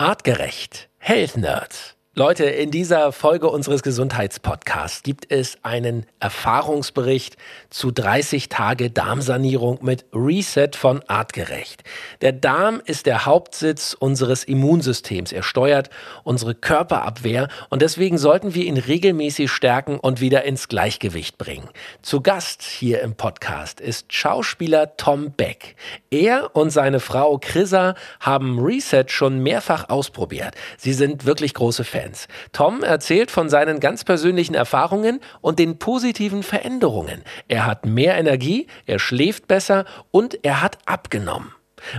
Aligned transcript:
Artgerecht. 0.00 0.88
Health 0.96 1.36
Nerds. 1.36 1.94
Leute, 2.16 2.46
in 2.46 2.72
dieser 2.72 3.12
Folge 3.12 3.48
unseres 3.48 3.84
Gesundheitspodcasts 3.84 5.04
gibt 5.04 5.30
es 5.30 5.58
einen 5.62 6.06
Erfahrungsbericht 6.18 7.36
zu 7.70 7.92
30 7.92 8.48
Tage 8.48 8.90
Darmsanierung 8.90 9.78
mit 9.82 10.06
Reset 10.12 10.70
von 10.74 11.04
Artgerecht. 11.06 11.84
Der 12.20 12.32
Darm 12.32 12.82
ist 12.84 13.06
der 13.06 13.26
Hauptsitz 13.26 13.96
unseres 13.96 14.42
Immunsystems. 14.42 15.30
Er 15.30 15.44
steuert 15.44 15.88
unsere 16.24 16.56
Körperabwehr 16.56 17.46
und 17.68 17.80
deswegen 17.80 18.18
sollten 18.18 18.56
wir 18.56 18.64
ihn 18.64 18.76
regelmäßig 18.76 19.48
stärken 19.48 20.00
und 20.00 20.20
wieder 20.20 20.42
ins 20.42 20.66
Gleichgewicht 20.66 21.38
bringen. 21.38 21.68
Zu 22.02 22.22
Gast 22.22 22.62
hier 22.62 23.02
im 23.02 23.14
Podcast 23.14 23.80
ist 23.80 24.12
Schauspieler 24.12 24.96
Tom 24.96 25.30
Beck. 25.30 25.76
Er 26.10 26.56
und 26.56 26.70
seine 26.70 26.98
Frau 26.98 27.38
Chrissa 27.38 27.94
haben 28.18 28.58
Reset 28.58 29.04
schon 29.06 29.44
mehrfach 29.44 29.88
ausprobiert. 29.88 30.56
Sie 30.76 30.92
sind 30.92 31.24
wirklich 31.24 31.54
große 31.54 31.84
Fans. 31.84 31.99
Fans. 32.00 32.28
Tom 32.52 32.82
erzählt 32.82 33.30
von 33.30 33.48
seinen 33.48 33.80
ganz 33.80 34.04
persönlichen 34.04 34.54
Erfahrungen 34.54 35.20
und 35.40 35.58
den 35.58 35.78
positiven 35.78 36.42
Veränderungen. 36.42 37.22
Er 37.48 37.66
hat 37.66 37.86
mehr 37.86 38.16
Energie, 38.16 38.66
er 38.86 38.98
schläft 38.98 39.48
besser 39.48 39.84
und 40.10 40.44
er 40.44 40.62
hat 40.62 40.78
abgenommen. 40.86 41.52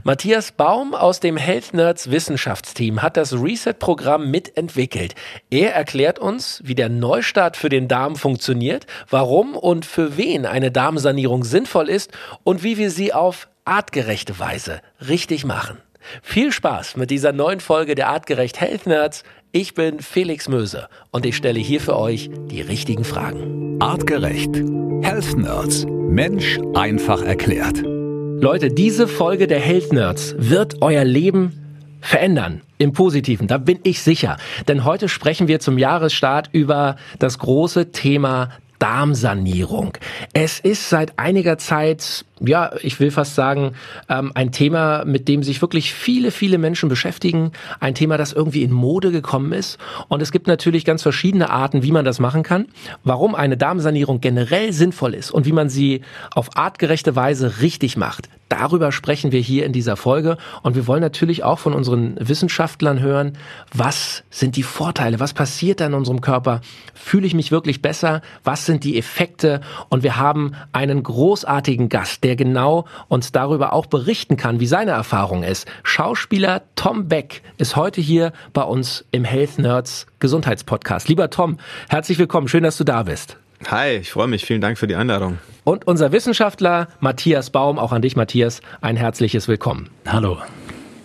Matthias 0.04 0.52
Baum 0.52 0.94
aus 0.94 1.20
dem 1.20 1.38
Health 1.38 1.74
Nerds 1.74 2.12
Wissenschaftsteam 2.12 3.02
hat 3.02 3.18
das 3.18 3.34
Reset-Programm 3.34 4.30
mitentwickelt. 4.30 5.16
Er 5.50 5.74
erklärt 5.74 6.20
uns, 6.20 6.62
wie 6.64 6.76
der 6.76 6.90
Neustart 6.90 7.58
für 7.58 7.70
den 7.70 7.88
Darm 7.88 8.16
funktioniert, 8.16 8.86
warum 9.10 9.56
und 9.56 9.86
für 9.86 10.18
wen 10.18 10.46
eine 10.46 10.72
Darmsanierung 10.72 11.44
sinnvoll 11.44 11.90
ist 11.90 12.12
und 12.44 12.62
wie 12.62 12.78
wir 12.78 12.92
sie 12.92 13.12
auf 13.12 13.50
artgerechte 13.66 14.38
Weise 14.38 14.82
richtig 15.00 15.46
machen. 15.46 15.80
Viel 16.22 16.52
Spaß 16.52 16.98
mit 16.98 17.12
dieser 17.12 17.32
neuen 17.32 17.60
Folge 17.60 17.96
der 17.96 18.10
Artgerecht 18.10 18.60
Health 18.60 18.86
Nerds. 18.86 19.24
Ich 19.54 19.74
bin 19.74 20.00
Felix 20.00 20.48
Möse 20.48 20.88
und 21.12 21.26
ich 21.26 21.36
stelle 21.36 21.60
hier 21.60 21.82
für 21.82 21.98
euch 21.98 22.30
die 22.50 22.62
richtigen 22.62 23.04
Fragen. 23.04 23.82
Artgerecht. 23.82 24.56
Health 25.02 25.36
Nerds. 25.36 25.86
Mensch 25.90 26.58
einfach 26.74 27.22
erklärt. 27.22 27.84
Leute, 27.84 28.70
diese 28.70 29.10
Folge 29.10 29.48
der 29.48 29.60
Health 29.60 29.92
Nerds 29.92 30.36
wird 30.38 30.82
euer 30.82 31.04
Leben 31.04 31.98
verändern. 32.00 32.62
Im 32.78 32.94
Positiven, 32.94 33.48
da 33.48 33.58
bin 33.58 33.80
ich 33.84 34.02
sicher. 34.02 34.38
Denn 34.70 34.86
heute 34.86 35.10
sprechen 35.10 35.50
wir 35.50 35.60
zum 35.60 35.78
Jahresstart 35.78 36.48
über 36.54 36.96
das 37.20 37.38
große 37.38 37.92
Thema 37.92 38.52
Darmsanierung. 38.82 39.98
Es 40.34 40.60
ist 40.60 40.90
seit 40.90 41.20
einiger 41.20 41.58
Zeit 41.60 42.26
ja, 42.44 42.72
ich 42.82 43.00
will 43.00 43.12
fast 43.12 43.36
sagen, 43.36 43.74
ähm, 44.10 44.32
ein 44.34 44.52
Thema, 44.52 45.06
mit 45.06 45.28
dem 45.28 45.44
sich 45.44 45.62
wirklich 45.62 45.94
viele, 45.94 46.32
viele 46.32 46.58
Menschen 46.58 46.90
beschäftigen. 46.90 47.52
Ein 47.80 47.94
Thema, 47.94 48.18
das 48.18 48.34
irgendwie 48.34 48.64
in 48.64 48.72
Mode 48.72 49.12
gekommen 49.12 49.54
ist. 49.54 49.78
Und 50.08 50.24
es 50.24 50.32
gibt 50.32 50.48
natürlich 50.48 50.84
ganz 50.84 51.04
verschiedene 51.04 51.52
Arten, 51.52 51.84
wie 51.84 51.92
man 51.92 52.04
das 52.04 52.20
machen 52.20 52.42
kann. 52.42 52.66
Warum 53.04 53.36
eine 53.36 53.58
Darmsanierung 53.58 54.22
generell 54.22 54.74
sinnvoll 54.74 55.14
ist 55.14 55.30
und 55.30 55.46
wie 55.46 55.52
man 55.52 55.70
sie 55.70 56.02
auf 56.34 56.58
artgerechte 56.58 57.16
Weise 57.16 57.62
richtig 57.62 57.96
macht. 57.96 58.28
Darüber 58.52 58.92
sprechen 58.92 59.32
wir 59.32 59.40
hier 59.40 59.66
in 59.66 59.72
dieser 59.72 59.96
Folge. 59.96 60.38
Und 60.62 60.76
wir 60.76 60.86
wollen 60.86 61.00
natürlich 61.00 61.46
auch 61.46 61.58
von 61.58 61.74
unseren 61.74 62.18
Wissenschaftlern 62.20 63.00
hören, 63.00 63.38
was 63.74 64.24
sind 64.30 64.58
die 64.58 64.64
Vorteile? 64.64 65.22
Was 65.22 65.32
passiert 65.34 65.80
da 65.80 65.86
in 65.86 65.94
unserem 65.94 66.20
Körper? 66.20 66.60
Fühle 66.94 67.26
ich 67.26 67.34
mich 67.34 67.54
wirklich 67.54 67.82
besser? 67.82 68.22
Was 68.44 68.66
sind 68.66 68.84
die 68.84 68.98
Effekte? 68.98 69.62
Und 69.88 70.04
wir 70.04 70.18
haben 70.18 70.52
einen 70.74 71.02
großartigen 71.02 71.88
Gast, 71.88 72.26
der 72.26 72.36
genau 72.36 72.84
uns 73.08 73.32
darüber 73.32 73.72
auch 73.72 73.86
berichten 73.86 74.36
kann, 74.36 74.60
wie 74.60 74.68
seine 74.68 74.92
Erfahrung 74.92 75.44
ist. 75.44 75.66
Schauspieler 75.84 76.64
Tom 76.76 77.08
Beck 77.08 77.44
ist 77.58 77.78
heute 77.78 78.02
hier 78.02 78.34
bei 78.52 78.64
uns 78.64 79.06
im 79.12 79.24
Health 79.24 79.60
Nerds 79.60 80.08
Gesundheitspodcast. 80.20 81.08
Lieber 81.08 81.30
Tom, 81.30 81.58
herzlich 81.88 82.20
willkommen. 82.20 82.50
Schön, 82.50 82.64
dass 82.64 82.76
du 82.76 82.84
da 82.84 83.04
bist. 83.04 83.38
Hi, 83.68 83.98
ich 83.98 84.12
freue 84.12 84.28
mich. 84.28 84.46
Vielen 84.46 84.62
Dank 84.62 84.78
für 84.78 84.88
die 84.88 84.96
Einladung. 84.96 85.40
Und 85.64 85.88
unser 85.88 86.12
Wissenschaftler 86.12 86.88
Matthias 87.00 87.52
Baum, 87.52 87.78
auch 87.78 87.92
an 87.92 88.02
dich, 88.02 88.16
Matthias, 88.16 88.62
ein 88.82 88.98
herzliches 88.98 89.48
Willkommen. 89.48 89.90
Hallo. 90.08 90.38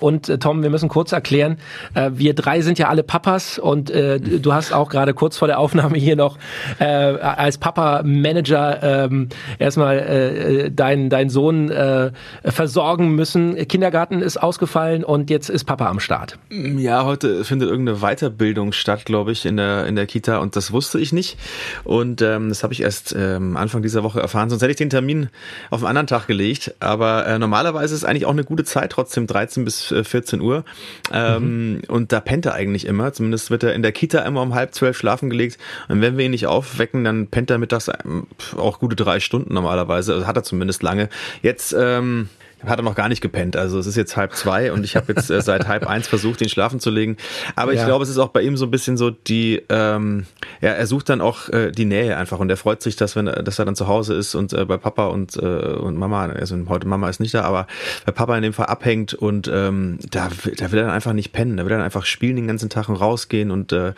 Und 0.00 0.28
äh, 0.28 0.38
Tom, 0.38 0.62
wir 0.62 0.70
müssen 0.70 0.88
kurz 0.88 1.12
erklären, 1.12 1.58
äh, 1.94 2.10
wir 2.14 2.34
drei 2.34 2.60
sind 2.60 2.78
ja 2.78 2.88
alle 2.88 3.02
Papas 3.02 3.58
und 3.58 3.90
äh, 3.90 4.20
du 4.20 4.52
hast 4.52 4.72
auch 4.72 4.88
gerade 4.88 5.14
kurz 5.14 5.36
vor 5.36 5.48
der 5.48 5.58
Aufnahme 5.58 5.98
hier 5.98 6.16
noch 6.16 6.38
äh, 6.78 6.84
als 6.84 7.58
Papa-Manager 7.58 8.82
ähm, 8.82 9.28
erstmal 9.58 9.98
äh, 9.98 10.70
deinen 10.70 11.10
dein 11.10 11.30
Sohn 11.30 11.70
äh, 11.70 12.10
versorgen 12.44 13.14
müssen. 13.14 13.56
Kindergarten 13.68 14.22
ist 14.22 14.36
ausgefallen 14.36 15.04
und 15.04 15.30
jetzt 15.30 15.48
ist 15.48 15.64
Papa 15.64 15.88
am 15.88 16.00
Start. 16.00 16.38
Ja, 16.50 17.04
heute 17.04 17.44
findet 17.44 17.68
irgendeine 17.68 17.98
Weiterbildung 17.98 18.72
statt, 18.72 19.04
glaube 19.04 19.32
ich, 19.32 19.46
in 19.46 19.56
der, 19.56 19.86
in 19.86 19.96
der 19.96 20.06
Kita 20.06 20.38
und 20.38 20.56
das 20.56 20.72
wusste 20.72 20.98
ich 20.98 21.12
nicht. 21.12 21.38
Und 21.84 22.22
ähm, 22.22 22.48
das 22.48 22.62
habe 22.62 22.72
ich 22.72 22.82
erst 22.82 23.14
ähm, 23.16 23.56
Anfang 23.56 23.82
dieser 23.82 24.02
Woche 24.02 24.20
erfahren, 24.20 24.50
sonst 24.50 24.62
hätte 24.62 24.72
ich 24.72 24.76
den 24.76 24.90
Termin 24.90 25.28
auf 25.70 25.80
einen 25.80 25.88
anderen 25.88 26.06
Tag 26.06 26.26
gelegt. 26.26 26.74
Aber 26.80 27.26
äh, 27.26 27.38
normalerweise 27.38 27.94
ist 27.94 28.04
eigentlich 28.04 28.26
auch 28.26 28.30
eine 28.30 28.44
gute 28.44 28.64
Zeit, 28.64 28.92
trotzdem 28.92 29.26
13 29.26 29.64
bis 29.64 29.85
14 29.88 30.40
Uhr. 30.40 30.64
Ähm, 31.12 31.72
mhm. 31.72 31.82
Und 31.88 32.12
da 32.12 32.20
pennt 32.20 32.46
er 32.46 32.54
eigentlich 32.54 32.86
immer. 32.86 33.12
Zumindest 33.12 33.50
wird 33.50 33.62
er 33.62 33.74
in 33.74 33.82
der 33.82 33.92
Kita 33.92 34.20
immer 34.20 34.42
um 34.42 34.54
halb 34.54 34.74
zwölf 34.74 34.96
schlafen 34.96 35.30
gelegt. 35.30 35.58
Und 35.88 36.00
wenn 36.00 36.16
wir 36.16 36.24
ihn 36.24 36.30
nicht 36.30 36.46
aufwecken, 36.46 37.04
dann 37.04 37.28
pennt 37.28 37.50
er 37.50 37.58
mittags 37.58 37.88
ähm, 37.88 38.26
auch 38.56 38.78
gute 38.78 38.96
drei 38.96 39.20
Stunden 39.20 39.54
normalerweise. 39.54 40.14
Also 40.14 40.26
hat 40.26 40.36
er 40.36 40.42
zumindest 40.42 40.82
lange. 40.82 41.08
Jetzt 41.42 41.74
ähm, 41.78 42.28
hat 42.66 42.78
er 42.78 42.82
noch 42.82 42.94
gar 42.94 43.08
nicht 43.08 43.20
gepennt. 43.20 43.56
Also 43.56 43.78
es 43.78 43.86
ist 43.86 43.96
jetzt 43.96 44.16
halb 44.16 44.34
zwei 44.34 44.72
und 44.72 44.84
ich 44.84 44.96
habe 44.96 45.12
jetzt 45.12 45.30
äh, 45.30 45.40
seit 45.40 45.68
halb 45.68 45.86
eins 45.86 46.08
versucht, 46.08 46.40
ihn 46.42 46.48
schlafen 46.48 46.80
zu 46.80 46.90
legen. 46.90 47.16
Aber 47.54 47.72
ja. 47.72 47.80
ich 47.80 47.86
glaube, 47.86 48.04
es 48.04 48.10
ist 48.10 48.18
auch 48.18 48.28
bei 48.28 48.42
ihm 48.42 48.56
so 48.56 48.66
ein 48.66 48.70
bisschen 48.70 48.96
so 48.96 49.10
die, 49.10 49.62
ähm, 49.68 50.26
ja, 50.60 50.70
er 50.70 50.86
sucht 50.86 51.08
dann 51.08 51.20
auch 51.20 51.48
äh, 51.48 51.70
die 51.70 51.84
Nähe 51.84 52.16
einfach 52.16 52.38
und 52.38 52.50
er 52.50 52.56
freut 52.56 52.82
sich, 52.82 52.96
dass 52.96 53.16
wenn, 53.16 53.26
dass 53.26 53.58
er 53.58 53.64
dann 53.64 53.76
zu 53.76 53.86
Hause 53.86 54.14
ist 54.14 54.34
und 54.34 54.52
äh, 54.52 54.64
bei 54.64 54.76
Papa 54.76 55.06
und 55.06 55.36
äh, 55.36 55.76
und 55.76 55.96
Mama, 55.96 56.26
also 56.26 56.56
heute 56.68 56.86
Mama 56.86 57.08
ist 57.08 57.20
nicht 57.20 57.34
da, 57.34 57.42
aber 57.42 57.66
bei 58.04 58.12
Papa 58.12 58.36
in 58.36 58.42
dem 58.42 58.52
Fall 58.52 58.66
abhängt 58.66 59.14
und 59.14 59.48
ähm, 59.52 59.98
da, 60.10 60.30
da 60.56 60.72
will 60.72 60.78
er 60.80 60.86
dann 60.86 60.94
einfach 60.94 61.12
nicht 61.12 61.32
pennen, 61.32 61.56
da 61.56 61.64
will 61.64 61.72
er 61.72 61.78
dann 61.78 61.84
einfach 61.84 62.04
spielen 62.04 62.36
den 62.36 62.46
ganzen 62.46 62.70
Tag 62.70 62.88
und 62.88 62.96
rausgehen 62.96 63.50
und 63.50 63.72
äh, 63.72 63.92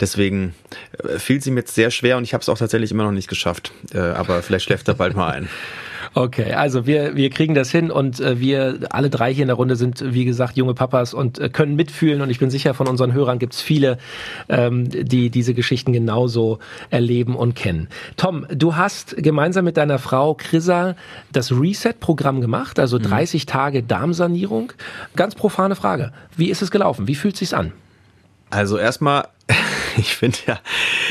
deswegen 0.00 0.54
äh, 1.02 1.18
fiel 1.18 1.38
es 1.38 1.46
ihm 1.46 1.56
jetzt 1.56 1.74
sehr 1.74 1.90
schwer 1.90 2.16
und 2.16 2.24
ich 2.24 2.34
habe 2.34 2.42
es 2.42 2.48
auch 2.48 2.58
tatsächlich 2.58 2.90
immer 2.90 3.04
noch 3.04 3.12
nicht 3.12 3.28
geschafft. 3.28 3.72
Äh, 3.94 3.98
aber 3.98 4.42
vielleicht 4.42 4.66
schläft 4.66 4.88
er 4.88 4.94
bald 4.94 5.16
mal 5.16 5.32
ein. 5.32 5.48
Okay, 6.18 6.54
also 6.54 6.86
wir, 6.86 7.14
wir 7.14 7.28
kriegen 7.28 7.52
das 7.52 7.70
hin 7.70 7.90
und 7.90 8.20
äh, 8.20 8.40
wir 8.40 8.78
alle 8.88 9.10
drei 9.10 9.34
hier 9.34 9.42
in 9.42 9.48
der 9.48 9.56
Runde 9.56 9.76
sind, 9.76 10.02
wie 10.14 10.24
gesagt, 10.24 10.56
junge 10.56 10.72
Papas 10.72 11.12
und 11.12 11.38
äh, 11.38 11.50
können 11.50 11.76
mitfühlen 11.76 12.22
und 12.22 12.30
ich 12.30 12.38
bin 12.38 12.48
sicher, 12.48 12.72
von 12.72 12.88
unseren 12.88 13.12
Hörern 13.12 13.38
gibt 13.38 13.52
es 13.52 13.60
viele, 13.60 13.98
ähm, 14.48 14.88
die 14.88 15.28
diese 15.28 15.52
Geschichten 15.52 15.92
genauso 15.92 16.58
erleben 16.88 17.36
und 17.36 17.54
kennen. 17.54 17.88
Tom, 18.16 18.46
du 18.48 18.76
hast 18.76 19.18
gemeinsam 19.18 19.66
mit 19.66 19.76
deiner 19.76 19.98
Frau 19.98 20.32
Chrissa 20.32 20.96
das 21.32 21.52
Reset-Programm 21.52 22.40
gemacht, 22.40 22.78
also 22.78 22.98
30 22.98 23.44
mhm. 23.44 23.50
Tage 23.50 23.82
Darmsanierung. 23.82 24.72
Ganz 25.16 25.34
profane 25.34 25.76
Frage. 25.76 26.12
Wie 26.34 26.48
ist 26.48 26.62
es 26.62 26.70
gelaufen? 26.70 27.08
Wie 27.08 27.14
fühlt 27.14 27.34
es 27.34 27.40
sich 27.40 27.54
an? 27.54 27.72
Also 28.48 28.78
erstmal 28.78 29.24
ich 29.96 30.14
finde 30.14 30.38
ja, 30.46 30.60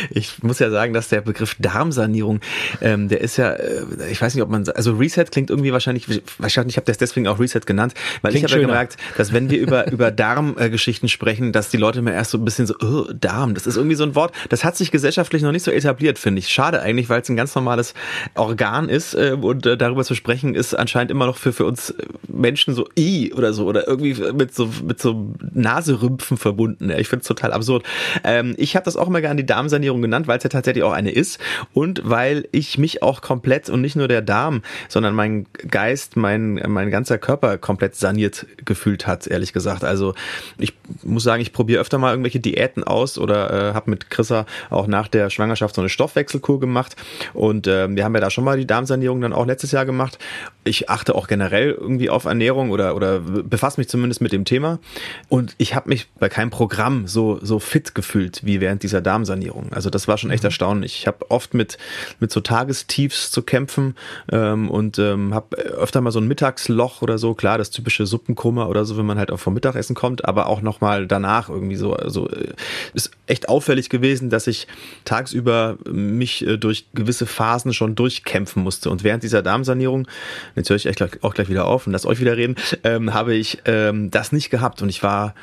ich 0.09 0.43
muss 0.43 0.59
ja 0.59 0.69
sagen, 0.69 0.93
dass 0.93 1.07
der 1.07 1.21
Begriff 1.21 1.55
Darmsanierung, 1.59 2.41
ähm, 2.81 3.07
der 3.07 3.21
ist 3.21 3.37
ja, 3.37 3.51
äh, 3.53 3.85
ich 4.11 4.21
weiß 4.21 4.35
nicht, 4.35 4.43
ob 4.43 4.49
man, 4.49 4.67
also 4.69 4.93
Reset 4.93 5.25
klingt 5.31 5.49
irgendwie 5.49 5.71
wahrscheinlich, 5.71 6.21
wahrscheinlich, 6.37 6.73
ich 6.73 6.77
habe 6.77 6.85
das 6.85 6.97
deswegen 6.97 7.27
auch 7.27 7.39
Reset 7.39 7.61
genannt, 7.65 7.93
weil 8.21 8.31
klingt 8.31 8.45
ich 8.45 8.51
habe 8.51 8.61
ja 8.61 8.67
gemerkt, 8.67 8.97
dass 9.17 9.31
wenn 9.31 9.49
wir 9.49 9.59
über 9.59 9.91
über 9.91 10.11
Darmgeschichten 10.11 11.07
äh, 11.07 11.09
sprechen, 11.09 11.51
dass 11.51 11.69
die 11.69 11.77
Leute 11.77 12.01
mir 12.01 12.13
erst 12.13 12.31
so 12.31 12.37
ein 12.37 12.45
bisschen 12.45 12.67
so, 12.67 12.75
oh, 12.81 13.05
Darm, 13.13 13.53
das 13.53 13.67
ist 13.67 13.77
irgendwie 13.77 13.95
so 13.95 14.03
ein 14.03 14.15
Wort, 14.15 14.33
das 14.49 14.63
hat 14.63 14.75
sich 14.75 14.91
gesellschaftlich 14.91 15.41
noch 15.41 15.51
nicht 15.51 15.63
so 15.63 15.71
etabliert, 15.71 16.19
finde 16.19 16.39
ich. 16.39 16.49
Schade 16.49 16.81
eigentlich, 16.81 17.09
weil 17.09 17.21
es 17.21 17.29
ein 17.29 17.37
ganz 17.37 17.55
normales 17.55 17.93
Organ 18.35 18.89
ist 18.89 19.13
äh, 19.13 19.37
und 19.39 19.65
äh, 19.65 19.77
darüber 19.77 20.03
zu 20.03 20.15
sprechen 20.15 20.55
ist 20.55 20.73
anscheinend 20.73 21.11
immer 21.11 21.25
noch 21.25 21.37
für 21.37 21.53
für 21.53 21.65
uns 21.65 21.93
Menschen 22.27 22.73
so 22.73 22.87
i 22.97 23.33
oder 23.33 23.53
so 23.53 23.65
oder 23.65 23.87
irgendwie 23.87 24.13
mit 24.33 24.53
so 24.53 24.69
mit 24.83 25.01
so 25.01 25.33
Naserümpfen 25.53 26.37
verbunden. 26.37 26.89
Ja, 26.89 26.97
ich 26.97 27.07
finde 27.07 27.21
es 27.21 27.27
total 27.27 27.53
absurd. 27.53 27.85
Ähm, 28.25 28.55
ich 28.57 28.75
habe 28.75 28.83
das 28.83 28.97
auch 28.97 29.07
immer 29.07 29.21
gerne 29.21 29.41
die 29.41 29.45
Darmsanierung 29.45 30.01
genannt, 30.01 30.27
weil 30.27 30.37
es 30.37 30.43
ja 30.43 30.49
tatsächlich 30.49 30.83
auch 30.83 30.91
eine 30.91 31.11
ist 31.11 31.39
und 31.73 32.01
weil 32.03 32.47
ich 32.51 32.77
mich 32.77 33.03
auch 33.03 33.21
komplett 33.21 33.69
und 33.69 33.81
nicht 33.81 33.95
nur 33.95 34.07
der 34.07 34.21
Darm, 34.21 34.63
sondern 34.89 35.13
mein 35.13 35.45
Geist, 35.69 36.17
mein, 36.17 36.61
mein 36.67 36.89
ganzer 36.89 37.17
Körper 37.17 37.57
komplett 37.57 37.95
saniert 37.95 38.45
gefühlt 38.65 39.07
hat, 39.07 39.27
ehrlich 39.27 39.53
gesagt. 39.53 39.83
Also 39.83 40.13
ich 40.57 40.73
muss 41.03 41.23
sagen, 41.23 41.41
ich 41.41 41.53
probiere 41.53 41.81
öfter 41.81 41.97
mal 41.97 42.11
irgendwelche 42.11 42.39
Diäten 42.39 42.83
aus 42.83 43.17
oder 43.17 43.69
äh, 43.69 43.73
habe 43.73 43.91
mit 43.91 44.09
Chrissa 44.09 44.45
auch 44.69 44.87
nach 44.87 45.07
der 45.07 45.29
Schwangerschaft 45.29 45.75
so 45.75 45.81
eine 45.81 45.89
Stoffwechselkur 45.89 46.59
gemacht 46.59 46.95
und 47.33 47.67
äh, 47.67 47.87
wir 47.89 48.03
haben 48.03 48.15
ja 48.15 48.21
da 48.21 48.29
schon 48.29 48.43
mal 48.43 48.57
die 48.57 48.67
Darmsanierung 48.67 49.21
dann 49.21 49.33
auch 49.33 49.45
letztes 49.45 49.71
Jahr 49.71 49.85
gemacht. 49.85 50.17
Ich 50.63 50.89
achte 50.89 51.13
auch 51.13 51.27
generell 51.27 51.71
irgendwie 51.71 52.09
auf 52.09 52.25
Ernährung 52.25 52.71
oder, 52.71 52.95
oder 52.95 53.19
befasse 53.19 53.79
mich 53.79 53.87
zumindest 53.87 54.21
mit 54.21 54.31
dem 54.31 54.45
Thema 54.45 54.79
und 55.29 55.53
ich 55.57 55.75
habe 55.75 55.89
mich 55.89 56.07
bei 56.19 56.29
keinem 56.29 56.49
Programm 56.49 57.07
so, 57.07 57.39
so 57.41 57.59
fit 57.59 57.93
gefühlt 57.93 58.14
wie 58.15 58.61
während 58.61 58.83
dieser 58.83 59.01
Darmsanierung. 59.01 59.73
Also 59.73 59.89
das 59.89 60.07
war 60.07 60.17
schon 60.17 60.31
echt 60.31 60.43
mhm. 60.43 60.47
erstaunlich. 60.47 60.99
Ich 60.99 61.07
habe 61.07 61.29
oft 61.29 61.53
mit, 61.53 61.77
mit 62.19 62.31
so 62.31 62.39
Tagestiefs 62.39 63.31
zu 63.31 63.43
kämpfen 63.43 63.95
ähm, 64.31 64.69
und 64.69 64.97
ähm, 64.99 65.33
habe 65.33 65.57
öfter 65.57 66.01
mal 66.01 66.11
so 66.11 66.19
ein 66.19 66.27
Mittagsloch 66.27 67.01
oder 67.01 67.17
so, 67.17 67.33
klar, 67.33 67.57
das 67.57 67.69
typische 67.69 68.05
Suppenkoma 68.05 68.65
oder 68.65 68.85
so, 68.85 68.97
wenn 68.97 69.05
man 69.05 69.17
halt 69.17 69.31
auch 69.31 69.39
vom 69.39 69.53
Mittagessen 69.53 69.95
kommt, 69.95 70.25
aber 70.25 70.47
auch 70.47 70.61
nochmal 70.61 71.07
danach 71.07 71.49
irgendwie 71.49 71.75
so. 71.75 71.93
Also 71.93 72.29
äh, 72.29 72.53
ist 72.93 73.11
echt 73.27 73.49
auffällig 73.49 73.89
gewesen, 73.89 74.29
dass 74.29 74.47
ich 74.47 74.67
tagsüber 75.03 75.77
mich 75.85 76.45
äh, 76.45 76.57
durch 76.57 76.85
gewisse 76.93 77.25
Phasen 77.25 77.73
schon 77.73 77.95
durchkämpfen 77.95 78.63
musste. 78.63 78.89
Und 78.89 79.03
während 79.03 79.23
dieser 79.23 79.41
Darmsanierung, 79.41 80.07
jetzt 80.55 80.69
höre 80.69 80.77
ich 80.77 80.85
echt 80.85 81.01
auch 81.23 81.33
gleich 81.33 81.49
wieder 81.49 81.65
auf 81.65 81.87
und 81.87 81.93
lass 81.93 82.05
euch 82.05 82.19
wieder 82.19 82.37
reden, 82.37 82.55
ähm, 82.83 83.13
habe 83.13 83.35
ich 83.35 83.59
ähm, 83.65 84.11
das 84.11 84.31
nicht 84.31 84.49
gehabt 84.49 84.81
und 84.81 84.89
ich 84.89 85.03
war, 85.03 85.35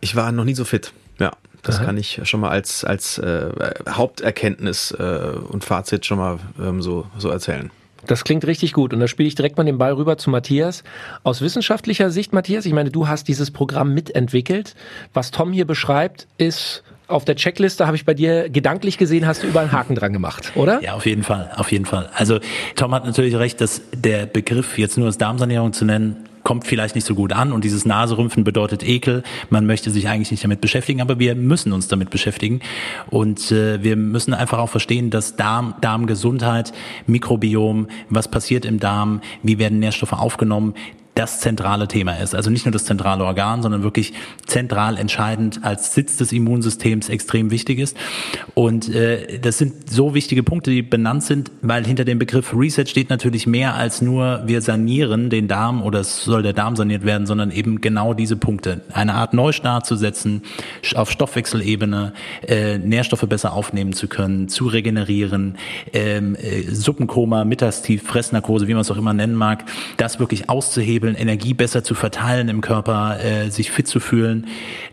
ich 0.00 0.16
war 0.16 0.32
noch 0.32 0.44
nie 0.44 0.54
so 0.54 0.64
fit. 0.64 0.92
Ja. 1.18 1.32
Das 1.64 1.76
Aha. 1.76 1.86
kann 1.86 1.96
ich 1.96 2.20
schon 2.24 2.40
mal 2.40 2.50
als, 2.50 2.84
als 2.84 3.18
äh, 3.18 3.50
Haupterkenntnis 3.88 4.92
äh, 4.92 5.32
und 5.48 5.64
Fazit 5.64 6.06
schon 6.06 6.18
mal 6.18 6.38
ähm, 6.60 6.82
so, 6.82 7.06
so 7.18 7.30
erzählen. 7.30 7.70
Das 8.06 8.24
klingt 8.24 8.46
richtig 8.46 8.74
gut. 8.74 8.92
Und 8.92 9.00
da 9.00 9.08
spiele 9.08 9.26
ich 9.26 9.34
direkt 9.34 9.56
mal 9.56 9.64
den 9.64 9.78
Ball 9.78 9.94
rüber 9.94 10.18
zu 10.18 10.30
Matthias. 10.30 10.84
Aus 11.22 11.40
wissenschaftlicher 11.40 12.10
Sicht, 12.10 12.32
Matthias, 12.32 12.66
ich 12.66 12.74
meine, 12.74 12.90
du 12.90 13.08
hast 13.08 13.28
dieses 13.28 13.50
Programm 13.50 13.94
mitentwickelt. 13.94 14.74
Was 15.14 15.30
Tom 15.30 15.52
hier 15.52 15.66
beschreibt, 15.66 16.26
ist 16.36 16.84
auf 17.06 17.24
der 17.24 17.36
Checkliste 17.36 17.86
habe 17.86 17.96
ich 17.96 18.06
bei 18.06 18.14
dir 18.14 18.48
gedanklich 18.48 18.96
gesehen, 18.96 19.26
hast 19.26 19.42
du 19.42 19.46
überall 19.46 19.66
einen 19.66 19.72
Haken 19.72 19.94
dran 19.94 20.14
gemacht, 20.14 20.52
oder? 20.54 20.82
Ja, 20.82 20.94
auf 20.94 21.04
jeden 21.04 21.22
Fall, 21.22 21.50
auf 21.56 21.70
jeden 21.70 21.84
Fall. 21.84 22.08
Also 22.14 22.40
Tom 22.76 22.94
hat 22.94 23.04
natürlich 23.04 23.36
recht, 23.36 23.60
dass 23.60 23.82
der 23.92 24.24
Begriff 24.24 24.78
jetzt 24.78 24.96
nur 24.96 25.06
als 25.06 25.18
Darmsanierung 25.18 25.74
zu 25.74 25.84
nennen 25.84 26.16
kommt 26.44 26.66
vielleicht 26.66 26.94
nicht 26.94 27.06
so 27.06 27.14
gut 27.14 27.32
an 27.32 27.52
und 27.52 27.64
dieses 27.64 27.84
Naserümpfen 27.84 28.44
bedeutet 28.44 28.86
Ekel. 28.86 29.22
Man 29.50 29.66
möchte 29.66 29.90
sich 29.90 30.08
eigentlich 30.08 30.30
nicht 30.30 30.44
damit 30.44 30.60
beschäftigen, 30.60 31.00
aber 31.00 31.18
wir 31.18 31.34
müssen 31.34 31.72
uns 31.72 31.88
damit 31.88 32.10
beschäftigen 32.10 32.60
und 33.10 33.50
äh, 33.50 33.82
wir 33.82 33.96
müssen 33.96 34.34
einfach 34.34 34.58
auch 34.58 34.68
verstehen, 34.68 35.10
dass 35.10 35.36
Darm, 35.36 35.74
Darmgesundheit, 35.80 36.72
Mikrobiom, 37.06 37.88
was 38.10 38.28
passiert 38.28 38.64
im 38.64 38.78
Darm, 38.78 39.20
wie 39.42 39.58
werden 39.58 39.78
Nährstoffe 39.80 40.12
aufgenommen, 40.12 40.74
das 41.14 41.38
zentrale 41.40 41.86
Thema 41.86 42.14
ist. 42.14 42.34
Also 42.34 42.50
nicht 42.50 42.64
nur 42.64 42.72
das 42.72 42.84
zentrale 42.84 43.24
Organ, 43.24 43.62
sondern 43.62 43.84
wirklich 43.84 44.14
zentral 44.46 44.98
entscheidend 44.98 45.60
als 45.62 45.94
Sitz 45.94 46.16
des 46.16 46.32
Immunsystems 46.32 47.08
extrem 47.08 47.52
wichtig 47.52 47.78
ist. 47.78 47.96
Und 48.54 48.92
äh, 48.92 49.38
das 49.38 49.58
sind 49.58 49.90
so 49.90 50.14
wichtige 50.14 50.42
Punkte, 50.42 50.70
die 50.70 50.82
benannt 50.82 51.22
sind, 51.22 51.52
weil 51.62 51.86
hinter 51.86 52.04
dem 52.04 52.18
Begriff 52.18 52.52
Reset 52.52 52.86
steht 52.86 53.10
natürlich 53.10 53.46
mehr 53.46 53.74
als 53.74 54.02
nur 54.02 54.42
wir 54.46 54.60
sanieren 54.60 55.30
den 55.30 55.46
Darm 55.46 55.82
oder 55.82 56.00
es 56.00 56.24
soll 56.24 56.42
der 56.42 56.52
Darm 56.52 56.74
saniert 56.74 57.04
werden, 57.04 57.26
sondern 57.26 57.52
eben 57.52 57.80
genau 57.80 58.12
diese 58.12 58.36
Punkte. 58.36 58.82
Eine 58.92 59.14
Art 59.14 59.34
Neustart 59.34 59.86
zu 59.86 59.94
setzen, 59.94 60.42
auf 60.96 61.10
Stoffwechselebene 61.12 62.12
äh, 62.46 62.78
Nährstoffe 62.78 63.26
besser 63.28 63.52
aufnehmen 63.52 63.92
zu 63.92 64.08
können, 64.08 64.48
zu 64.48 64.66
regenerieren, 64.66 65.58
ähm, 65.92 66.34
äh, 66.34 66.62
Suppenkoma, 66.62 67.44
Mittagstief, 67.44 68.02
Fressnarkose, 68.02 68.66
wie 68.66 68.72
man 68.72 68.80
es 68.80 68.90
auch 68.90 68.96
immer 68.96 69.14
nennen 69.14 69.34
mag, 69.34 69.64
das 69.96 70.18
wirklich 70.18 70.48
auszuheben 70.48 71.03
auszubügeln, 71.04 71.16
Energie 71.16 71.54
besser 71.54 71.84
zu 71.84 71.94
verteilen 71.94 72.48
im 72.48 72.60
Körper, 72.60 73.22
äh, 73.22 73.50
sich 73.50 73.70
fit 73.70 73.86
zu 73.86 74.00
fühlen. 74.00 74.46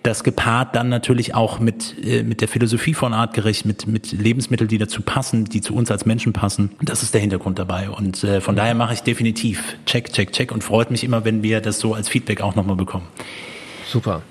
Das 0.04 0.24
gepaart 0.24 0.76
dann 0.76 0.90
natürlich 0.90 1.34
auch 1.36 1.60
mit, 1.60 1.96
äh, 2.04 2.24
mit 2.24 2.42
der 2.42 2.48
Philosophie 2.48 2.94
von 2.94 3.14
Artgerecht, 3.14 3.66
mit, 3.66 3.88
mit 3.88 4.12
Lebensmitteln, 4.12 4.68
die 4.68 4.78
dazu 4.78 5.02
passen, 5.02 5.46
die 5.46 5.62
zu 5.62 5.74
uns 5.74 5.92
als 5.92 6.06
Menschen 6.06 6.34
passen. 6.34 6.72
Das 6.82 7.04
ist 7.04 7.14
der 7.14 7.22
Hintergrund 7.22 7.60
dabei. 7.60 7.90
Und 7.90 8.24
äh, 8.24 8.42
von 8.42 8.56
daher 8.56 8.76
mache 8.76 8.94
ich 8.94 9.02
definitiv 9.02 9.78
Check, 9.86 10.12
Check, 10.12 10.32
Check 10.32 10.52
und 10.52 10.64
freut 10.64 10.92
mich 10.92 11.04
immer, 11.04 11.26
wenn 11.26 11.44
wir 11.44 11.62
das 11.62 11.80
so 11.80 11.94
als 11.94 12.10
Feedback 12.10 12.42
auch 12.42 12.56
nochmal 12.56 12.76
bekommen. 12.76 13.08
Super. 13.88 14.22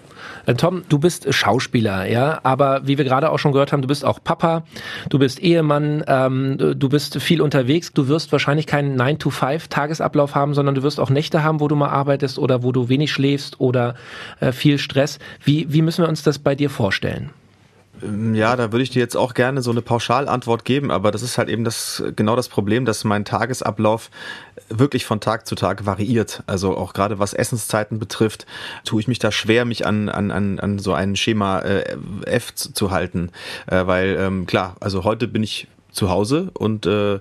Äh, 0.50 0.54
Tom, 0.54 0.82
du 0.88 0.98
bist 0.98 1.32
Schauspieler, 1.32 2.06
ja, 2.06 2.40
aber 2.42 2.80
wie 2.84 2.98
wir 2.98 3.04
gerade 3.04 3.30
auch 3.30 3.38
schon 3.38 3.52
gehört 3.52 3.72
haben, 3.72 3.82
du 3.82 3.88
bist 3.88 4.04
auch 4.04 4.18
Papa, 4.22 4.64
du 5.08 5.18
bist 5.18 5.38
Ehemann, 5.38 6.02
ähm, 6.08 6.74
du 6.76 6.88
bist 6.88 7.20
viel 7.20 7.40
unterwegs, 7.40 7.92
du 7.92 8.08
wirst 8.08 8.32
wahrscheinlich 8.32 8.66
keinen 8.66 9.00
9-to-5-Tagesablauf 9.00 10.34
haben, 10.34 10.54
sondern 10.54 10.74
du 10.74 10.82
wirst 10.82 10.98
auch 10.98 11.10
Nächte 11.10 11.44
haben, 11.44 11.60
wo 11.60 11.68
du 11.68 11.76
mal 11.76 11.90
arbeitest 11.90 12.38
oder 12.38 12.64
wo 12.64 12.72
du 12.72 12.88
wenig 12.88 13.12
schläfst 13.12 13.60
oder 13.60 13.94
äh, 14.40 14.50
viel 14.50 14.78
Stress. 14.78 15.20
Wie, 15.44 15.72
wie 15.72 15.82
müssen 15.82 16.02
wir 16.02 16.08
uns 16.08 16.24
das 16.24 16.40
bei 16.40 16.56
dir 16.56 16.68
vorstellen? 16.68 17.30
Ähm, 18.02 18.34
ja, 18.34 18.56
da 18.56 18.72
würde 18.72 18.82
ich 18.82 18.90
dir 18.90 19.00
jetzt 19.00 19.16
auch 19.16 19.34
gerne 19.34 19.62
so 19.62 19.70
eine 19.70 19.82
Pauschalantwort 19.82 20.64
geben, 20.64 20.90
aber 20.90 21.10
das 21.10 21.22
ist 21.22 21.38
halt 21.38 21.48
eben 21.48 21.64
das 21.64 22.02
genau 22.16 22.36
das 22.36 22.48
Problem, 22.48 22.84
dass 22.84 23.04
mein 23.04 23.24
Tagesablauf 23.24 24.10
wirklich 24.68 25.04
von 25.04 25.20
Tag 25.20 25.46
zu 25.46 25.54
Tag 25.54 25.86
variiert. 25.86 26.42
Also 26.46 26.76
auch 26.76 26.92
gerade 26.92 27.18
was 27.18 27.34
Essenszeiten 27.34 27.98
betrifft, 27.98 28.46
tue 28.84 29.00
ich 29.00 29.08
mich 29.08 29.18
da 29.18 29.32
schwer, 29.32 29.64
mich 29.64 29.86
an, 29.86 30.08
an, 30.08 30.30
an, 30.30 30.60
an 30.60 30.78
so 30.78 30.92
ein 30.92 31.16
Schema 31.16 31.60
äh, 31.60 31.96
F 32.26 32.54
zu, 32.54 32.72
zu 32.72 32.90
halten. 32.90 33.30
Äh, 33.66 33.86
weil 33.86 34.16
ähm, 34.18 34.46
klar, 34.46 34.76
also 34.80 35.04
heute 35.04 35.28
bin 35.28 35.42
ich 35.42 35.66
zu 35.90 36.08
Hause 36.08 36.50
und 36.54 36.86
äh, 36.86 37.18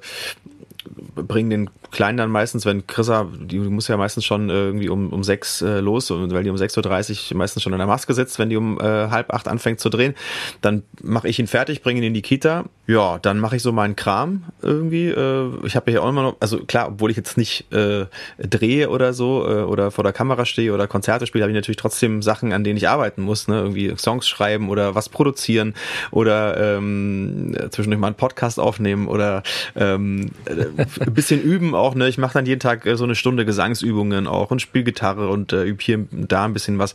bringen 1.15 1.50
den 1.50 1.69
Kleinen 1.91 2.18
dann 2.18 2.30
meistens, 2.30 2.65
wenn 2.65 2.86
Chrissa, 2.86 3.27
die 3.39 3.57
muss 3.57 3.88
ja 3.88 3.97
meistens 3.97 4.25
schon 4.25 4.50
irgendwie 4.50 4.89
um, 4.89 5.12
um 5.12 5.24
sechs 5.24 5.62
äh, 5.62 5.80
los, 5.80 6.12
weil 6.12 6.44
die 6.44 6.50
um 6.50 6.56
6.30 6.56 7.31
Uhr 7.31 7.38
meistens 7.38 7.63
schon 7.63 7.74
in 7.74 7.80
der 7.80 7.88
Maske 7.88 8.13
sitzt, 8.13 8.38
wenn 8.38 8.50
die 8.50 8.57
um 8.57 8.80
äh, 8.80 8.83
halb 8.83 9.33
acht 9.33 9.47
anfängt 9.47 9.80
zu 9.80 9.89
drehen, 9.89 10.13
dann 10.62 10.83
mache 11.01 11.27
ich 11.27 11.39
ihn 11.39 11.47
fertig, 11.47 11.81
bringe 11.81 12.00
ihn 12.00 12.06
in 12.06 12.13
die 12.13 12.21
Kita. 12.21 12.65
Ja, 12.86 13.18
dann 13.19 13.39
mache 13.39 13.56
ich 13.56 13.63
so 13.63 13.71
meinen 13.71 13.95
Kram 13.95 14.44
irgendwie. 14.62 15.07
Äh, 15.07 15.50
ich 15.65 15.75
habe 15.75 15.91
ja 15.91 16.01
auch 16.01 16.09
immer 16.09 16.24
noch, 16.24 16.38
also 16.39 16.59
klar, 16.59 16.89
obwohl 16.89 17.12
ich 17.12 17.18
jetzt 17.18 17.38
nicht 17.38 17.71
äh, 17.74 18.06
drehe 18.38 18.89
oder 18.89 19.13
so 19.13 19.47
äh, 19.47 19.62
oder 19.62 19.91
vor 19.91 20.03
der 20.03 20.13
Kamera 20.13 20.45
stehe 20.45 20.74
oder 20.74 20.88
Konzerte 20.88 21.25
spiele, 21.25 21.44
habe 21.44 21.51
ich 21.51 21.56
natürlich 21.56 21.77
trotzdem 21.77 22.21
Sachen, 22.21 22.53
an 22.53 22.63
denen 22.63 22.77
ich 22.77 22.88
arbeiten 22.88 23.21
muss, 23.21 23.47
ne? 23.47 23.59
Irgendwie 23.59 23.94
Songs 23.97 24.27
schreiben 24.27 24.69
oder 24.69 24.95
was 24.95 25.09
produzieren 25.09 25.74
oder 26.12 26.77
ähm, 26.77 27.56
zwischendurch 27.71 28.00
mal 28.00 28.07
einen 28.07 28.15
Podcast 28.15 28.59
aufnehmen 28.59 29.07
oder 29.07 29.44
ähm, 29.75 30.31
äh, 30.45 30.79
ein 31.00 31.14
bisschen 31.14 31.42
üben 31.42 31.76
auch, 31.76 31.96
ne? 31.96 32.08
Ich 32.08 32.18
mache 32.18 32.34
dann 32.34 32.46
jeden 32.46 32.60
Tag 32.60 32.86
äh, 32.86 32.96
so 32.96 33.04
eine 33.04 33.16
Stunde 33.16 33.46
Gesangsübungen 33.46 34.28
auch 34.28 34.52
und 34.52 34.62
spiele 34.62 34.84
Gitarre 34.84 35.30
und 35.30 35.54
äh, 35.54 35.64
übe 35.64 35.84
hier 35.84 35.98
und 35.98 36.31
da 36.31 36.46
ein 36.46 36.54
bisschen 36.54 36.80
was. 36.80 36.94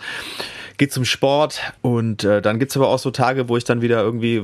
Geht 0.77 0.93
zum 0.93 1.05
Sport 1.05 1.61
und 1.83 2.25
äh, 2.25 2.43
dann 2.43 2.59
gibt's 2.59 2.77
aber 2.77 2.89
auch 2.89 2.99
so 2.99 3.11
Tage, 3.11 3.49
wo 3.49 3.57
ich 3.57 3.65
dann 3.65 3.81
wieder 3.81 4.03
irgendwie 4.03 4.43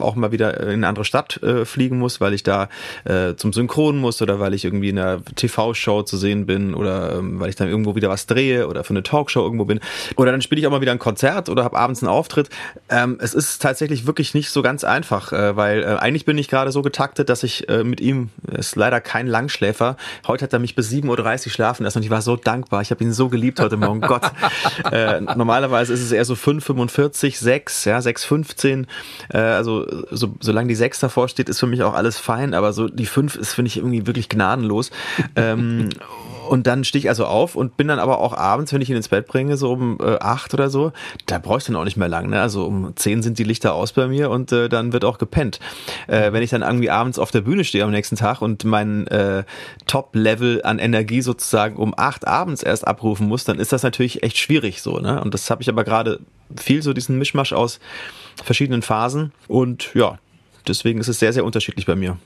auch 0.00 0.14
mal 0.14 0.32
wieder 0.32 0.60
in 0.60 0.68
eine 0.68 0.88
andere 0.88 1.04
Stadt 1.04 1.42
äh, 1.42 1.64
fliegen 1.64 1.98
muss, 1.98 2.20
weil 2.20 2.34
ich 2.34 2.42
da 2.42 2.68
äh, 3.04 3.34
zum 3.36 3.52
Synchron 3.52 3.98
muss 3.98 4.20
oder 4.20 4.38
weil 4.38 4.54
ich 4.54 4.64
irgendwie 4.64 4.90
in 4.90 4.98
einer 4.98 5.24
TV-Show 5.24 6.02
zu 6.02 6.16
sehen 6.16 6.46
bin 6.46 6.74
oder 6.74 7.16
ähm, 7.16 7.40
weil 7.40 7.48
ich 7.48 7.56
dann 7.56 7.68
irgendwo 7.68 7.94
wieder 7.94 8.08
was 8.08 8.26
drehe 8.26 8.68
oder 8.68 8.84
für 8.84 8.90
eine 8.90 9.02
Talkshow 9.02 9.42
irgendwo 9.42 9.64
bin. 9.64 9.80
Oder 10.16 10.32
dann 10.32 10.42
spiele 10.42 10.60
ich 10.60 10.66
auch 10.66 10.70
mal 10.70 10.80
wieder 10.80 10.92
ein 10.92 10.98
Konzert 10.98 11.48
oder 11.48 11.64
habe 11.64 11.76
abends 11.76 12.02
einen 12.02 12.10
Auftritt. 12.10 12.50
Ähm, 12.88 13.18
es 13.20 13.34
ist 13.34 13.62
tatsächlich 13.62 14.06
wirklich 14.06 14.34
nicht 14.34 14.50
so 14.50 14.62
ganz 14.62 14.84
einfach, 14.84 15.32
äh, 15.32 15.56
weil 15.56 15.82
äh, 15.82 15.86
eigentlich 15.96 16.24
bin 16.24 16.38
ich 16.38 16.48
gerade 16.48 16.72
so 16.72 16.82
getaktet, 16.82 17.28
dass 17.28 17.42
ich 17.42 17.68
äh, 17.68 17.84
mit 17.84 18.00
ihm, 18.00 18.30
ist 18.52 18.76
leider 18.76 19.00
kein 19.00 19.26
Langschläfer, 19.26 19.96
heute 20.26 20.44
hat 20.44 20.52
er 20.52 20.58
mich 20.58 20.74
bis 20.74 20.90
7.30 20.90 21.46
Uhr 21.46 21.52
schlafen 21.52 21.84
lassen 21.84 21.98
und 21.98 22.04
ich 22.04 22.10
war 22.10 22.22
so 22.22 22.36
dankbar. 22.36 22.82
Ich 22.82 22.90
habe 22.90 23.02
ihn 23.02 23.12
so 23.12 23.28
geliebt 23.28 23.60
heute 23.60 23.76
Morgen. 23.76 24.00
Gott. 24.00 24.22
Äh, 24.92 25.20
normalerweise 25.46 25.92
ist 25.92 26.02
es 26.02 26.10
eher 26.10 26.24
so 26.24 26.34
5,45, 26.34 27.38
6, 27.38 27.84
ja, 27.84 27.98
6,15. 27.98 28.86
Äh, 29.32 29.38
also 29.38 29.86
so, 30.10 30.34
solange 30.40 30.68
die 30.68 30.74
6 30.74 30.98
davor 31.00 31.28
steht, 31.28 31.48
ist 31.48 31.60
für 31.60 31.68
mich 31.68 31.84
auch 31.84 31.94
alles 31.94 32.18
fein, 32.18 32.52
aber 32.52 32.72
so 32.72 32.88
die 32.88 33.06
5 33.06 33.36
ist, 33.36 33.54
finde 33.54 33.68
ich, 33.68 33.76
irgendwie 33.76 34.06
wirklich 34.06 34.28
gnadenlos. 34.28 34.90
ähm, 35.36 35.90
und 36.48 36.66
dann 36.66 36.84
stehe 36.84 37.00
ich 37.00 37.08
also 37.08 37.26
auf 37.26 37.56
und 37.56 37.76
bin 37.76 37.88
dann 37.88 37.98
aber 37.98 38.18
auch 38.18 38.36
abends, 38.36 38.72
wenn 38.72 38.80
ich 38.80 38.90
ihn 38.90 38.96
ins 38.96 39.08
Bett 39.08 39.26
bringe, 39.26 39.56
so 39.56 39.72
um 39.72 39.98
äh, 40.00 40.16
acht 40.18 40.54
oder 40.54 40.70
so, 40.70 40.92
da 41.26 41.38
brauche 41.38 41.58
ich 41.58 41.64
dann 41.64 41.76
auch 41.76 41.84
nicht 41.84 41.96
mehr 41.96 42.08
lang. 42.08 42.30
Ne? 42.30 42.40
Also 42.40 42.64
um 42.64 42.94
zehn 42.96 43.22
sind 43.22 43.38
die 43.38 43.44
Lichter 43.44 43.74
aus 43.74 43.92
bei 43.92 44.06
mir 44.06 44.30
und 44.30 44.52
äh, 44.52 44.68
dann 44.68 44.92
wird 44.92 45.04
auch 45.04 45.18
gepennt. 45.18 45.60
Äh, 46.06 46.32
wenn 46.32 46.42
ich 46.42 46.50
dann 46.50 46.62
irgendwie 46.62 46.90
abends 46.90 47.18
auf 47.18 47.30
der 47.30 47.42
Bühne 47.42 47.64
stehe 47.64 47.84
am 47.84 47.90
nächsten 47.90 48.16
Tag 48.16 48.42
und 48.42 48.64
mein 48.64 49.06
äh, 49.08 49.44
Top-Level 49.86 50.62
an 50.62 50.78
Energie 50.78 51.22
sozusagen 51.22 51.76
um 51.76 51.94
acht 51.96 52.26
abends 52.26 52.62
erst 52.62 52.86
abrufen 52.86 53.28
muss, 53.28 53.44
dann 53.44 53.58
ist 53.58 53.72
das 53.72 53.82
natürlich 53.82 54.22
echt 54.22 54.38
schwierig 54.38 54.82
so. 54.82 54.98
Ne? 54.98 55.20
Und 55.22 55.34
das 55.34 55.50
habe 55.50 55.62
ich 55.62 55.68
aber 55.68 55.84
gerade 55.84 56.20
viel 56.56 56.82
so 56.82 56.92
diesen 56.92 57.18
Mischmasch 57.18 57.52
aus 57.52 57.80
verschiedenen 58.42 58.82
Phasen 58.82 59.32
und 59.48 59.90
ja, 59.94 60.18
deswegen 60.68 61.00
ist 61.00 61.08
es 61.08 61.18
sehr, 61.18 61.32
sehr 61.32 61.44
unterschiedlich 61.44 61.86
bei 61.86 61.96
mir. 61.96 62.18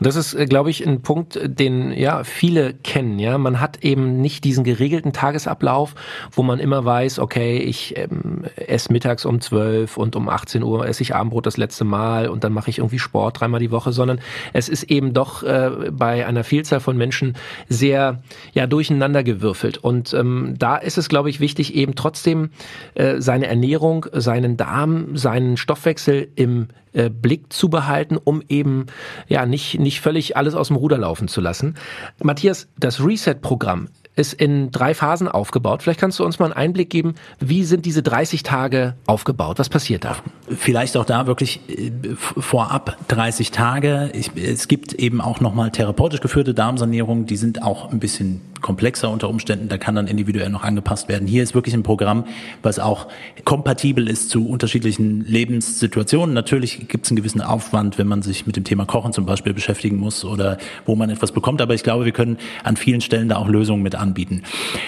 Das 0.00 0.16
ist, 0.16 0.34
äh, 0.34 0.46
glaube 0.46 0.70
ich, 0.70 0.86
ein 0.86 1.02
Punkt, 1.02 1.38
den 1.42 1.92
ja 1.92 2.24
viele 2.24 2.74
kennen. 2.74 3.18
Ja, 3.18 3.38
man 3.38 3.60
hat 3.60 3.84
eben 3.84 4.20
nicht 4.20 4.44
diesen 4.44 4.64
geregelten 4.64 5.12
Tagesablauf, 5.12 5.94
wo 6.32 6.42
man 6.42 6.58
immer 6.58 6.84
weiß, 6.84 7.20
okay, 7.20 7.58
ich 7.58 7.96
ähm, 7.96 8.44
esse 8.56 8.92
mittags 8.92 9.24
um 9.24 9.40
12 9.40 9.96
und 9.96 10.16
um 10.16 10.28
18 10.28 10.62
Uhr 10.62 10.86
esse 10.86 11.02
ich 11.02 11.14
Abendbrot 11.14 11.46
das 11.46 11.56
letzte 11.56 11.84
Mal 11.84 12.28
und 12.28 12.44
dann 12.44 12.52
mache 12.52 12.70
ich 12.70 12.78
irgendwie 12.78 12.98
Sport 12.98 13.40
dreimal 13.40 13.60
die 13.60 13.70
Woche, 13.70 13.92
sondern 13.92 14.20
es 14.52 14.68
ist 14.68 14.84
eben 14.84 15.14
doch 15.14 15.42
äh, 15.42 15.90
bei 15.92 16.26
einer 16.26 16.44
Vielzahl 16.44 16.80
von 16.80 16.96
Menschen 16.96 17.34
sehr 17.68 18.22
ja 18.52 18.66
durcheinandergewürfelt. 18.66 19.78
Und 19.78 20.12
ähm, 20.12 20.54
da 20.58 20.76
ist 20.76 20.98
es, 20.98 21.08
glaube 21.08 21.30
ich, 21.30 21.40
wichtig, 21.40 21.74
eben 21.74 21.94
trotzdem 21.94 22.50
äh, 22.94 23.20
seine 23.20 23.46
Ernährung, 23.46 24.06
seinen 24.12 24.56
Darm, 24.56 25.16
seinen 25.16 25.56
Stoffwechsel 25.56 26.28
im 26.34 26.68
äh, 26.94 27.10
Blick 27.10 27.52
zu 27.52 27.68
behalten, 27.68 28.16
um 28.22 28.40
eben 28.48 28.86
ja 29.26 29.46
nicht, 29.46 29.80
nicht 29.84 30.00
völlig 30.00 30.36
alles 30.36 30.54
aus 30.56 30.68
dem 30.68 30.76
Ruder 30.76 30.98
laufen 30.98 31.28
zu 31.28 31.40
lassen. 31.40 31.76
Matthias, 32.20 32.66
das 32.76 33.04
Reset-Programm 33.04 33.88
ist 34.16 34.32
in 34.32 34.70
drei 34.70 34.94
Phasen 34.94 35.28
aufgebaut. 35.28 35.82
Vielleicht 35.82 36.00
kannst 36.00 36.18
du 36.18 36.24
uns 36.24 36.38
mal 36.38 36.46
einen 36.46 36.54
Einblick 36.54 36.90
geben, 36.90 37.14
wie 37.40 37.64
sind 37.64 37.84
diese 37.84 38.02
30 38.02 38.42
Tage 38.44 38.94
aufgebaut? 39.06 39.58
Was 39.58 39.68
passiert 39.68 40.04
da? 40.04 40.16
vielleicht 40.50 40.96
auch 40.96 41.04
da 41.04 41.26
wirklich 41.26 41.60
äh, 41.68 41.90
vorab 42.16 42.96
30 43.08 43.50
Tage. 43.50 44.10
Ich, 44.14 44.30
es 44.36 44.68
gibt 44.68 44.92
eben 44.94 45.20
auch 45.20 45.40
nochmal 45.40 45.70
therapeutisch 45.70 46.20
geführte 46.20 46.54
Darmsanierungen, 46.54 47.26
die 47.26 47.36
sind 47.36 47.62
auch 47.62 47.90
ein 47.90 47.98
bisschen 47.98 48.40
komplexer 48.64 49.10
unter 49.10 49.28
Umständen, 49.28 49.68
da 49.68 49.76
kann 49.76 49.94
dann 49.94 50.06
individuell 50.06 50.48
noch 50.48 50.64
angepasst 50.64 51.06
werden. 51.10 51.28
Hier 51.28 51.42
ist 51.42 51.54
wirklich 51.54 51.74
ein 51.74 51.82
Programm, 51.82 52.24
was 52.62 52.78
auch 52.78 53.08
kompatibel 53.44 54.08
ist 54.08 54.30
zu 54.30 54.48
unterschiedlichen 54.48 55.20
Lebenssituationen. 55.20 56.34
Natürlich 56.34 56.88
gibt 56.88 57.04
es 57.04 57.10
einen 57.10 57.16
gewissen 57.16 57.42
Aufwand, 57.42 57.98
wenn 57.98 58.06
man 58.06 58.22
sich 58.22 58.46
mit 58.46 58.56
dem 58.56 58.64
Thema 58.64 58.86
Kochen 58.86 59.12
zum 59.12 59.26
Beispiel 59.26 59.52
beschäftigen 59.52 59.98
muss 59.98 60.24
oder 60.24 60.56
wo 60.86 60.96
man 60.96 61.10
etwas 61.10 61.30
bekommt, 61.32 61.60
aber 61.60 61.74
ich 61.74 61.82
glaube, 61.82 62.06
wir 62.06 62.12
können 62.12 62.38
an 62.62 62.78
vielen 62.78 63.02
Stellen 63.02 63.28
da 63.28 63.36
auch 63.36 63.48
Lösungen 63.48 63.82
mit 63.82 63.96
anbieten. 63.96 64.44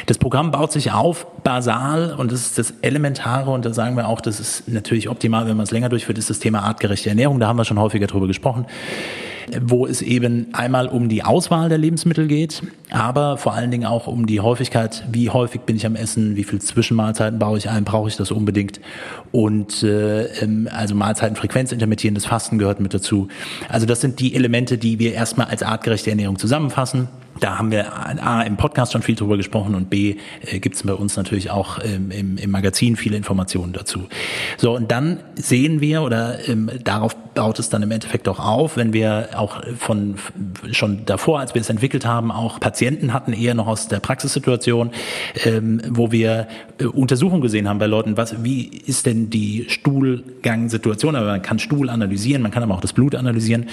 Das 0.06 0.16
Programm 0.16 0.52
baut 0.52 0.73
sich 0.73 0.92
auf 0.92 1.26
basal 1.42 2.14
und 2.16 2.33
das 2.33 2.47
ist 2.47 2.59
das 2.59 2.75
Elementare 2.80 3.50
und 3.50 3.66
da 3.66 3.75
sagen 3.75 3.95
wir 3.95 4.09
auch, 4.09 4.23
das 4.23 4.40
ist 4.40 4.68
natürlich 4.68 5.11
optimal, 5.11 5.47
wenn 5.49 5.56
man 5.59 5.64
es 5.64 5.71
länger 5.71 5.90
durchführt, 5.90 6.16
ist 6.16 6.30
das 6.30 6.38
Thema 6.38 6.62
artgerechte 6.62 7.11
Ernährung. 7.11 7.40
Da 7.40 7.47
haben 7.47 7.59
wir 7.59 7.66
schon 7.66 7.78
häufiger 7.78 8.06
drüber 8.06 8.26
gesprochen 8.26 8.64
wo 9.62 9.87
es 9.87 10.03
eben 10.03 10.49
einmal 10.53 10.88
um 10.88 11.09
die 11.09 11.23
Auswahl 11.23 11.69
der 11.69 11.79
Lebensmittel 11.79 12.26
geht, 12.26 12.62
aber 12.91 13.37
vor 13.37 13.55
allen 13.55 13.71
Dingen 13.71 13.87
auch 13.87 14.07
um 14.07 14.26
die 14.26 14.41
Häufigkeit, 14.41 15.05
wie 15.11 15.31
häufig 15.31 15.62
bin 15.62 15.76
ich 15.76 15.87
am 15.87 15.97
Essen, 15.97 16.37
wie 16.37 16.45
viel 16.45 16.61
Zwischenmahlzeiten 16.61 17.38
baue 17.38 17.59
ich 17.59 17.69
ein, 17.69 17.85
brauche 17.85 18.09
ich 18.09 18.17
das 18.17 18.31
unbedingt 18.31 18.81
und 19.33 19.83
äh, 19.83 20.25
ähm, 20.43 20.69
also 20.73 20.95
Mahlzeitenfrequenz, 20.95 21.73
intermittierendes 21.73 22.26
Fasten 22.26 22.59
gehört 22.59 22.81
mit 22.81 22.95
dazu. 22.95 23.29
Also 23.69 23.87
das 23.87 24.00
sind 24.00 24.21
die 24.21 24.35
Elemente, 24.35 24.79
die 24.79 24.99
wir 24.99 25.15
erstmal 25.15 25.49
als 25.49 25.62
artgerechte 25.62 26.11
Ernährung 26.11 26.38
zusammenfassen. 26.38 27.09
Da 27.40 27.59
haben 27.59 27.71
wir 27.71 27.93
A 27.93 28.43
im 28.43 28.57
Podcast 28.57 28.93
schon 28.93 29.02
viel 29.02 29.14
drüber 29.14 29.37
gesprochen 29.37 29.75
und 29.75 29.90
B 29.90 30.16
äh, 30.43 30.59
gibt 30.59 30.76
es 30.76 30.83
bei 30.83 30.95
uns 30.95 31.16
natürlich 31.16 31.50
auch 31.50 31.78
ähm, 31.85 32.11
im, 32.11 32.38
im 32.38 32.50
Magazin 32.50 32.97
viele 32.97 33.16
Informationen 33.16 33.73
dazu. 33.73 34.09
So, 34.57 34.75
und 34.75 34.90
dann 34.90 35.21
sehen 35.35 35.81
wir 35.81 36.02
oder 36.02 36.49
ähm, 36.49 36.71
darauf 36.83 37.14
baut 37.37 37.59
es 37.59 37.69
dann 37.69 37.83
im 37.83 37.90
Endeffekt 37.90 38.28
auch 38.28 38.40
auf, 38.40 38.76
wenn 38.76 38.93
wir 38.93 39.28
auch 39.37 39.62
von 39.78 40.16
schon 40.73 41.05
davor, 41.05 41.40
als 41.40 41.55
wir 41.55 41.61
es 41.61 41.69
entwickelt 41.69 42.07
haben, 42.07 42.33
auch 42.33 42.59
Patienten 42.59 43.12
hatten, 43.12 43.33
eher 43.33 43.55
noch 43.55 43.66
aus 43.66 43.88
der 43.88 44.00
Praxissituation, 44.00 44.90
ähm, 45.45 45.83
wo 45.90 46.11
wir 46.11 46.49
äh, 46.78 46.87
Untersuchungen 46.87 47.43
gesehen 47.43 47.69
haben 47.69 47.78
bei 47.78 47.87
Leuten, 47.87 48.16
was, 48.16 48.43
wie 48.43 48.66
ist 48.87 49.07
denn 49.07 49.31
die 49.31 49.66
Stuhlgangsituation? 49.69 51.14
Aber 51.14 51.26
man 51.26 51.43
kann 51.43 51.59
Stuhl 51.59 51.90
analysieren, 51.90 52.43
man 52.43 52.50
kann 52.50 52.62
aber 52.62 52.75
auch 52.75 52.81
das 52.81 52.95
Blut 52.95 53.14
analysieren 53.14 53.66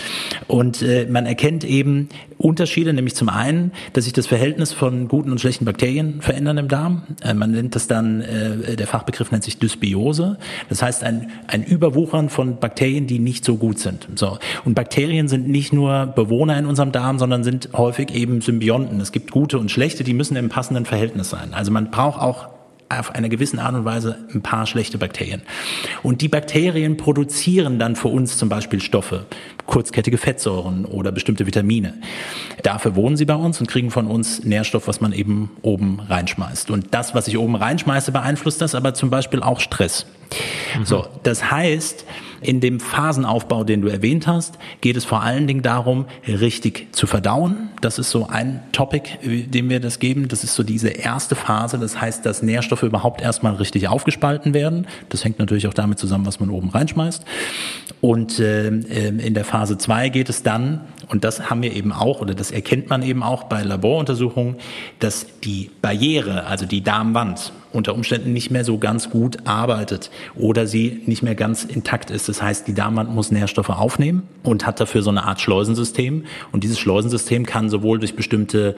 und 0.48 0.82
äh, 0.82 1.08
man 1.10 1.26
erkennt 1.26 1.64
eben 1.64 2.10
Unterschiede, 2.38 2.92
nämlich 2.92 3.16
zum 3.16 3.30
einen 3.30 3.53
einen, 3.54 3.72
dass 3.94 4.06
sich 4.06 4.14
das 4.14 4.28
Verhältnis 4.28 4.74
von 4.74 5.08
guten 5.08 5.32
und 5.32 5.40
schlechten 5.40 5.66
Bakterien 5.66 6.22
verändern 6.22 6.58
im 6.58 6.68
Darm. 6.68 7.04
Äh, 7.22 7.34
man 7.34 7.52
nennt 7.52 7.76
das 7.76 7.88
dann, 7.88 8.22
äh, 8.22 8.76
der 8.76 8.88
Fachbegriff 8.88 9.32
nennt 9.32 9.44
sich 9.44 9.58
Dysbiose. 9.58 10.38
Das 10.70 10.82
heißt 10.82 11.04
ein, 11.04 11.32
ein 11.48 11.64
Überwuchern 11.64 12.30
von 12.30 12.60
Bakterien, 12.60 13.08
die 13.08 13.20
nicht 13.20 13.46
so 13.46 13.58
gut 13.58 13.80
sind. 13.80 14.08
So. 14.16 14.38
Und 14.66 14.74
Bakterien 14.76 15.28
sind 15.28 15.48
nicht 15.48 15.74
nur 15.74 16.08
Bewohner 16.08 16.58
in 16.58 16.66
unserem 16.66 16.92
Darm, 16.92 17.20
sondern 17.20 17.44
sind 17.44 17.70
häufig 17.74 18.14
eben 18.14 18.42
Symbionten. 18.42 19.00
Es 19.00 19.12
gibt 19.12 19.32
gute 19.32 19.58
und 19.58 19.72
schlechte, 19.72 20.04
die 20.04 20.14
müssen 20.14 20.36
im 20.36 20.50
passenden 20.50 20.86
Verhältnis 20.86 21.30
sein. 21.30 21.54
Also 21.54 21.72
man 21.72 21.92
braucht 21.92 22.22
auch 22.22 22.54
auf 23.00 23.16
einer 23.16 23.30
gewissen 23.30 23.60
Art 23.60 23.74
und 23.74 23.86
Weise 23.86 24.18
ein 24.34 24.42
paar 24.42 24.66
schlechte 24.66 24.98
Bakterien. 24.98 25.42
Und 26.02 26.22
die 26.22 26.28
Bakterien 26.28 26.98
produzieren 26.98 27.80
dann 27.80 27.96
für 27.96 28.10
uns 28.10 28.38
zum 28.38 28.50
Beispiel 28.50 28.82
Stoffe, 28.82 29.26
kurzkettige 29.66 30.18
Fettsäuren 30.18 30.86
oder 30.86 31.12
bestimmte 31.12 31.46
Vitamine. 31.46 31.94
Dafür 32.64 32.96
wohnen 32.96 33.18
sie 33.18 33.26
bei 33.26 33.36
uns 33.36 33.60
und 33.60 33.68
kriegen 33.68 33.92
von 33.92 34.08
uns 34.08 34.44
Nährstoff, 34.44 34.88
was 34.88 35.02
man 35.02 35.14
eben 35.14 35.52
oben 35.62 36.00
reinschmeißt. 36.00 36.72
Und 36.72 36.94
das, 36.94 37.16
was 37.16 37.28
ich 37.28 37.38
oben 37.38 37.56
reinschmeiße, 37.56 38.12
beeinflusst 38.12 38.62
das 38.62 38.76
aber 38.76 38.94
zum 38.94 39.10
Beispiel 39.10 39.42
auch 39.42 39.60
Stress. 39.60 40.06
Mhm. 40.78 40.86
So, 40.86 41.08
das 41.24 41.52
heißt, 41.52 42.06
in 42.42 42.60
dem 42.60 42.80
Phasenaufbau, 42.80 43.64
den 43.64 43.82
du 43.82 43.88
erwähnt 43.88 44.28
hast, 44.28 44.60
geht 44.82 44.98
es 44.98 45.06
vor 45.06 45.22
allen 45.22 45.48
Dingen 45.48 45.62
darum, 45.62 46.06
richtig 46.28 46.88
zu 46.92 47.08
verdauen. 47.08 47.70
Das 47.82 48.00
ist 48.00 48.12
so 48.12 48.28
ein 48.28 48.62
Topic, 48.72 49.10
dem 49.24 49.70
wir 49.70 49.80
das 49.80 50.00
geben. 50.00 50.28
Das 50.28 50.44
ist 50.44 50.56
so 50.56 50.64
diese 50.64 50.90
erste 50.90 51.36
Phase. 51.36 51.78
Das 51.78 52.00
heißt, 52.00 52.26
dass 52.26 52.42
Nährstoffe 52.44 52.84
überhaupt 52.84 53.22
erstmal 53.22 53.56
richtig 53.56 53.88
aufgespalten 53.88 54.54
werden. 54.54 54.88
Das 55.10 55.24
hängt 55.24 55.40
natürlich 55.40 55.68
auch 55.68 55.74
damit 55.74 56.00
zusammen, 56.00 56.26
was 56.26 56.40
man 56.40 56.50
oben 56.50 56.70
reinschmeißt. 56.70 57.24
Und 58.02 58.40
äh, 58.40 58.68
in 58.68 59.34
der 59.34 59.46
Phase 59.54 59.78
zwei 59.78 60.10
geht 60.10 60.30
es 60.30 60.42
dann, 60.42 60.82
und 61.10 61.24
das 61.24 61.52
haben 61.52 61.62
wir 61.62 61.74
eben 61.74 61.92
auch, 61.92 62.22
oder 62.22 62.34
das 62.34 62.50
erkennt 62.50 62.90
man 62.90 63.04
eben 63.04 63.22
auch 63.22 63.44
bei 63.44 63.62
Laboruntersuchungen, 63.62 64.56
dass 64.98 65.28
die 65.42 65.70
Barriere, 65.80 66.48
also 66.48 66.66
die 66.66 66.82
Darmwand, 66.82 67.54
unter 67.74 67.94
Umständen 67.96 68.32
nicht 68.32 68.52
mehr 68.52 68.64
so 68.64 68.78
ganz 68.78 69.10
gut 69.10 69.46
arbeitet 69.46 70.12
oder 70.36 70.68
sie 70.68 71.02
nicht 71.08 71.24
mehr 71.24 71.36
ganz 71.36 71.64
intakt 71.64 72.12
ist. 72.12 72.30
Das 72.30 72.42
heißt, 72.42 72.68
die 72.68 72.74
Darmwand 72.74 73.14
muss 73.14 73.32
Nährstoffe 73.32 73.72
aufnehmen 73.72 74.24
und 74.44 74.66
hat 74.66 74.80
dafür 74.80 75.02
so 75.02 75.10
eine 75.10 75.24
Art 75.24 75.42
Schleusensystem. 75.42 76.26
Und 76.52 76.64
dieses 76.64 76.80
Schleusensystem 76.80 77.46
kann 77.46 77.70
sowohl 77.70 78.00
durch 78.00 78.16
bestimmte 78.16 78.76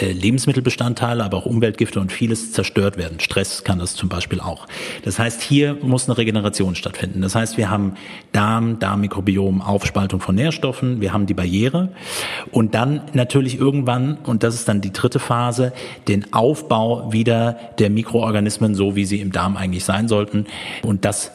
äh, 0.00 0.10
Lebensmittelbestandteile, 0.10 1.22
aber 1.22 1.38
auch 1.38 1.46
Umweltgifte 1.46 2.00
und 2.00 2.10
vieles 2.10 2.52
zerstört 2.52 2.96
werden. 2.96 3.20
Stress 3.20 3.62
kann 3.62 3.78
das 3.78 3.94
zum 3.94 4.08
Beispiel 4.08 4.40
auch. 4.40 4.66
Das 5.04 5.18
heißt, 5.18 5.40
hier 5.40 5.78
muss 5.80 6.08
eine 6.08 6.18
Regeneration 6.18 6.74
stattfinden. 6.74 7.22
Das 7.22 7.34
heißt, 7.34 7.56
wir 7.56 7.70
haben 7.70 7.94
Darm, 8.32 8.80
Darmmikrobiom, 8.80 9.62
Aufspaltung 9.62 10.20
von 10.20 10.34
Nährstoffen, 10.34 11.00
wir 11.00 11.12
haben 11.12 11.26
die 11.26 11.34
Barriere 11.34 11.90
und 12.50 12.74
dann 12.74 13.02
natürlich 13.12 13.58
irgendwann, 13.58 14.18
und 14.24 14.42
das 14.42 14.54
ist 14.54 14.68
dann 14.68 14.80
die 14.80 14.92
dritte 14.92 15.20
Phase, 15.20 15.72
den 16.08 16.32
Aufbau 16.32 17.12
wieder 17.12 17.56
der 17.78 17.90
Mikroorganismen 17.90 18.31
Mikroorganismen 18.32 18.74
so, 18.74 18.96
wie 18.96 19.04
sie 19.04 19.20
im 19.20 19.32
Darm 19.32 19.56
eigentlich 19.56 19.84
sein 19.84 20.08
sollten. 20.08 20.46
Und 20.82 21.04
das 21.04 21.32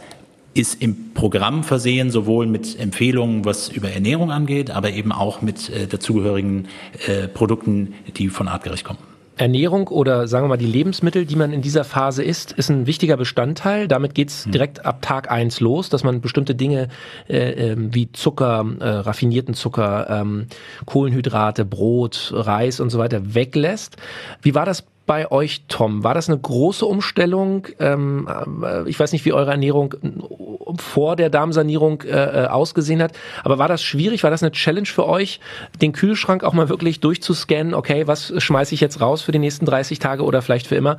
ist 0.53 0.81
im 0.81 1.13
Programm 1.13 1.63
versehen, 1.63 2.09
sowohl 2.09 2.47
mit 2.47 2.79
Empfehlungen, 2.79 3.45
was 3.45 3.69
über 3.69 3.91
Ernährung 3.91 4.31
angeht, 4.31 4.71
aber 4.71 4.89
eben 4.89 5.11
auch 5.11 5.41
mit 5.41 5.69
äh, 5.69 5.85
dazugehörigen 5.85 6.67
äh, 7.05 7.27
Produkten, 7.27 7.93
die 8.17 8.29
von 8.29 8.47
artgerecht 8.47 8.83
kommen. 8.83 8.99
Ernährung 9.39 9.87
oder 9.89 10.27
sagen 10.27 10.45
wir 10.45 10.49
mal 10.49 10.57
die 10.57 10.65
Lebensmittel, 10.65 11.27
die 11.27 11.35
man 11.35 11.53
in 11.53 11.61
dieser 11.61 11.83
Phase 11.83 12.23
isst, 12.23 12.53
ist 12.53 12.71
ein 12.71 12.87
wichtiger 12.87 13.17
Bestandteil. 13.17 13.87
Damit 13.87 14.15
geht's 14.15 14.45
hm. 14.45 14.51
direkt 14.51 14.83
ab 14.83 15.03
Tag 15.03 15.29
eins 15.29 15.59
los, 15.59 15.89
dass 15.89 16.03
man 16.03 16.21
bestimmte 16.21 16.55
Dinge 16.55 16.87
äh, 17.29 17.73
äh, 17.73 17.75
wie 17.77 18.11
Zucker, 18.11 18.65
äh, 18.79 18.87
raffinierten 18.87 19.53
Zucker, 19.53 20.07
ähm, 20.09 20.47
Kohlenhydrate, 20.87 21.65
Brot, 21.65 22.31
Reis 22.33 22.79
und 22.79 22.89
so 22.89 22.97
weiter 22.97 23.35
weglässt. 23.35 23.97
Wie 24.41 24.55
war 24.55 24.65
das 24.65 24.85
bei 25.07 25.31
euch, 25.31 25.63
Tom? 25.67 26.03
War 26.03 26.13
das 26.13 26.29
eine 26.29 26.37
große 26.37 26.85
Umstellung? 26.85 27.67
Ähm, 27.79 28.27
äh, 28.63 28.87
ich 28.87 28.99
weiß 28.99 29.11
nicht, 29.13 29.25
wie 29.25 29.33
eure 29.33 29.49
Ernährung 29.49 29.93
äh, 29.93 30.77
vor 30.77 31.15
der 31.15 31.31
Darmsanierung 31.31 32.03
äh, 32.03 32.43
äh, 32.43 32.47
ausgesehen 32.47 33.01
hat, 33.01 33.13
aber 33.43 33.57
war 33.57 33.67
das 33.67 33.81
schwierig? 33.81 34.23
War 34.23 34.29
das 34.29 34.43
eine 34.43 34.51
Challenge 34.51 34.85
für 34.85 35.07
euch, 35.07 35.39
den 35.81 35.93
Kühlschrank 35.93 36.43
auch 36.43 36.53
mal 36.53 36.69
wirklich 36.69 36.99
durchzuscannen? 36.99 37.73
Okay, 37.73 38.05
was 38.05 38.31
schmeiße 38.37 38.75
ich 38.75 38.81
jetzt 38.81 39.01
raus 39.01 39.23
für 39.23 39.31
die 39.31 39.39
nächsten 39.39 39.65
30 39.65 39.97
Tage 39.97 40.23
oder 40.23 40.43
vielleicht 40.43 40.67
für 40.67 40.75
immer 40.75 40.97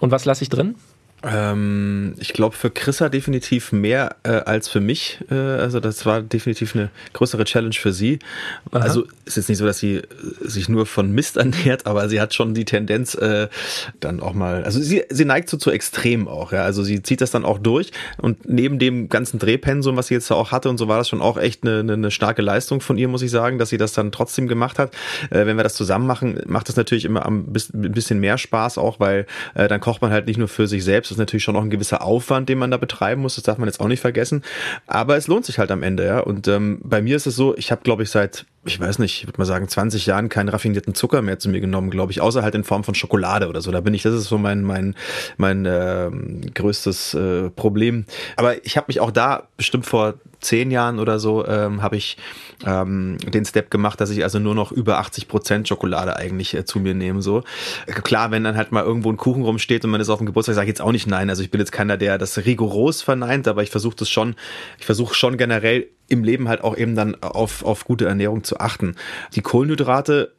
und 0.00 0.10
was 0.10 0.24
lasse 0.24 0.42
ich 0.42 0.48
drin? 0.48 0.74
Ähm, 1.22 2.14
ich 2.18 2.32
glaube 2.32 2.56
für 2.56 2.70
Chrissa 2.70 3.10
definitiv 3.10 3.72
mehr 3.72 4.16
äh, 4.22 4.30
als 4.30 4.68
für 4.68 4.80
mich. 4.80 5.18
Äh, 5.30 5.34
also 5.34 5.78
das 5.78 6.06
war 6.06 6.22
definitiv 6.22 6.74
eine 6.74 6.90
größere 7.12 7.44
Challenge 7.44 7.74
für 7.74 7.92
sie. 7.92 8.18
Aha. 8.72 8.82
Also 8.82 9.04
ist 9.26 9.36
jetzt 9.36 9.48
nicht 9.50 9.58
so, 9.58 9.66
dass 9.66 9.78
sie 9.78 9.96
äh, 9.96 10.04
sich 10.40 10.68
nur 10.68 10.86
von 10.86 11.12
Mist 11.12 11.36
ernährt, 11.36 11.86
aber 11.86 12.08
sie 12.08 12.20
hat 12.20 12.32
schon 12.32 12.54
die 12.54 12.64
Tendenz 12.64 13.14
äh, 13.14 13.48
dann 14.00 14.20
auch 14.20 14.32
mal. 14.32 14.64
Also 14.64 14.80
sie, 14.80 15.04
sie 15.10 15.24
neigt 15.26 15.50
so 15.50 15.58
zu 15.58 15.70
Extremen 15.70 16.26
auch. 16.26 16.52
Ja, 16.52 16.62
also 16.62 16.82
sie 16.82 17.02
zieht 17.02 17.20
das 17.20 17.30
dann 17.30 17.44
auch 17.44 17.58
durch 17.58 17.90
und 18.16 18.48
neben 18.48 18.78
dem 18.78 19.10
ganzen 19.10 19.38
Drehpensum, 19.38 19.96
was 19.96 20.06
sie 20.06 20.14
jetzt 20.14 20.30
auch 20.30 20.52
hatte 20.52 20.70
und 20.70 20.78
so 20.78 20.88
war 20.88 20.96
das 20.96 21.08
schon 21.08 21.20
auch 21.20 21.36
echt 21.36 21.64
eine, 21.64 21.80
eine, 21.80 21.92
eine 21.94 22.10
starke 22.10 22.40
Leistung 22.40 22.80
von 22.80 22.96
ihr, 22.96 23.08
muss 23.08 23.22
ich 23.22 23.30
sagen, 23.30 23.58
dass 23.58 23.68
sie 23.68 23.78
das 23.78 23.92
dann 23.92 24.10
trotzdem 24.10 24.48
gemacht 24.48 24.78
hat. 24.78 24.94
Äh, 25.28 25.44
wenn 25.44 25.58
wir 25.58 25.64
das 25.64 25.74
zusammen 25.74 26.06
machen, 26.06 26.40
macht 26.46 26.68
das 26.68 26.76
natürlich 26.76 27.04
immer 27.04 27.26
ein 27.26 27.44
bisschen 27.52 28.20
mehr 28.20 28.38
Spaß 28.38 28.78
auch, 28.78 29.00
weil 29.00 29.26
äh, 29.54 29.68
dann 29.68 29.80
kocht 29.80 30.00
man 30.00 30.12
halt 30.12 30.26
nicht 30.26 30.38
nur 30.38 30.48
für 30.48 30.66
sich 30.66 30.82
selbst 30.82 31.09
das 31.10 31.16
ist 31.16 31.18
natürlich 31.18 31.42
schon 31.42 31.56
auch 31.56 31.62
ein 31.62 31.70
gewisser 31.70 32.02
Aufwand, 32.02 32.48
den 32.48 32.58
man 32.58 32.70
da 32.70 32.76
betreiben 32.76 33.22
muss. 33.22 33.34
Das 33.34 33.42
darf 33.42 33.58
man 33.58 33.68
jetzt 33.68 33.80
auch 33.80 33.88
nicht 33.88 34.00
vergessen. 34.00 34.42
Aber 34.86 35.16
es 35.16 35.26
lohnt 35.26 35.44
sich 35.44 35.58
halt 35.58 35.72
am 35.72 35.82
Ende, 35.82 36.06
ja. 36.06 36.20
Und 36.20 36.46
ähm, 36.46 36.80
bei 36.84 37.02
mir 37.02 37.16
ist 37.16 37.26
es 37.26 37.34
so, 37.34 37.56
ich 37.56 37.72
habe, 37.72 37.82
glaube 37.82 38.04
ich, 38.04 38.10
seit 38.10 38.46
ich 38.64 38.78
weiß 38.78 38.98
nicht, 38.98 39.22
ich 39.22 39.26
würde 39.26 39.38
mal 39.38 39.46
sagen, 39.46 39.68
20 39.68 40.04
Jahren 40.04 40.28
keinen 40.28 40.50
raffinierten 40.50 40.94
Zucker 40.94 41.22
mehr 41.22 41.38
zu 41.38 41.48
mir 41.48 41.60
genommen, 41.60 41.88
glaube 41.88 42.12
ich, 42.12 42.20
außer 42.20 42.42
halt 42.42 42.54
in 42.54 42.64
Form 42.64 42.84
von 42.84 42.94
Schokolade 42.94 43.48
oder 43.48 43.62
so. 43.62 43.70
Da 43.70 43.80
bin 43.80 43.94
ich, 43.94 44.02
das 44.02 44.14
ist 44.14 44.24
so 44.24 44.36
mein 44.36 44.62
mein 44.62 44.94
mein 45.38 45.64
äh, 45.64 46.10
größtes 46.54 47.14
äh, 47.14 47.50
Problem. 47.50 48.04
Aber 48.36 48.64
ich 48.66 48.76
habe 48.76 48.86
mich 48.88 49.00
auch 49.00 49.10
da 49.10 49.44
bestimmt 49.56 49.86
vor 49.86 50.14
zehn 50.40 50.70
Jahren 50.70 50.98
oder 50.98 51.18
so 51.18 51.46
ähm, 51.46 51.82
habe 51.82 51.96
ich 51.96 52.16
ähm, 52.66 53.18
den 53.18 53.44
Step 53.44 53.70
gemacht, 53.70 54.00
dass 54.00 54.10
ich 54.10 54.22
also 54.24 54.38
nur 54.38 54.54
noch 54.54 54.72
über 54.72 54.98
80 54.98 55.28
Prozent 55.28 55.68
Schokolade 55.68 56.16
eigentlich 56.16 56.54
äh, 56.54 56.64
zu 56.64 56.80
mir 56.80 56.94
nehme. 56.94 57.22
So 57.22 57.42
klar, 57.86 58.30
wenn 58.30 58.44
dann 58.44 58.56
halt 58.56 58.72
mal 58.72 58.84
irgendwo 58.84 59.10
ein 59.10 59.16
Kuchen 59.16 59.42
rumsteht 59.42 59.84
und 59.84 59.90
man 59.90 60.00
ist 60.00 60.10
auf 60.10 60.18
dem 60.18 60.26
Geburtstag, 60.26 60.54
sage 60.54 60.66
ich 60.66 60.70
jetzt 60.70 60.82
auch 60.82 60.92
nicht 60.92 61.06
nein. 61.06 61.30
Also 61.30 61.42
ich 61.42 61.50
bin 61.50 61.60
jetzt 61.60 61.72
keiner, 61.72 61.96
der 61.96 62.18
das 62.18 62.36
rigoros 62.38 63.00
verneint, 63.02 63.48
aber 63.48 63.62
ich 63.62 63.70
versuche 63.70 63.96
das 63.96 64.10
schon. 64.10 64.34
Ich 64.78 64.86
versuche 64.86 65.14
schon 65.14 65.36
generell 65.36 65.88
im 66.10 66.24
Leben 66.24 66.48
halt 66.48 66.62
auch 66.62 66.76
eben 66.76 66.94
dann 66.94 67.14
auf 67.22 67.64
auf 67.64 67.84
gute 67.84 68.06
Ernährung 68.06 68.44
zu 68.44 68.60
achten. 68.60 68.96
Die 69.34 69.42
Kohlenhydrate 69.42 70.32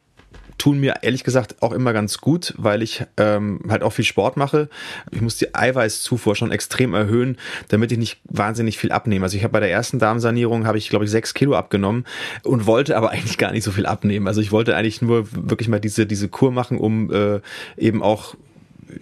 tun 0.61 0.79
mir 0.79 0.97
ehrlich 1.01 1.23
gesagt 1.23 1.55
auch 1.63 1.71
immer 1.71 1.91
ganz 1.91 2.19
gut, 2.19 2.53
weil 2.55 2.83
ich 2.83 3.03
ähm, 3.17 3.61
halt 3.67 3.81
auch 3.81 3.93
viel 3.93 4.05
Sport 4.05 4.37
mache. 4.37 4.69
Ich 5.09 5.19
muss 5.19 5.37
die 5.37 5.55
Eiweißzufuhr 5.55 6.35
schon 6.35 6.51
extrem 6.51 6.93
erhöhen, 6.93 7.37
damit 7.69 7.91
ich 7.91 7.97
nicht 7.97 8.21
wahnsinnig 8.25 8.77
viel 8.77 8.91
abnehme. 8.91 9.25
Also 9.25 9.37
ich 9.37 9.43
habe 9.43 9.53
bei 9.53 9.59
der 9.59 9.71
ersten 9.71 9.97
Darmsanierung 9.97 10.67
habe 10.67 10.77
ich 10.77 10.89
glaube 10.89 11.05
ich 11.05 11.11
sechs 11.11 11.33
Kilo 11.33 11.55
abgenommen 11.55 12.05
und 12.43 12.67
wollte 12.67 12.95
aber 12.95 13.09
eigentlich 13.11 13.39
gar 13.39 13.51
nicht 13.51 13.63
so 13.63 13.71
viel 13.71 13.87
abnehmen. 13.87 14.27
Also 14.27 14.39
ich 14.39 14.51
wollte 14.51 14.75
eigentlich 14.75 15.01
nur 15.01 15.25
wirklich 15.31 15.67
mal 15.67 15.79
diese 15.79 16.05
diese 16.05 16.29
Kur 16.29 16.51
machen, 16.51 16.77
um 16.77 17.11
äh, 17.11 17.41
eben 17.77 18.03
auch 18.03 18.35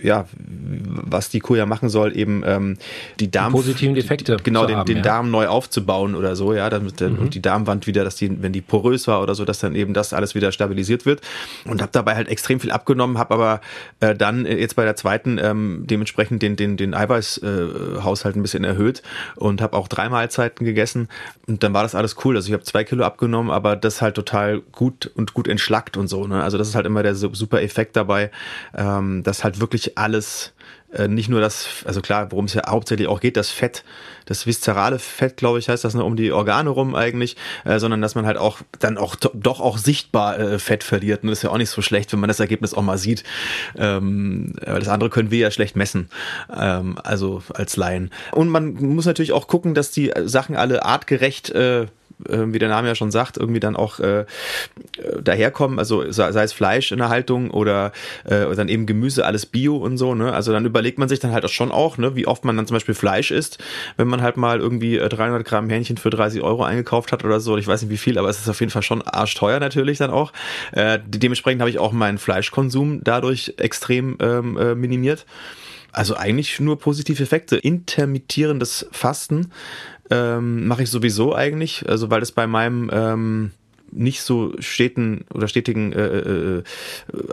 ja, 0.02 0.26
was 0.38 1.30
die 1.30 1.40
Kur 1.40 1.58
ja 1.58 1.66
machen 1.66 1.90
soll, 1.90 2.16
eben 2.16 2.44
ähm, 2.46 2.78
die 3.20 3.30
Darm 3.32 3.52
positiven 3.54 3.96
Defekte 3.96 4.38
genau 4.44 4.66
den, 4.66 4.78
haben, 4.78 4.86
den 4.86 4.98
ja. 4.98 5.04
Darm 5.04 5.32
neu 5.32 5.48
aufzubauen 5.48 6.16
oder 6.16 6.36
so, 6.36 6.54
ja, 6.54 6.70
damit 6.70 7.02
dann, 7.02 7.14
Mhm. 7.14 7.20
und 7.20 7.34
die 7.36 7.42
Darmwand 7.42 7.88
wieder, 7.88 8.04
dass 8.04 8.16
die, 8.16 8.42
wenn 8.42 8.54
die 8.54 8.62
porös 8.62 9.08
war 9.08 9.22
oder 9.22 9.36
so, 9.36 9.46
dass 9.46 9.60
dann 9.60 9.76
eben 9.76 9.94
das 9.94 10.14
alles 10.14 10.36
wieder 10.36 10.52
stabilisiert 10.52 11.06
wird 11.06 11.22
und 11.66 11.82
habe 11.82 11.92
dabei 11.92 12.16
halt 12.16 12.28
extrem 12.28 12.60
viel 12.60 12.72
abgenommen, 12.72 13.18
habe 13.18 13.34
aber 13.34 13.62
äh, 14.00 14.16
dann 14.16 14.46
äh, 14.46 14.58
jetzt 14.58 14.76
bei 14.76 14.84
der 14.86 14.96
zweiten 14.96 15.38
ähm, 15.42 15.84
dementsprechend 15.86 16.42
den 16.42 16.56
den 16.56 16.78
den 16.78 16.94
Eiweißhaushalt 16.94 18.36
äh, 18.36 18.40
ein 18.40 18.42
bisschen 18.42 18.64
erhöht 18.64 19.02
und 19.36 19.62
habe 19.62 19.76
auch 19.78 19.88
drei 19.88 20.10
Mahlzeiten 20.10 20.66
gegessen 20.66 21.08
und 21.48 21.64
dann 21.64 21.74
war 21.74 21.84
das 21.84 21.96
alles 21.96 22.16
cool. 22.24 22.36
Also 22.36 22.48
ich 22.48 22.54
habe 22.54 22.64
zwei 22.64 22.84
Kilo 22.84 23.04
abgenommen, 23.06 23.52
aber 23.52 23.76
das 23.76 24.02
halt 24.02 24.16
total 24.16 24.62
gut 24.72 25.10
und 25.16 25.34
gut 25.34 25.48
entschlackt 25.48 25.98
und 25.98 26.08
so. 26.08 26.28
Ne? 26.28 26.44
Also 26.44 26.58
das 26.58 26.68
ist 26.70 26.76
halt 26.76 26.86
immer 26.86 27.04
der 27.04 27.16
su- 27.16 27.34
super 27.34 27.62
Effekt 27.62 27.96
dabei, 27.96 28.32
ähm, 28.76 29.24
dass 29.24 29.44
halt 29.44 29.60
wirklich 29.60 29.79
alles 29.98 30.54
äh, 30.94 31.08
nicht 31.08 31.30
nur 31.30 31.40
das, 31.40 31.68
also 31.86 32.02
klar, 32.02 32.32
worum 32.32 32.46
es 32.46 32.54
ja 32.56 32.64
hauptsächlich 32.68 33.08
auch 33.08 33.20
geht, 33.20 33.38
das 33.38 33.52
Fett, 33.52 33.84
das 34.26 34.48
viszerale 34.48 34.98
Fett, 34.98 35.38
glaube 35.38 35.60
ich, 35.60 35.70
heißt 35.70 35.84
das, 35.84 35.94
ne, 35.94 36.04
um 36.04 36.16
die 36.16 36.32
Organe 36.32 36.70
rum 36.70 36.96
eigentlich, 36.96 37.38
äh, 37.64 37.78
sondern 37.80 38.02
dass 38.02 38.16
man 38.16 38.26
halt 38.26 38.38
auch 38.38 38.60
dann 38.80 38.98
auch 38.98 39.16
doch 39.16 39.60
auch 39.60 39.78
sichtbar 39.78 40.40
äh, 40.40 40.60
Fett 40.60 40.84
verliert. 40.84 41.24
Und 41.24 41.30
das 41.30 41.40
ist 41.40 41.44
ja 41.44 41.52
auch 41.52 41.58
nicht 41.58 41.70
so 41.70 41.82
schlecht, 41.82 42.12
wenn 42.12 42.20
man 42.20 42.28
das 42.28 42.40
Ergebnis 42.40 42.74
auch 42.74 42.82
mal 42.82 42.98
sieht. 42.98 43.24
Ähm, 43.78 44.54
das 44.66 44.88
andere 44.88 45.10
können 45.10 45.30
wir 45.30 45.40
ja 45.40 45.52
schlecht 45.52 45.76
messen, 45.76 46.10
ähm, 46.56 46.98
also 47.04 47.44
als 47.54 47.78
Laien. 47.78 48.10
Und 48.32 48.50
man 48.50 48.74
muss 48.74 49.06
natürlich 49.06 49.32
auch 49.32 49.48
gucken, 49.48 49.76
dass 49.76 49.92
die 49.92 50.12
Sachen 50.26 50.56
alle 50.56 50.84
artgerecht 50.84 51.52
äh, 51.52 51.86
wie 52.28 52.60
der 52.60 52.70
Name 52.70 52.88
ja 52.88 52.96
schon 52.96 53.12
sagt, 53.12 53.38
irgendwie 53.38 53.60
dann 53.60 53.76
auch 53.76 54.00
äh, 54.00 54.22
äh, 54.22 54.26
daherkommen, 55.22 55.80
also 55.80 56.12
sei, 56.12 56.30
es 56.30 56.54
Fleisch 56.54 56.92
in 56.92 56.98
der 56.98 57.10
Haltung 57.10 57.52
oder 57.52 57.92
äh, 58.26 58.54
dann 58.56 58.70
eben 58.70 58.86
Gemüse, 58.86 59.26
alles 59.26 59.46
Bio 59.46 59.78
und 59.78 59.98
so, 59.98 60.16
ne? 60.16 60.34
Also 60.34 60.52
dann 60.52 60.66
überlegt 60.66 60.98
man 61.00 61.10
sich 61.10 61.20
dann 61.20 61.32
halt 61.32 61.46
auch 61.46 61.50
schon 61.50 61.72
auch, 61.72 61.98
ne, 61.98 62.16
wie 62.16 62.28
oft 62.28 62.46
man 62.46 62.58
dann 62.58 62.68
zum 62.68 62.76
Beispiel 62.76 62.96
Fleisch 62.96 63.32
isst, 63.32 63.60
wenn 63.98 64.08
man 64.08 64.22
halt 64.22 64.38
mal 64.38 64.60
irgendwie 64.60 64.98
äh, 64.98 65.10
300 65.10 65.46
Gramm 65.46 65.70
Hähnchen 65.70 65.98
für 65.98 66.10
30 66.10 66.42
Euro 66.42 66.64
eingekauft 66.64 67.12
hat 67.12 67.24
oder 67.24 67.40
so, 67.40 67.58
ich 67.58 67.68
weiß 67.68 67.82
nicht 67.82 67.92
wie 67.92 67.98
viel, 67.98 68.18
aber 68.18 68.30
es 68.30 68.40
ist 68.40 68.50
auf 68.50 68.60
jeden 68.60 68.72
Fall 68.72 68.84
schon 68.84 69.02
arschteuer 69.02 69.60
natürlich 69.60 69.98
dann 69.98 70.12
auch. 70.12 70.34
Äh, 70.72 71.00
dementsprechend 71.06 71.62
habe 71.62 71.70
ich 71.70 71.80
auch 71.80 71.92
meinen 71.92 72.18
Fleischkonsum 72.18 73.02
dadurch 73.04 73.54
extrem 73.58 74.18
ähm, 74.22 74.58
äh, 74.58 74.76
minimiert. 74.76 75.26
Also 75.92 76.16
eigentlich 76.16 76.60
nur 76.60 76.80
positive 76.80 77.22
Effekte. 77.22 77.58
Intermittierendes 77.58 78.88
Fasten 78.92 79.52
ähm, 80.10 80.68
mache 80.68 80.84
ich 80.84 80.90
sowieso 80.90 81.36
eigentlich, 81.36 81.88
also 81.88 82.10
weil 82.10 82.22
es 82.22 82.32
bei 82.32 82.48
meinem 82.48 82.90
ähm, 82.92 83.52
nicht 83.92 84.22
so 84.22 84.54
steten 84.60 85.26
oder 85.34 85.48
stetigen 85.48 85.94
äh, 85.94 86.06
äh, 86.06 86.58
äh, 86.58 86.64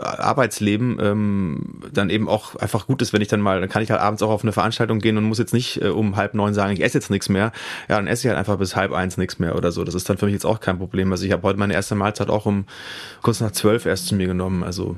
Arbeitsleben 0.01 0.97
ähm, 0.99 1.81
dann 1.93 2.09
eben 2.09 2.27
auch 2.27 2.55
einfach 2.55 2.87
gut 2.87 3.01
ist, 3.01 3.13
wenn 3.13 3.21
ich 3.21 3.27
dann 3.27 3.41
mal, 3.41 3.59
dann 3.59 3.69
kann 3.69 3.83
ich 3.83 3.91
halt 3.91 4.01
abends 4.01 4.23
auch 4.23 4.29
auf 4.29 4.43
eine 4.43 4.53
Veranstaltung 4.53 4.99
gehen 4.99 5.17
und 5.17 5.23
muss 5.23 5.37
jetzt 5.37 5.53
nicht 5.53 5.81
äh, 5.81 5.89
um 5.89 6.15
halb 6.15 6.33
neun 6.33 6.53
sagen, 6.53 6.73
ich 6.73 6.83
esse 6.83 6.97
jetzt 6.97 7.09
nichts 7.09 7.29
mehr. 7.29 7.51
Ja, 7.89 7.97
dann 7.97 8.07
esse 8.07 8.23
ich 8.23 8.29
halt 8.29 8.39
einfach 8.39 8.57
bis 8.57 8.75
halb 8.75 8.91
eins 8.91 9.17
nichts 9.17 9.39
mehr 9.39 9.55
oder 9.55 9.71
so. 9.71 9.83
Das 9.83 9.95
ist 9.95 10.09
dann 10.09 10.17
für 10.17 10.25
mich 10.25 10.33
jetzt 10.33 10.45
auch 10.45 10.59
kein 10.59 10.77
Problem. 10.77 11.11
Also 11.11 11.25
ich 11.25 11.31
habe 11.31 11.43
heute 11.43 11.59
meine 11.59 11.73
erste 11.73 11.95
Mahlzeit 11.95 12.29
auch 12.29 12.45
um 12.45 12.65
kurz 13.21 13.39
nach 13.39 13.51
zwölf 13.51 13.85
erst 13.85 14.07
zu 14.07 14.15
mir 14.15 14.27
genommen. 14.27 14.63
Also 14.63 14.95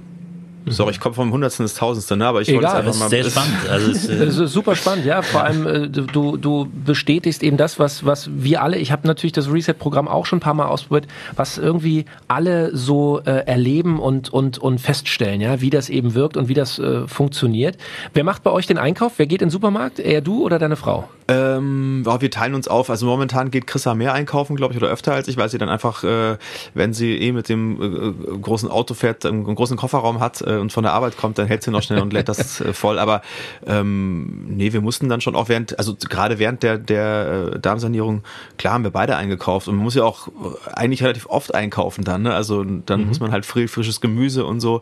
sorry, 0.68 0.92
ich 0.92 1.00
komme 1.00 1.16
vom 1.16 1.32
Hundertsten 1.32 1.66
ins 1.66 1.74
Tausendste, 1.76 2.16
ne? 2.18 2.26
Aber 2.28 2.42
ich 2.42 2.50
wollte 2.50 2.68
Egal, 2.68 2.80
es 2.82 2.86
Das 2.86 2.86
einfach 2.86 2.92
ist 2.94 3.00
mal. 3.00 3.10
sehr 3.10 3.24
spannend. 3.30 3.70
Also 3.70 3.92
es, 3.92 4.08
äh, 4.08 4.26
Das 4.26 4.38
ist 4.38 4.54
super 4.54 4.76
spannend, 4.76 5.06
ja. 5.06 5.22
Vor 5.22 5.44
allem, 5.44 5.66
äh, 5.68 5.88
du, 5.90 6.38
du 6.38 6.68
bestätigst 6.86 7.44
eben 7.44 7.58
das, 7.58 7.80
was, 7.80 8.06
was 8.06 8.30
wir 8.32 8.62
alle, 8.62 8.78
ich 8.78 8.92
habe 8.92 9.08
natürlich 9.08 9.34
das 9.34 9.52
Reset-Programm 9.52 10.08
auch 10.08 10.26
schon 10.26 10.38
ein 10.38 10.42
paar 10.42 10.54
Mal 10.54 10.68
ausprobiert, 10.68 11.08
was 11.36 11.58
irgendwie 11.58 12.06
alle 12.28 12.76
so 12.76 13.20
äh, 13.26 13.46
erleben 13.48 14.00
und, 14.00 14.30
und, 14.32 14.58
und 14.58 14.80
feststellen, 14.80 15.42
ja, 15.42 15.62
wie 15.62 15.70
das 15.70 15.90
eben 15.90 16.14
wirkt 16.14 16.38
und 16.38 16.48
wie 16.50 16.54
das 16.54 16.80
äh, 16.80 17.08
funktioniert. 17.08 17.78
Wer 18.14 18.24
macht 18.24 18.44
bei 18.44 18.52
euch 18.52 18.68
den 18.68 18.78
Einkauf? 18.78 19.14
Wer 19.18 19.28
geht 19.28 19.42
in 19.42 19.48
den 19.48 19.52
Supermarkt? 19.52 20.00
Eher 20.00 20.22
du 20.22 20.44
oder 20.44 20.60
deine 20.60 20.76
Frau? 20.76 21.10
Ähm, 21.30 22.04
ja, 22.08 22.22
wir 22.22 22.32
teilen 22.32 22.56
uns 22.56 22.68
auf. 22.68 22.90
Also 22.90 23.06
momentan 23.06 23.52
geht 23.52 23.68
Chrissa 23.68 23.94
mehr 23.94 24.14
einkaufen, 24.14 24.56
glaube 24.56 24.74
ich, 24.74 24.82
oder 24.82 24.90
öfter 24.92 25.14
als 25.14 25.28
ich, 25.28 25.38
weil 25.38 25.48
sie 25.48 25.60
dann 25.60 25.70
einfach, 25.70 26.04
äh, 26.04 26.38
wenn 26.74 26.94
sie 26.94 27.18
eh 27.18 27.32
mit 27.32 27.50
dem 27.50 27.82
äh, 27.82 28.38
großen 28.40 28.70
Auto 28.70 28.96
fährt, 28.96 29.26
einen, 29.26 29.46
einen 29.46 29.56
großen 29.56 29.78
Kofferraum 29.78 30.20
hat 30.20 30.42
äh, 30.42 30.56
und 30.56 30.74
von 30.74 30.84
der 30.84 30.94
Arbeit 30.94 31.18
kommt, 31.18 31.38
dann 31.38 31.46
hält 31.46 31.62
sie 31.62 31.70
noch 31.70 31.84
schnell 31.84 32.02
und 32.02 32.14
lädt 32.14 32.30
das 32.30 32.62
äh, 32.62 32.74
voll. 32.74 32.98
Aber 32.98 33.22
ähm, 33.68 34.46
nee, 34.48 34.74
wir 34.74 34.82
mussten 34.82 35.08
dann 35.08 35.22
schon 35.22 35.36
auch 35.36 35.50
während, 35.50 35.78
also 35.78 35.96
gerade 35.96 36.40
während 36.40 36.64
der, 36.64 36.80
der 36.80 37.52
äh, 37.54 37.60
Darmsanierung, 37.60 38.24
klar 38.58 38.74
haben 38.74 38.84
wir 38.84 38.92
beide 38.92 39.16
eingekauft. 39.16 39.68
Und 39.68 39.76
man 39.76 39.84
muss 39.84 39.94
ja 39.94 40.04
auch 40.04 40.30
äh, 40.30 40.32
eigentlich 40.74 41.04
relativ 41.04 41.28
oft 41.28 41.54
einkaufen 41.54 42.04
dann. 42.04 42.24
Ne? 42.24 42.34
Also 42.34 42.64
dann 42.64 43.06
muss 43.06 43.20
man 43.20 43.32
halt 43.32 43.46
frisch, 43.46 43.70
frisches 43.70 44.02
Gemüse 44.02 44.46
und 44.46 44.62
so. 44.62 44.82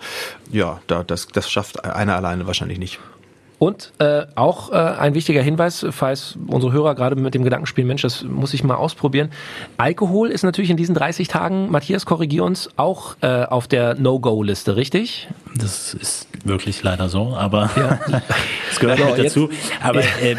Ja, 0.49 0.79
da, 0.87 1.03
das, 1.03 1.27
das 1.27 1.49
schafft 1.51 1.83
einer 1.83 2.15
alleine 2.15 2.47
wahrscheinlich 2.47 2.79
nicht. 2.79 2.99
Und 3.59 3.91
äh, 3.97 4.25
auch 4.35 4.71
äh, 4.71 4.75
ein 4.75 5.15
wichtiger 5.15 5.41
Hinweis, 5.41 5.85
falls 5.89 6.37
unsere 6.47 6.71
Hörer 6.71 6.93
gerade 6.93 7.15
mit 7.15 7.33
dem 7.33 7.43
Gedanken 7.43 7.65
spielen, 7.65 7.87
Mensch, 7.87 8.03
das 8.03 8.23
muss 8.23 8.53
ich 8.53 8.63
mal 8.63 8.75
ausprobieren. 8.75 9.31
Alkohol 9.77 10.29
ist 10.29 10.43
natürlich 10.43 10.69
in 10.69 10.77
diesen 10.77 10.93
30 10.93 11.27
Tagen, 11.27 11.71
Matthias, 11.71 12.05
korrigier 12.05 12.43
uns, 12.43 12.69
auch 12.77 13.15
äh, 13.21 13.45
auf 13.45 13.67
der 13.67 13.95
No-Go-Liste, 13.95 14.75
richtig? 14.75 15.27
Das 15.59 15.93
ist 15.93 16.27
wirklich 16.43 16.81
leider 16.83 17.09
so, 17.09 17.35
aber 17.35 17.69
Ja. 17.75 17.99
es 18.71 18.79
gehört 18.79 18.99
jetzt- 18.99 19.35
dazu. 19.35 19.49
Aber 19.81 20.01
äh, 20.21 20.35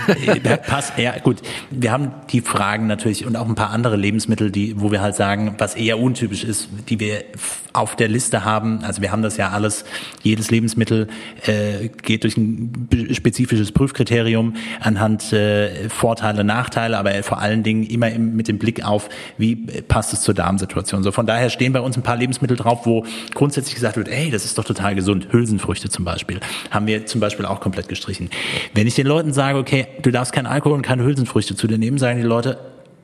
passt, 0.66 0.98
ja 0.98 1.18
gut. 1.18 1.38
Wir 1.70 1.90
haben 1.92 2.12
die 2.30 2.40
Fragen 2.40 2.86
natürlich 2.86 3.26
und 3.26 3.36
auch 3.36 3.48
ein 3.48 3.54
paar 3.54 3.70
andere 3.70 3.96
Lebensmittel, 3.96 4.50
die, 4.50 4.80
wo 4.80 4.92
wir 4.92 5.00
halt 5.00 5.16
sagen, 5.16 5.54
was 5.58 5.74
eher 5.74 5.98
untypisch 5.98 6.44
ist, 6.44 6.68
die 6.88 7.00
wir 7.00 7.24
auf 7.72 7.96
der 7.96 8.08
Liste 8.08 8.44
haben. 8.44 8.82
Also 8.84 9.02
wir 9.02 9.12
haben 9.12 9.22
das 9.22 9.36
ja 9.36 9.50
alles. 9.50 9.84
Jedes 10.22 10.50
Lebensmittel 10.50 11.08
äh, 11.46 11.88
geht 11.88 12.24
durch 12.24 12.36
ein 12.36 12.88
spezifisches 13.12 13.72
Prüfkriterium 13.72 14.54
anhand 14.80 15.32
äh, 15.32 15.88
Vorteile, 15.88 16.44
Nachteile, 16.44 16.98
aber 16.98 17.22
vor 17.22 17.38
allen 17.38 17.62
Dingen 17.62 17.84
immer 17.84 18.10
im, 18.10 18.34
mit 18.36 18.48
dem 18.48 18.58
Blick 18.58 18.84
auf, 18.84 19.08
wie 19.36 19.56
passt 19.56 20.12
es 20.12 20.22
zur 20.22 20.34
Darmsituation. 20.34 21.02
So 21.02 21.12
von 21.12 21.26
daher 21.26 21.50
stehen 21.50 21.72
bei 21.72 21.80
uns 21.80 21.96
ein 21.96 22.02
paar 22.02 22.16
Lebensmittel 22.16 22.56
drauf, 22.56 22.86
wo 22.86 23.04
grundsätzlich 23.34 23.74
gesagt 23.74 23.96
wird, 23.96 24.08
ey, 24.08 24.30
das 24.30 24.44
ist 24.44 24.56
doch 24.58 24.64
total 24.64 24.94
gesund. 24.94 25.07
Hülsenfrüchte 25.14 25.88
zum 25.88 26.04
Beispiel 26.04 26.40
haben 26.70 26.86
wir 26.86 27.06
zum 27.06 27.20
Beispiel 27.20 27.46
auch 27.46 27.60
komplett 27.60 27.88
gestrichen. 27.88 28.30
Wenn 28.74 28.86
ich 28.86 28.94
den 28.94 29.06
Leuten 29.06 29.32
sage, 29.32 29.58
okay, 29.58 29.86
du 30.02 30.10
darfst 30.10 30.32
keinen 30.32 30.46
Alkohol 30.46 30.74
und 30.74 30.82
keine 30.82 31.04
Hülsenfrüchte 31.04 31.56
zu 31.56 31.66
dir 31.66 31.78
nehmen, 31.78 31.98
sagen 31.98 32.20
die 32.20 32.26
Leute, 32.26 32.58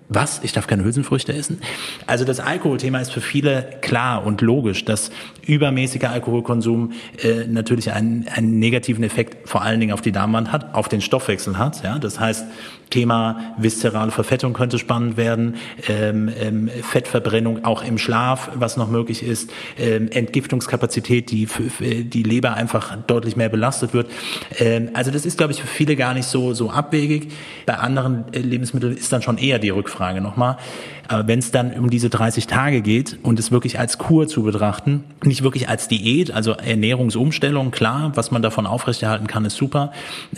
was? 0.09 0.41
Ich 0.43 0.53
darf 0.53 0.67
keine 0.67 0.85
Hülsenfrüchte 0.85 1.33
essen? 1.33 1.61
Also 2.07 2.25
das 2.25 2.39
Alkoholthema 2.39 3.01
ist 3.01 3.11
für 3.11 3.23
viele 3.23 3.71
klar 3.81 4.27
und 4.27 4.43
logisch, 4.43 4.85
dass 4.85 5.11
übermäßiger 5.47 6.11
Alkoholkonsum 6.11 6.93
äh, 7.23 7.47
natürlich 7.47 7.91
einen, 7.93 8.29
einen 8.29 8.59
negativen 8.59 9.03
Effekt 9.03 9.49
vor 9.49 9.63
allen 9.63 9.81
Dingen 9.81 9.93
auf 9.93 10.03
die 10.03 10.13
Darmwand 10.13 10.53
hat, 10.53 10.75
auf 10.75 10.89
den 10.89 11.01
Stoffwechsel 11.01 11.59
hat. 11.59 11.83
Ja? 11.83 11.99
Das 11.99 12.21
heißt, 12.21 12.45
Thema 12.91 13.55
viszerale 13.59 14.11
Verfettung 14.11 14.53
könnte 14.53 14.79
spannend 14.79 15.17
werden, 15.17 15.57
ähm, 15.89 16.31
ähm, 16.41 16.69
Fettverbrennung 16.69 17.65
auch 17.65 17.83
im 17.83 17.99
Schlaf, 17.99 18.51
was 18.55 18.77
noch 18.77 18.89
möglich 18.89 19.23
ist, 19.23 19.51
ähm, 19.79 20.09
Entgiftungskapazität, 20.11 21.31
die 21.31 21.49
die 21.81 22.23
Leber 22.23 22.55
einfach 22.55 22.97
deutlich 23.07 23.37
mehr 23.37 23.49
belastet 23.49 23.95
wird. 23.95 24.11
Ähm, 24.59 24.91
also 24.95 25.11
das 25.11 25.27
ist, 25.27 25.39
glaube 25.39 25.53
ich, 25.53 25.61
für 25.61 25.67
viele 25.67 25.97
gar 25.97 26.15
nicht 26.15 26.27
so, 26.27 26.55
so 26.55 26.71
abwegig. 26.71 27.33
Bei 27.67 27.79
anderen 27.79 28.25
äh, 28.33 28.41
Lebensmitteln 28.41 28.97
ist 28.97 29.13
dann 29.13 29.23
schon 29.23 29.39
eher 29.39 29.59
die 29.59 29.71
Rückfrage 29.71 30.21
nochmal. 30.21 30.57
Aber 31.09 31.29
wenn 31.29 31.39
es 31.39 31.51
dann 31.51 31.73
um 31.75 31.91
diese 31.91 32.09
30 32.11 32.47
Tage 32.47 32.83
geht 32.83 33.19
und 33.23 33.39
es 33.39 33.51
wirklich 33.51 33.79
als 33.79 33.99
Kur 33.99 34.29
zu 34.29 34.43
betrachten, 34.43 35.05
nicht 35.25 35.43
wirklich 35.43 35.69
als 35.69 35.89
Diät, 35.89 36.31
also 36.31 36.53
Ernährungsumstellung, 36.53 37.71
klar, 37.71 38.13
was 38.15 38.31
man 38.31 38.43
davon 38.43 38.67
aufrechterhalten 38.67 39.27
kann, 39.27 39.45
ist 39.45 39.57
super. 39.57 39.93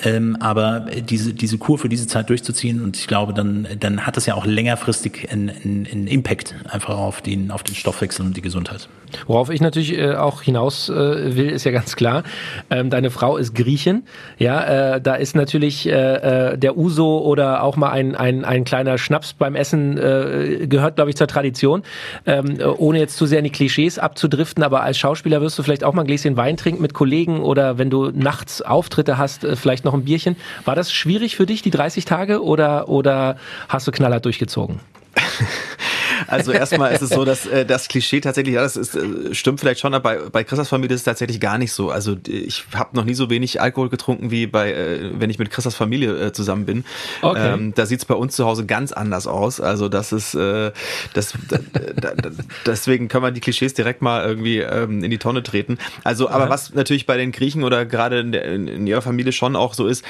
Ähm, 0.04 0.36
aber 0.40 0.80
diese, 0.80 1.34
diese 1.34 1.58
Kur 1.58 1.78
für 1.78 1.88
diese 1.88 2.06
Zeit 2.06 2.30
durchzuziehen 2.30 2.82
und 2.82 2.96
ich 2.96 3.06
glaube, 3.06 3.32
dann, 3.32 3.66
dann 3.78 4.06
hat 4.06 4.16
das 4.16 4.26
ja 4.26 4.34
auch 4.34 4.46
längerfristig 4.46 5.30
einen, 5.30 5.50
einen, 5.50 6.06
Impact 6.06 6.54
einfach 6.68 6.96
auf 6.96 7.20
den, 7.20 7.50
auf 7.50 7.62
den 7.62 7.74
Stoffwechsel 7.74 8.24
und 8.24 8.36
die 8.36 8.42
Gesundheit. 8.42 8.88
Worauf 9.26 9.50
ich 9.50 9.60
natürlich 9.60 9.96
äh, 9.96 10.14
auch 10.14 10.42
hinaus 10.42 10.88
äh, 10.88 11.36
will, 11.36 11.50
ist 11.50 11.64
ja 11.64 11.72
ganz 11.72 11.96
klar. 11.96 12.22
Ähm, 12.70 12.90
deine 12.90 13.10
Frau 13.10 13.36
ist 13.36 13.54
Griechin. 13.54 14.04
Ja, 14.38 14.94
äh, 14.94 15.00
da 15.00 15.14
ist 15.14 15.34
natürlich 15.36 15.86
äh, 15.88 16.52
äh, 16.52 16.58
der 16.58 16.76
Uso 16.76 17.18
oder 17.18 17.62
auch 17.62 17.76
mal 17.76 17.90
ein, 17.90 18.14
ein, 18.14 18.44
ein 18.44 18.64
kleiner 18.64 18.98
Schnaps 18.98 19.32
beim 19.32 19.54
Essen 19.54 19.98
äh, 19.98 20.66
gehört, 20.66 20.96
glaube 20.96 21.10
ich, 21.10 21.16
zur 21.16 21.26
Tradition. 21.26 21.82
Ähm, 22.26 22.60
äh, 22.60 22.64
ohne 22.64 22.98
jetzt 22.98 23.16
zu 23.16 23.26
sehr 23.26 23.38
in 23.38 23.44
die 23.44 23.50
Klischees 23.50 23.98
abzudriften, 23.98 24.62
aber 24.62 24.82
als 24.82 24.98
Schauspieler 24.98 25.40
wirst 25.40 25.58
du 25.58 25.62
vielleicht 25.62 25.84
auch 25.84 25.94
mal 25.94 26.02
ein 26.02 26.06
Gläschen 26.06 26.36
Wein 26.36 26.56
trinken 26.56 26.82
mit 26.82 26.94
Kollegen 26.94 27.40
oder 27.40 27.78
wenn 27.78 27.90
du 27.90 28.10
nachts 28.10 28.62
Auftritte 28.62 29.18
hast, 29.18 29.44
äh, 29.44 29.56
vielleicht 29.56 29.84
noch 29.84 29.94
ein 29.94 30.04
Bierchen. 30.04 30.36
War 30.64 30.74
das 30.74 30.92
schwierig 30.92 31.36
für 31.36 31.46
dich, 31.46 31.62
die 31.62 31.70
30 31.70 32.04
Tage, 32.04 32.42
oder, 32.42 32.88
oder 32.88 33.36
hast 33.68 33.86
du 33.86 33.92
knallhart 33.92 34.24
durchgezogen? 34.24 34.80
Also 36.26 36.52
erstmal 36.52 36.92
ist 36.92 37.02
es 37.02 37.10
so, 37.10 37.24
dass 37.24 37.46
äh, 37.46 37.64
das 37.64 37.88
Klischee 37.88 38.20
tatsächlich, 38.20 38.54
ja, 38.54 38.62
das 38.62 38.76
ist, 38.76 38.94
äh, 38.94 39.34
stimmt 39.34 39.60
vielleicht 39.60 39.80
schon, 39.80 39.94
aber 39.94 40.06
bei, 40.06 40.18
bei 40.30 40.44
Christas 40.44 40.68
Familie 40.68 40.94
ist 40.94 41.00
es 41.00 41.04
tatsächlich 41.04 41.40
gar 41.40 41.58
nicht 41.58 41.72
so. 41.72 41.90
Also 41.90 42.16
ich 42.26 42.64
habe 42.74 42.96
noch 42.96 43.04
nie 43.04 43.14
so 43.14 43.30
wenig 43.30 43.60
Alkohol 43.60 43.88
getrunken 43.88 44.30
wie 44.30 44.46
bei, 44.46 44.72
äh, 44.72 45.10
wenn 45.20 45.30
ich 45.30 45.38
mit 45.38 45.50
Christas 45.50 45.74
Familie 45.74 46.26
äh, 46.26 46.32
zusammen 46.32 46.66
bin. 46.66 46.84
Okay. 47.22 47.54
Ähm, 47.54 47.74
da 47.74 47.86
sieht's 47.86 48.04
bei 48.04 48.14
uns 48.14 48.36
zu 48.36 48.44
Hause 48.44 48.66
ganz 48.66 48.92
anders 48.92 49.26
aus. 49.26 49.60
Also 49.60 49.88
das 49.88 50.12
ist, 50.12 50.34
äh, 50.34 50.72
das, 51.14 51.34
da, 51.48 52.14
da, 52.14 52.30
deswegen 52.64 53.08
kann 53.08 53.22
man 53.22 53.34
die 53.34 53.40
Klischees 53.40 53.74
direkt 53.74 54.02
mal 54.02 54.24
irgendwie 54.24 54.58
ähm, 54.58 55.02
in 55.02 55.10
die 55.10 55.18
Tonne 55.18 55.42
treten. 55.42 55.78
Also, 56.04 56.28
aber 56.28 56.48
was 56.48 56.74
natürlich 56.74 57.06
bei 57.06 57.16
den 57.16 57.32
Griechen 57.32 57.64
oder 57.64 57.84
gerade 57.84 58.20
in, 58.20 58.32
der, 58.32 58.44
in, 58.44 58.68
in 58.68 58.86
ihrer 58.86 59.02
Familie 59.02 59.32
schon 59.32 59.56
auch 59.56 59.74
so 59.74 59.86
ist, 59.86 60.04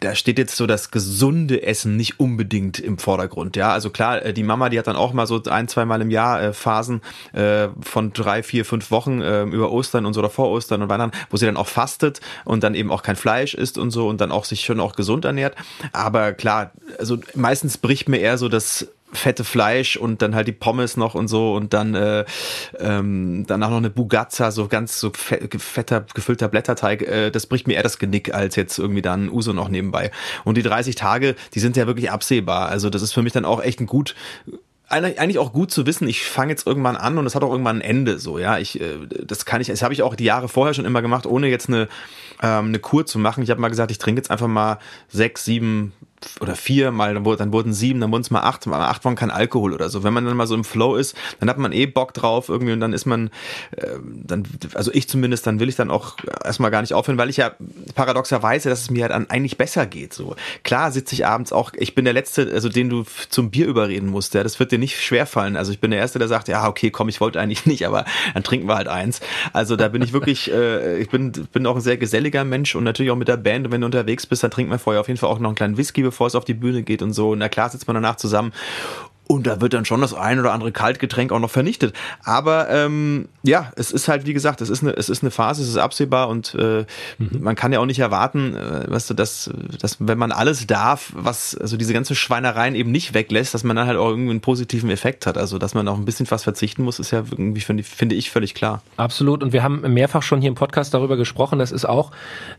da 0.00 0.14
steht 0.14 0.38
jetzt 0.38 0.56
so 0.56 0.66
das 0.66 0.90
gesunde 0.90 1.62
Essen 1.62 1.96
nicht 1.96 2.20
unbedingt 2.20 2.78
im 2.78 2.98
Vordergrund. 2.98 3.56
Ja, 3.56 3.72
also 3.72 3.90
klar, 3.90 4.24
äh, 4.24 4.32
die 4.32 4.42
Mama, 4.42 4.68
die 4.68 4.78
hat 4.78 4.86
dann 4.86 4.96
auch 4.96 5.12
mal 5.12 5.26
so 5.26 5.42
ein, 5.44 5.68
zwei 5.68 5.84
Mal 5.84 6.00
im 6.00 6.10
Jahr 6.10 6.42
äh, 6.42 6.52
Phasen 6.52 7.00
äh, 7.32 7.68
von 7.80 8.12
drei, 8.12 8.42
vier, 8.42 8.64
fünf 8.64 8.90
Wochen 8.90 9.20
äh, 9.20 9.42
über 9.42 9.70
Ostern 9.70 10.06
und 10.06 10.14
so 10.14 10.20
oder 10.20 10.30
vor 10.30 10.50
Ostern 10.50 10.82
und 10.82 10.88
Weihnachten, 10.88 11.16
wo 11.30 11.36
sie 11.36 11.46
dann 11.46 11.56
auch 11.56 11.68
fastet 11.68 12.20
und 12.44 12.62
dann 12.62 12.74
eben 12.74 12.90
auch 12.90 13.02
kein 13.02 13.16
Fleisch 13.16 13.54
isst 13.54 13.78
und 13.78 13.90
so 13.90 14.08
und 14.08 14.20
dann 14.20 14.32
auch 14.32 14.44
sich 14.44 14.64
schon 14.64 14.80
auch 14.80 14.96
gesund 14.96 15.24
ernährt. 15.24 15.54
Aber 15.92 16.32
klar, 16.32 16.72
also 16.98 17.18
meistens 17.34 17.78
bricht 17.78 18.08
mir 18.08 18.18
eher 18.18 18.38
so 18.38 18.48
das 18.48 18.88
fette 19.12 19.44
Fleisch 19.44 19.96
und 19.96 20.22
dann 20.22 20.34
halt 20.34 20.48
die 20.48 20.52
Pommes 20.52 20.96
noch 20.96 21.14
und 21.14 21.28
so 21.28 21.54
und 21.54 21.72
dann 21.72 21.94
äh, 21.94 22.24
ähm, 22.78 23.44
danach 23.46 23.70
noch 23.70 23.76
eine 23.76 23.90
Bugazza, 23.90 24.50
so 24.50 24.68
ganz 24.68 24.98
so 24.98 25.12
fetter, 25.14 26.04
gefüllter 26.14 26.48
Blätterteig, 26.48 27.02
äh, 27.02 27.30
das 27.30 27.46
bricht 27.46 27.66
mir 27.66 27.74
eher 27.74 27.82
das 27.82 27.98
Genick 27.98 28.34
als 28.34 28.56
jetzt 28.56 28.78
irgendwie 28.78 29.02
dann 29.02 29.28
Uso 29.30 29.52
noch 29.52 29.68
nebenbei. 29.68 30.10
Und 30.44 30.56
die 30.56 30.62
30 30.62 30.94
Tage, 30.96 31.36
die 31.54 31.60
sind 31.60 31.76
ja 31.76 31.86
wirklich 31.86 32.10
absehbar. 32.10 32.68
Also 32.68 32.90
das 32.90 33.02
ist 33.02 33.12
für 33.12 33.22
mich 33.22 33.32
dann 33.32 33.44
auch 33.44 33.62
echt 33.62 33.80
ein 33.80 33.86
gut 33.86 34.14
eigentlich 34.88 35.40
auch 35.40 35.52
gut 35.52 35.72
zu 35.72 35.84
wissen, 35.84 36.06
ich 36.06 36.24
fange 36.24 36.52
jetzt 36.52 36.64
irgendwann 36.64 36.96
an 36.96 37.18
und 37.18 37.26
es 37.26 37.34
hat 37.34 37.42
auch 37.42 37.50
irgendwann 37.50 37.78
ein 37.78 37.82
Ende 37.82 38.20
so, 38.20 38.38
ja. 38.38 38.58
Ich 38.58 38.80
äh, 38.80 38.98
das 39.08 39.44
kann 39.44 39.60
ich, 39.60 39.66
das 39.66 39.82
habe 39.82 39.92
ich 39.92 40.02
auch 40.02 40.14
die 40.14 40.24
Jahre 40.24 40.48
vorher 40.48 40.74
schon 40.74 40.84
immer 40.84 41.02
gemacht, 41.02 41.26
ohne 41.26 41.48
jetzt 41.48 41.68
eine 41.68 41.88
ähm, 42.40 42.66
eine 42.66 42.78
Kur 42.78 43.04
zu 43.04 43.18
machen. 43.18 43.42
Ich 43.42 43.50
habe 43.50 43.60
mal 43.60 43.68
gesagt, 43.68 43.90
ich 43.90 43.98
trinke 43.98 44.20
jetzt 44.20 44.30
einfach 44.30 44.46
mal 44.46 44.78
sechs, 45.08 45.44
sieben 45.44 45.92
oder 46.40 46.54
vier, 46.54 46.90
mal 46.90 47.14
dann, 47.14 47.24
wurde, 47.24 47.38
dann 47.38 47.52
wurden 47.52 47.72
sieben, 47.72 48.00
dann 48.00 48.10
wurden 48.10 48.22
es 48.22 48.30
mal 48.30 48.40
acht, 48.40 48.66
mal 48.66 48.84
acht 48.84 49.04
waren 49.04 49.14
kein 49.14 49.30
Alkohol 49.30 49.72
oder 49.72 49.88
so. 49.88 50.02
Wenn 50.02 50.12
man 50.12 50.24
dann 50.24 50.36
mal 50.36 50.46
so 50.46 50.54
im 50.54 50.64
Flow 50.64 50.96
ist, 50.96 51.16
dann 51.40 51.48
hat 51.48 51.58
man 51.58 51.72
eh 51.72 51.86
Bock 51.86 52.14
drauf 52.14 52.48
irgendwie 52.48 52.72
und 52.72 52.80
dann 52.80 52.92
ist 52.92 53.06
man, 53.06 53.30
äh, 53.76 53.86
dann, 54.02 54.44
also 54.74 54.90
ich 54.92 55.08
zumindest, 55.08 55.46
dann 55.46 55.60
will 55.60 55.68
ich 55.68 55.76
dann 55.76 55.90
auch 55.90 56.16
erstmal 56.44 56.70
gar 56.70 56.80
nicht 56.80 56.94
aufhören, 56.94 57.18
weil 57.18 57.30
ich 57.30 57.36
ja 57.36 57.52
paradoxerweise, 57.94 58.68
dass 58.68 58.82
es 58.82 58.90
mir 58.90 59.02
halt 59.02 59.12
dann 59.12 59.30
eigentlich 59.30 59.58
besser 59.58 59.86
geht. 59.86 60.12
So 60.12 60.36
klar 60.62 60.92
sitze 60.92 61.14
ich 61.14 61.26
abends 61.26 61.52
auch, 61.52 61.72
ich 61.76 61.94
bin 61.94 62.04
der 62.04 62.14
Letzte, 62.14 62.50
also 62.52 62.68
den 62.68 62.88
du 62.88 63.04
zum 63.28 63.50
Bier 63.50 63.66
überreden 63.66 64.08
musst, 64.08 64.34
ja, 64.34 64.42
das 64.42 64.58
wird 64.58 64.72
dir 64.72 64.78
nicht 64.78 65.00
schwerfallen. 65.00 65.56
Also 65.56 65.72
ich 65.72 65.80
bin 65.80 65.90
der 65.90 66.00
Erste, 66.00 66.18
der 66.18 66.28
sagt, 66.28 66.48
ja, 66.48 66.66
okay, 66.68 66.90
komm, 66.90 67.08
ich 67.08 67.20
wollte 67.20 67.40
eigentlich 67.40 67.66
nicht, 67.66 67.86
aber 67.86 68.04
dann 68.34 68.42
trinken 68.42 68.68
wir 68.68 68.76
halt 68.76 68.88
eins. 68.88 69.20
Also 69.52 69.76
da 69.76 69.88
bin 69.88 70.02
ich 70.02 70.12
wirklich, 70.12 70.50
äh, 70.52 70.98
ich 70.98 71.10
bin, 71.10 71.32
bin 71.32 71.66
auch 71.66 71.76
ein 71.76 71.82
sehr 71.82 71.96
geselliger 71.96 72.44
Mensch 72.44 72.74
und 72.74 72.84
natürlich 72.84 73.10
auch 73.10 73.16
mit 73.16 73.28
der 73.28 73.36
Band 73.36 73.66
und 73.66 73.72
wenn 73.72 73.80
du 73.80 73.86
unterwegs 73.86 74.26
bist, 74.26 74.42
dann 74.42 74.50
trinkt 74.50 74.70
man 74.70 74.78
vorher 74.78 75.00
auf 75.00 75.08
jeden 75.08 75.18
Fall 75.18 75.30
auch 75.30 75.38
noch 75.38 75.50
einen 75.50 75.56
kleinen 75.56 75.76
Whisky, 75.76 76.05
bevor 76.06 76.26
es 76.26 76.34
auf 76.34 76.44
die 76.44 76.54
Bühne 76.54 76.82
geht 76.82 77.02
und 77.02 77.12
so. 77.12 77.34
Na 77.34 77.48
klar 77.48 77.68
sitzt 77.68 77.86
man 77.86 77.94
danach 77.94 78.16
zusammen 78.16 78.52
und 79.28 79.46
da 79.46 79.60
wird 79.60 79.74
dann 79.74 79.84
schon 79.84 80.00
das 80.00 80.14
ein 80.14 80.38
oder 80.38 80.52
andere 80.52 80.70
Kaltgetränk 80.70 81.32
auch 81.32 81.40
noch 81.40 81.50
vernichtet. 81.50 81.94
Aber 82.22 82.70
ähm, 82.70 83.28
ja, 83.42 83.72
es 83.76 83.90
ist 83.90 84.06
halt, 84.08 84.26
wie 84.26 84.32
gesagt, 84.32 84.60
es 84.60 84.70
ist 84.70 84.82
eine, 84.82 84.92
es 84.92 85.08
ist 85.08 85.22
eine 85.22 85.30
Phase, 85.30 85.62
es 85.62 85.68
ist 85.68 85.76
absehbar 85.76 86.28
und 86.28 86.54
äh, 86.54 86.84
mhm. 87.18 87.40
man 87.40 87.56
kann 87.56 87.72
ja 87.72 87.80
auch 87.80 87.86
nicht 87.86 87.98
erwarten, 87.98 88.54
äh, 88.54 88.88
weißt 88.88 89.10
du, 89.10 89.14
dass, 89.14 89.50
dass 89.80 89.96
wenn 89.98 90.18
man 90.18 90.30
alles 90.30 90.66
darf, 90.66 91.12
was, 91.14 91.56
also 91.56 91.76
diese 91.76 91.92
ganze 91.92 92.14
Schweinereien 92.14 92.74
eben 92.74 92.92
nicht 92.92 93.14
weglässt, 93.14 93.52
dass 93.54 93.64
man 93.64 93.76
dann 93.76 93.88
halt 93.88 93.98
auch 93.98 94.08
irgendwie 94.08 94.30
einen 94.30 94.40
positiven 94.40 94.90
Effekt 94.90 95.26
hat. 95.26 95.36
Also, 95.38 95.58
dass 95.58 95.74
man 95.74 95.88
auch 95.88 95.96
ein 95.96 96.04
bisschen 96.04 96.30
was 96.30 96.44
verzichten 96.44 96.84
muss, 96.84 96.98
ist 96.98 97.10
ja 97.10 97.24
irgendwie, 97.30 97.60
finde 97.60 97.82
find 97.82 98.12
ich, 98.12 98.30
völlig 98.30 98.54
klar. 98.54 98.82
Absolut. 98.96 99.42
Und 99.42 99.52
wir 99.52 99.62
haben 99.62 99.80
mehrfach 99.92 100.22
schon 100.22 100.40
hier 100.40 100.48
im 100.48 100.54
Podcast 100.54 100.94
darüber 100.94 101.16
gesprochen. 101.16 101.58
Das 101.58 101.72
ist 101.72 101.84
auch 101.84 102.12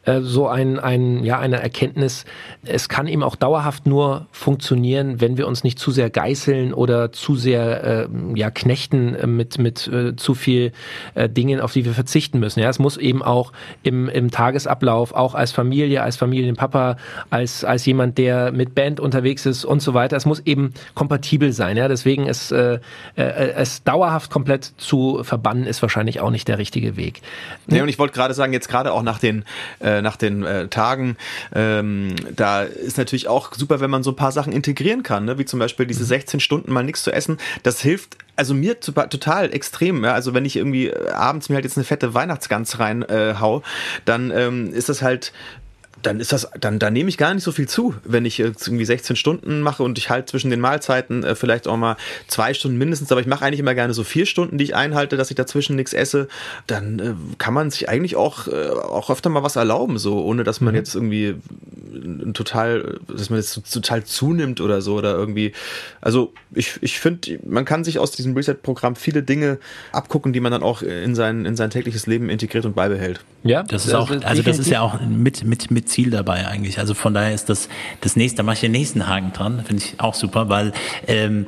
äh, 0.03 0.19
so 0.21 0.47
ein, 0.47 0.79
ein, 0.79 1.23
ja, 1.23 1.39
eine 1.39 1.61
Erkenntnis. 1.61 2.25
Es 2.63 2.89
kann 2.89 3.07
eben 3.07 3.23
auch 3.23 3.35
dauerhaft 3.37 3.85
nur 3.85 4.27
funktionieren, 4.31 5.21
wenn 5.21 5.37
wir 5.37 5.47
uns 5.47 5.63
nicht 5.63 5.79
zu 5.79 5.91
sehr 5.91 6.09
geißeln 6.09 6.56
fesseln 6.57 6.73
oder 6.73 7.11
zu 7.11 7.35
sehr 7.35 7.83
äh, 7.83 8.07
ja 8.35 8.49
knechten 8.51 9.15
äh, 9.15 9.27
mit 9.27 9.57
mit 9.57 9.87
äh, 9.87 10.15
zu 10.15 10.33
viel 10.33 10.71
äh, 11.15 11.29
Dingen, 11.29 11.59
auf 11.59 11.73
die 11.73 11.85
wir 11.85 11.93
verzichten 11.93 12.39
müssen. 12.39 12.59
Ja, 12.59 12.69
es 12.69 12.79
muss 12.79 12.97
eben 12.97 13.21
auch 13.21 13.51
im 13.83 14.09
im 14.09 14.31
Tagesablauf, 14.31 15.13
auch 15.13 15.35
als 15.35 15.51
Familie, 15.51 16.01
als 16.01 16.17
Familienpapa, 16.17 16.97
als 17.29 17.63
als 17.63 17.85
jemand, 17.85 18.17
der 18.17 18.51
mit 18.51 18.75
Band 18.75 18.99
unterwegs 18.99 19.45
ist 19.45 19.65
und 19.65 19.81
so 19.81 19.93
weiter. 19.93 20.17
Es 20.17 20.25
muss 20.25 20.41
eben 20.45 20.73
kompatibel 20.95 21.53
sein. 21.53 21.77
Ja, 21.77 21.87
deswegen 21.87 22.27
ist 22.27 22.51
äh, 22.51 22.79
äh, 23.15 23.21
es 23.55 23.83
dauerhaft 23.83 24.31
komplett 24.31 24.73
zu 24.77 25.23
verbannen 25.23 25.65
ist 25.65 25.81
wahrscheinlich 25.81 26.19
auch 26.19 26.31
nicht 26.31 26.47
der 26.47 26.57
richtige 26.57 26.97
Weg. 26.97 27.21
Nee, 27.67 27.81
und 27.81 27.89
ich 27.89 27.99
wollte 27.99 28.13
gerade 28.13 28.33
sagen, 28.33 28.53
jetzt 28.53 28.69
gerade 28.69 28.91
auch 28.93 29.03
nach 29.03 29.19
den 29.19 29.43
äh, 29.79 30.01
nach 30.01 30.17
den 30.17 30.43
äh, 30.43 30.67
Tagen, 30.67 31.17
ähm, 31.53 32.15
da 32.35 32.63
ist 32.63 32.97
natürlich 32.97 33.27
auch 33.27 33.53
super, 33.53 33.79
wenn 33.79 33.89
man 33.89 34.03
so 34.03 34.11
ein 34.11 34.15
paar 34.15 34.31
Sachen 34.31 34.53
integrieren 34.53 35.03
kann, 35.03 35.25
ne? 35.25 35.37
wie 35.37 35.45
zum 35.45 35.59
Beispiel 35.59 35.85
diese 35.85 36.05
16 36.05 36.37
mhm. 36.37 36.41
Stunden 36.47 36.71
mal 36.71 36.83
nichts 36.83 37.03
zu 37.03 37.11
essen, 37.11 37.37
das 37.63 37.81
hilft 37.81 38.17
also 38.37 38.53
mir 38.53 38.79
total 38.79 39.51
extrem. 39.51 40.03
Ja? 40.03 40.13
Also 40.13 40.33
wenn 40.33 40.45
ich 40.45 40.55
irgendwie 40.55 40.87
äh, 40.87 41.09
abends 41.09 41.49
mir 41.49 41.55
halt 41.55 41.65
jetzt 41.65 41.77
eine 41.77 41.83
fette 41.83 42.13
Weihnachtsgans 42.13 42.79
rein 42.79 43.01
äh, 43.01 43.33
dann 44.05 44.31
ähm, 44.31 44.71
ist 44.73 44.89
das 44.89 45.01
halt 45.01 45.33
dann 46.01 46.19
ist 46.19 46.31
das, 46.31 46.49
dann, 46.59 46.79
dann 46.79 46.93
nehme 46.93 47.09
ich 47.09 47.17
gar 47.17 47.33
nicht 47.33 47.43
so 47.43 47.51
viel 47.51 47.67
zu, 47.67 47.95
wenn 48.03 48.25
ich 48.25 48.37
jetzt 48.37 48.67
irgendwie 48.67 48.85
16 48.85 49.15
Stunden 49.15 49.61
mache 49.61 49.83
und 49.83 49.97
ich 49.97 50.09
halte 50.09 50.31
zwischen 50.31 50.49
den 50.49 50.59
Mahlzeiten 50.59 51.23
äh, 51.23 51.35
vielleicht 51.35 51.67
auch 51.67 51.77
mal 51.77 51.97
zwei 52.27 52.53
Stunden 52.53 52.77
mindestens, 52.77 53.11
aber 53.11 53.21
ich 53.21 53.27
mache 53.27 53.45
eigentlich 53.45 53.59
immer 53.59 53.75
gerne 53.75 53.93
so 53.93 54.03
vier 54.03 54.25
Stunden, 54.25 54.57
die 54.57 54.63
ich 54.63 54.75
einhalte, 54.75 55.17
dass 55.17 55.29
ich 55.31 55.35
dazwischen 55.35 55.75
nichts 55.75 55.93
esse, 55.93 56.27
dann 56.67 56.99
äh, 56.99 57.13
kann 57.37 57.53
man 57.53 57.71
sich 57.71 57.89
eigentlich 57.89 58.15
auch, 58.15 58.47
äh, 58.47 58.69
auch 58.69 59.09
öfter 59.09 59.29
mal 59.29 59.43
was 59.43 59.55
erlauben, 59.55 59.97
so, 59.97 60.23
ohne 60.23 60.43
dass 60.43 60.61
man 60.61 60.73
mhm. 60.73 60.77
jetzt 60.77 60.95
irgendwie 60.95 61.35
total, 62.33 62.99
dass 63.07 63.29
man 63.29 63.39
jetzt 63.39 63.73
total 63.73 64.03
zunimmt 64.03 64.61
oder 64.61 64.81
so 64.81 64.95
oder 64.95 65.15
irgendwie, 65.15 65.53
also 66.01 66.33
ich, 66.53 66.77
ich 66.81 66.99
finde, 66.99 67.39
man 67.45 67.65
kann 67.65 67.83
sich 67.83 67.99
aus 67.99 68.11
diesem 68.11 68.35
Reset-Programm 68.35 68.95
viele 68.95 69.23
Dinge 69.23 69.57
abgucken, 69.91 70.33
die 70.33 70.39
man 70.39 70.51
dann 70.51 70.63
auch 70.63 70.81
in 70.81 71.15
sein, 71.15 71.45
in 71.45 71.55
sein 71.55 71.69
tägliches 71.69 72.07
Leben 72.07 72.29
integriert 72.29 72.65
und 72.65 72.75
beibehält. 72.75 73.21
Ja, 73.43 73.63
das 73.63 73.85
ist 73.85 73.93
auch, 73.93 74.09
also 74.09 74.41
das 74.41 74.59
ist 74.59 74.69
ja 74.69 74.81
auch 74.81 74.99
mit, 75.01 75.43
mit, 75.43 75.71
mit 75.71 75.86
Ziel 75.87 76.09
dabei 76.09 76.47
eigentlich. 76.47 76.79
Also 76.79 76.93
von 76.93 77.13
daher 77.13 77.33
ist 77.33 77.49
das 77.49 77.69
das 78.01 78.15
nächste, 78.15 78.37
da 78.37 78.43
mache 78.43 78.55
ich 78.55 78.61
den 78.61 78.71
nächsten 78.71 79.07
Haken 79.07 79.33
dran, 79.33 79.63
finde 79.65 79.83
ich 79.83 79.99
auch 79.99 80.13
super, 80.13 80.49
weil 80.49 80.73
ähm, 81.07 81.47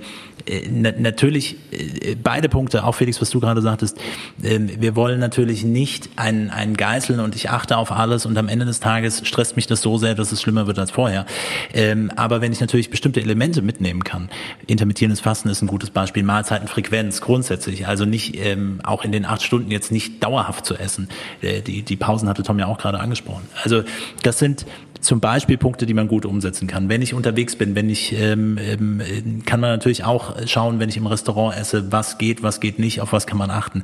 äh, 0.49 0.67
natürlich 0.69 1.57
äh, 1.71 2.15
beide 2.15 2.49
Punkte, 2.49 2.83
auch 2.83 2.93
Felix, 2.93 3.21
was 3.21 3.29
du 3.29 3.39
gerade 3.39 3.61
sagtest, 3.61 3.97
ähm, 4.43 4.69
wir 4.79 4.95
wollen 4.95 5.19
natürlich 5.19 5.63
nicht 5.63 6.09
einen, 6.15 6.49
einen 6.49 6.75
Geißeln 6.75 7.19
und 7.19 7.35
ich 7.35 7.49
achte 7.49 7.77
auf 7.77 7.91
alles 7.91 8.25
und 8.25 8.37
am 8.37 8.47
Ende 8.47 8.65
des 8.65 8.79
Tages 8.79 9.21
stresst 9.25 9.55
mich 9.55 9.67
das 9.67 9.81
so 9.81 9.97
sehr, 9.97 10.15
dass 10.15 10.31
es 10.31 10.41
schlimmer 10.41 10.67
wird 10.67 10.79
als 10.79 10.91
vorher. 10.91 11.25
Ähm, 11.73 12.11
aber 12.15 12.41
wenn 12.41 12.51
ich 12.51 12.59
natürlich 12.59 12.89
bestimmte 12.89 13.21
Elemente 13.21 13.61
mitnehmen 13.61 14.03
kann, 14.03 14.29
intermittierendes 14.67 15.19
Fasten 15.19 15.49
ist 15.49 15.61
ein 15.61 15.67
gutes 15.67 15.91
Beispiel, 15.91 16.23
Mahlzeitenfrequenz 16.23 17.21
grundsätzlich, 17.21 17.87
also 17.87 18.05
nicht 18.05 18.35
ähm, 18.37 18.79
auch 18.83 19.03
in 19.03 19.11
den 19.11 19.25
acht 19.25 19.43
Stunden 19.43 19.71
jetzt 19.71 19.91
nicht 19.91 20.23
dauerhaft 20.23 20.65
zu 20.65 20.75
essen. 20.75 21.09
Äh, 21.41 21.61
die, 21.61 21.83
die 21.83 21.95
Pausen 21.95 22.27
hatte 22.27 22.43
Tom 22.43 22.57
ja 22.57 22.65
auch 22.65 22.77
gerade 22.77 22.99
angesprochen. 22.99 23.47
Also 23.63 23.83
das 24.23 24.39
sind 24.39 24.65
zum 25.09 25.21
Beispiel 25.21 25.57
Punkte, 25.57 25.87
die 25.87 25.95
man 25.95 26.07
gut 26.07 26.23
umsetzen 26.23 26.67
kann. 26.67 26.87
Wenn 26.87 27.01
ich 27.01 27.15
unterwegs 27.15 27.55
bin, 27.55 27.73
wenn 27.73 27.89
ich 27.89 28.13
ähm, 28.13 28.59
ähm, 28.59 29.41
kann 29.43 29.59
man 29.59 29.71
natürlich 29.71 30.03
auch 30.03 30.35
schauen, 30.45 30.79
wenn 30.79 30.87
ich 30.87 30.97
im 30.97 31.07
Restaurant 31.07 31.57
esse, 31.57 31.91
was 31.91 32.19
geht, 32.19 32.43
was 32.43 32.59
geht 32.59 32.77
nicht, 32.77 33.01
auf 33.01 33.11
was 33.11 33.25
kann 33.25 33.39
man 33.39 33.49
achten. 33.49 33.81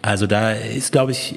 Also 0.00 0.28
da 0.28 0.52
ist, 0.52 0.92
glaube 0.92 1.10
ich, 1.10 1.34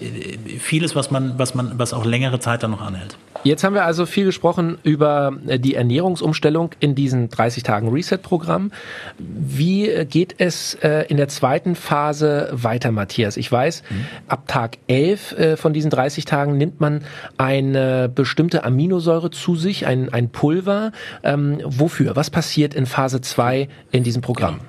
vieles, 0.60 0.96
was 0.96 1.10
man, 1.10 1.40
was 1.40 1.56
man, 1.56 1.80
was 1.80 1.94
auch 1.94 2.06
längere 2.06 2.40
Zeit 2.40 2.62
dann 2.62 2.70
noch 2.70 2.82
anhält. 2.82 3.18
Jetzt 3.44 3.66
haben 3.66 3.74
wir 3.74 3.84
also 3.84 4.06
viel 4.06 4.24
gesprochen 4.26 4.78
über 4.84 5.34
äh, 5.48 5.60
die 5.60 5.76
Ernährungsumstellung 5.76 6.72
in 6.80 6.96
diesen 6.96 7.30
30 7.30 7.64
Tagen 7.64 7.90
Reset-Programm. 7.90 8.72
Wie 9.18 9.90
äh, 9.90 10.06
geht 10.06 10.36
es 10.38 10.76
äh, 10.76 11.06
in 11.10 11.18
der 11.18 11.28
zweiten 11.28 11.76
Phase 11.76 12.50
weiter, 12.54 12.92
Matthias? 12.92 13.36
Ich 13.36 13.52
weiß, 13.52 13.84
mhm. 13.90 14.06
ab 14.28 14.48
Tag 14.48 14.78
11 14.88 15.36
von 15.56 15.74
diesen 15.74 15.90
30 15.90 16.26
Tagen 16.26 16.58
nimmt 16.58 16.80
man 16.80 17.02
eine 17.38 18.10
bestimmte 18.14 18.64
Aminosäure 18.64 19.23
zu 19.32 19.56
sich, 19.56 19.86
ein, 19.86 20.10
ein 20.10 20.30
Pulver. 20.30 20.92
Ähm, 21.24 21.60
wofür? 21.64 22.16
Was 22.16 22.30
passiert 22.30 22.74
in 22.74 22.86
Phase 22.86 23.22
2 23.22 23.68
in 23.92 24.04
diesem 24.04 24.22
Programm? 24.22 24.60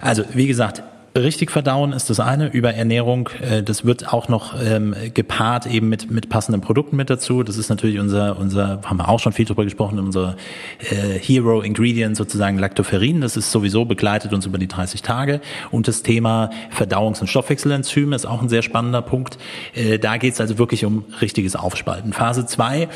Also, 0.00 0.24
wie 0.32 0.46
gesagt, 0.46 0.82
richtig 1.16 1.50
verdauen 1.50 1.92
ist 1.92 2.08
das 2.08 2.20
eine, 2.20 2.48
über 2.52 2.72
Ernährung, 2.74 3.30
äh, 3.40 3.62
das 3.62 3.84
wird 3.84 4.12
auch 4.12 4.28
noch 4.28 4.54
ähm, 4.62 4.94
gepaart 5.12 5.66
eben 5.66 5.88
mit, 5.88 6.10
mit 6.10 6.28
passenden 6.28 6.60
Produkten 6.60 6.96
mit 6.96 7.10
dazu. 7.10 7.42
Das 7.42 7.56
ist 7.56 7.68
natürlich 7.68 7.98
unser, 7.98 8.38
unser, 8.38 8.80
haben 8.84 8.98
wir 8.98 9.08
auch 9.08 9.18
schon 9.18 9.32
viel 9.32 9.44
drüber 9.44 9.64
gesprochen, 9.64 9.98
unser 9.98 10.36
äh, 10.78 11.18
Hero 11.18 11.62
Ingredient 11.62 12.16
sozusagen 12.16 12.58
Lactoferrin. 12.58 13.20
Das 13.20 13.36
ist 13.36 13.50
sowieso 13.50 13.84
begleitet 13.84 14.32
uns 14.32 14.46
über 14.46 14.58
die 14.58 14.68
30 14.68 15.02
Tage. 15.02 15.40
Und 15.70 15.88
das 15.88 16.02
Thema 16.02 16.50
Verdauungs- 16.70 17.20
und 17.20 17.26
Stoffwechselenzyme 17.26 18.14
ist 18.14 18.26
auch 18.26 18.40
ein 18.40 18.48
sehr 18.48 18.62
spannender 18.62 19.02
Punkt. 19.02 19.38
Äh, 19.74 19.98
da 19.98 20.16
geht 20.16 20.34
es 20.34 20.40
also 20.40 20.58
wirklich 20.58 20.84
um 20.84 21.04
richtiges 21.20 21.56
Aufspalten. 21.56 22.12
Phase 22.12 22.46
2, 22.46 22.88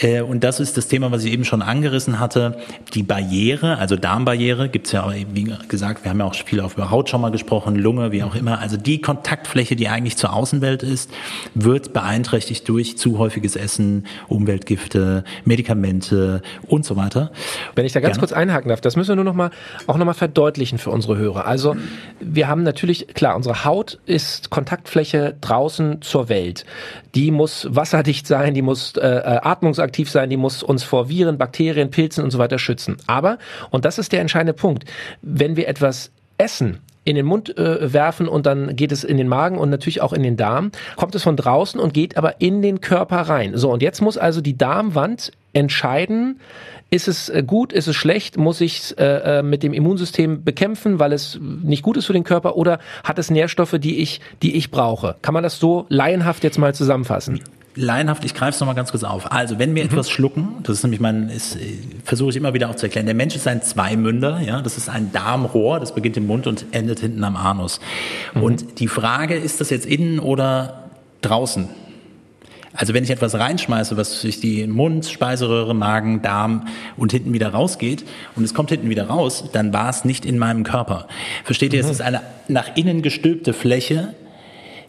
äh, 0.00 0.20
und 0.22 0.42
das 0.42 0.58
ist 0.60 0.76
das 0.76 0.88
Thema, 0.88 1.12
was 1.12 1.24
ich 1.24 1.32
eben 1.32 1.44
schon 1.44 1.62
angerissen 1.62 2.18
hatte, 2.18 2.58
die 2.94 3.02
Barriere, 3.02 3.78
also 3.78 3.96
Darmbarriere, 3.96 4.68
gibt 4.68 4.86
es 4.86 4.92
ja, 4.92 5.12
wie 5.32 5.54
gesagt, 5.68 6.04
wir 6.04 6.10
haben 6.10 6.18
ja 6.18 6.26
auch 6.26 6.34
viel 6.34 6.58
über 6.58 6.90
Haut 6.90 7.08
schon 7.08 7.20
mal 7.20 7.30
gesprochen, 7.30 7.51
Lunge, 7.60 8.12
wie 8.12 8.22
auch 8.22 8.34
immer. 8.34 8.60
Also 8.60 8.76
die 8.76 9.00
Kontaktfläche, 9.00 9.76
die 9.76 9.88
eigentlich 9.88 10.16
zur 10.16 10.32
Außenwelt 10.32 10.82
ist, 10.82 11.10
wird 11.54 11.92
beeinträchtigt 11.92 12.68
durch 12.68 12.96
zu 12.96 13.18
häufiges 13.18 13.56
Essen, 13.56 14.06
Umweltgifte, 14.28 15.24
Medikamente 15.44 16.42
und 16.66 16.84
so 16.84 16.96
weiter. 16.96 17.30
Wenn 17.74 17.84
ich 17.84 17.92
da 17.92 18.00
ganz 18.00 18.14
Gerne. 18.14 18.20
kurz 18.20 18.32
einhaken 18.32 18.68
darf, 18.68 18.80
das 18.80 18.96
müssen 18.96 19.10
wir 19.10 19.16
nur 19.16 19.24
noch 19.24 19.34
mal, 19.34 19.50
auch 19.86 19.96
noch 19.96 20.06
mal 20.06 20.14
verdeutlichen 20.14 20.78
für 20.78 20.90
unsere 20.90 21.16
Hörer. 21.16 21.46
Also 21.46 21.76
wir 22.20 22.48
haben 22.48 22.62
natürlich, 22.62 23.08
klar, 23.08 23.36
unsere 23.36 23.64
Haut 23.64 23.98
ist 24.06 24.50
Kontaktfläche 24.50 25.36
draußen 25.40 26.02
zur 26.02 26.28
Welt. 26.28 26.64
Die 27.14 27.30
muss 27.30 27.66
wasserdicht 27.70 28.26
sein, 28.26 28.54
die 28.54 28.62
muss 28.62 28.96
äh, 28.96 29.06
äh 29.06 29.40
atmungsaktiv 29.42 30.10
sein, 30.10 30.30
die 30.30 30.36
muss 30.36 30.62
uns 30.62 30.82
vor 30.82 31.08
Viren, 31.08 31.38
Bakterien, 31.38 31.90
Pilzen 31.90 32.24
und 32.24 32.30
so 32.30 32.38
weiter 32.38 32.58
schützen. 32.58 32.96
Aber, 33.06 33.38
und 33.70 33.84
das 33.84 33.98
ist 33.98 34.12
der 34.12 34.20
entscheidende 34.20 34.54
Punkt, 34.54 34.84
wenn 35.20 35.56
wir 35.56 35.68
etwas 35.68 36.10
essen, 36.38 36.78
in 37.04 37.16
den 37.16 37.26
Mund 37.26 37.56
äh, 37.56 37.92
werfen 37.92 38.28
und 38.28 38.46
dann 38.46 38.76
geht 38.76 38.92
es 38.92 39.04
in 39.04 39.16
den 39.16 39.28
Magen 39.28 39.58
und 39.58 39.70
natürlich 39.70 40.00
auch 40.00 40.12
in 40.12 40.22
den 40.22 40.36
Darm, 40.36 40.70
kommt 40.96 41.14
es 41.14 41.22
von 41.22 41.36
draußen 41.36 41.80
und 41.80 41.94
geht 41.94 42.16
aber 42.16 42.40
in 42.40 42.62
den 42.62 42.80
Körper 42.80 43.22
rein. 43.22 43.56
So, 43.56 43.70
und 43.70 43.82
jetzt 43.82 44.00
muss 44.00 44.16
also 44.16 44.40
die 44.40 44.56
Darmwand 44.56 45.32
entscheiden, 45.52 46.40
ist 46.90 47.08
es 47.08 47.28
äh, 47.30 47.42
gut, 47.44 47.72
ist 47.72 47.88
es 47.88 47.96
schlecht, 47.96 48.36
muss 48.36 48.60
ich 48.60 48.78
es 48.78 48.92
äh, 48.92 49.38
äh, 49.38 49.42
mit 49.42 49.62
dem 49.62 49.72
Immunsystem 49.72 50.44
bekämpfen, 50.44 50.98
weil 50.98 51.12
es 51.12 51.38
nicht 51.40 51.82
gut 51.82 51.96
ist 51.96 52.06
für 52.06 52.12
den 52.12 52.24
Körper 52.24 52.56
oder 52.56 52.78
hat 53.02 53.18
es 53.18 53.30
Nährstoffe, 53.30 53.76
die 53.78 53.98
ich, 53.98 54.20
die 54.42 54.56
ich 54.56 54.70
brauche? 54.70 55.16
Kann 55.22 55.34
man 55.34 55.42
das 55.42 55.58
so 55.58 55.86
laienhaft 55.88 56.44
jetzt 56.44 56.58
mal 56.58 56.74
zusammenfassen? 56.74 57.40
Laienhaft, 57.74 58.24
ich 58.24 58.34
greife 58.34 58.50
es 58.50 58.60
nochmal 58.60 58.74
ganz 58.74 58.90
kurz 58.90 59.02
auf. 59.02 59.32
Also, 59.32 59.58
wenn 59.58 59.74
wir 59.74 59.82
mhm. 59.82 59.90
etwas 59.90 60.10
schlucken, 60.10 60.56
das 60.62 60.76
ist 60.76 60.82
nämlich 60.82 61.00
mein, 61.00 61.28
ist, 61.28 61.56
versuche 62.04 62.30
ich 62.30 62.36
immer 62.36 62.54
wieder 62.54 62.68
auch 62.68 62.74
zu 62.74 62.86
erklären. 62.86 63.06
Der 63.06 63.14
Mensch 63.14 63.34
ist 63.34 63.46
ein 63.48 63.62
Zweimünder, 63.62 64.40
ja, 64.40 64.60
das 64.60 64.76
ist 64.76 64.88
ein 64.88 65.12
Darmrohr, 65.12 65.80
das 65.80 65.94
beginnt 65.94 66.16
im 66.16 66.26
Mund 66.26 66.46
und 66.46 66.66
endet 66.72 67.00
hinten 67.00 67.24
am 67.24 67.36
Anus. 67.36 67.80
Mhm. 68.34 68.42
Und 68.42 68.80
die 68.80 68.88
Frage, 68.88 69.36
ist 69.36 69.60
das 69.60 69.70
jetzt 69.70 69.86
innen 69.86 70.18
oder 70.18 70.90
draußen? 71.22 71.68
Also 72.74 72.94
wenn 72.94 73.04
ich 73.04 73.10
etwas 73.10 73.34
reinschmeiße, 73.34 73.96
was 73.96 74.22
durch 74.22 74.40
die 74.40 74.66
Mund, 74.66 75.04
Speiseröhre, 75.04 75.74
Magen, 75.74 76.22
Darm 76.22 76.68
und 76.96 77.12
hinten 77.12 77.34
wieder 77.34 77.50
rausgeht 77.50 78.04
und 78.34 78.44
es 78.44 78.54
kommt 78.54 78.70
hinten 78.70 78.88
wieder 78.88 79.08
raus, 79.08 79.44
dann 79.52 79.72
war 79.72 79.90
es 79.90 80.04
nicht 80.04 80.24
in 80.24 80.38
meinem 80.38 80.64
Körper. 80.64 81.06
Versteht 81.44 81.74
ihr, 81.74 81.82
mhm. 81.82 81.88
es 81.88 81.92
ist 81.96 82.02
eine 82.02 82.22
nach 82.48 82.74
innen 82.76 83.02
gestülpte 83.02 83.52
Fläche, 83.52 84.14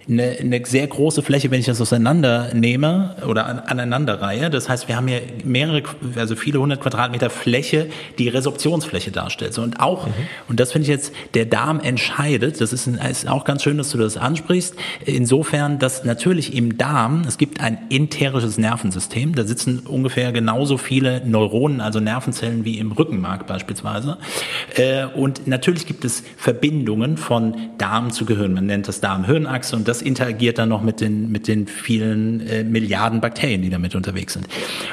eine, 0.07 0.37
eine 0.39 0.65
sehr 0.65 0.87
große 0.87 1.21
Fläche, 1.21 1.51
wenn 1.51 1.59
ich 1.59 1.65
das 1.65 1.79
auseinander 1.79 2.53
nehme 2.53 3.15
oder 3.27 3.45
an, 3.45 3.59
aneinanderreihe. 3.59 4.49
Das 4.49 4.69
heißt, 4.69 4.87
wir 4.87 4.97
haben 4.97 5.07
hier 5.07 5.21
mehrere, 5.43 5.83
also 6.15 6.35
viele 6.35 6.59
hundert 6.59 6.81
Quadratmeter 6.81 7.29
Fläche, 7.29 7.87
die 8.19 8.27
Resorptionsfläche 8.27 9.11
darstellt. 9.11 9.57
Und 9.57 9.79
auch, 9.79 10.07
mhm. 10.07 10.13
und 10.49 10.59
das 10.59 10.71
finde 10.71 10.83
ich 10.83 10.89
jetzt, 10.89 11.13
der 11.33 11.45
Darm 11.45 11.79
entscheidet, 11.79 12.59
das 12.59 12.73
ist, 12.73 12.87
ein, 12.87 12.95
ist 12.95 13.27
auch 13.27 13.45
ganz 13.45 13.63
schön, 13.63 13.77
dass 13.77 13.91
du 13.91 13.97
das 13.97 14.17
ansprichst, 14.17 14.75
insofern, 15.05 15.79
dass 15.79 16.03
natürlich 16.03 16.55
im 16.55 16.77
Darm, 16.77 17.23
es 17.27 17.37
gibt 17.37 17.61
ein 17.61 17.77
enterisches 17.89 18.57
Nervensystem, 18.57 19.35
da 19.35 19.43
sitzen 19.43 19.79
ungefähr 19.79 20.31
genauso 20.31 20.77
viele 20.77 21.25
Neuronen, 21.25 21.81
also 21.81 21.99
Nervenzellen 21.99 22.65
wie 22.65 22.77
im 22.77 22.91
Rückenmark 22.91 23.47
beispielsweise. 23.47 24.17
Äh, 24.75 25.05
und 25.05 25.47
natürlich 25.47 25.85
gibt 25.85 26.03
es 26.05 26.23
Verbindungen 26.37 27.17
von 27.17 27.55
Darm 27.77 28.11
zu 28.11 28.25
Gehirn. 28.25 28.53
Man 28.53 28.65
nennt 28.65 28.87
das 28.87 28.99
Darm-Hirnachse 28.99 29.75
und 29.75 29.87
das 29.87 29.92
interagiert 30.01 30.57
dann 30.57 30.69
noch 30.69 30.81
mit 30.81 31.01
den, 31.01 31.31
mit 31.31 31.47
den 31.47 31.67
vielen 31.67 32.47
äh, 32.47 32.63
Milliarden 32.63 33.21
Bakterien, 33.21 33.61
die 33.61 33.69
damit 33.69 33.95
unterwegs 33.95 34.33
sind. 34.33 34.47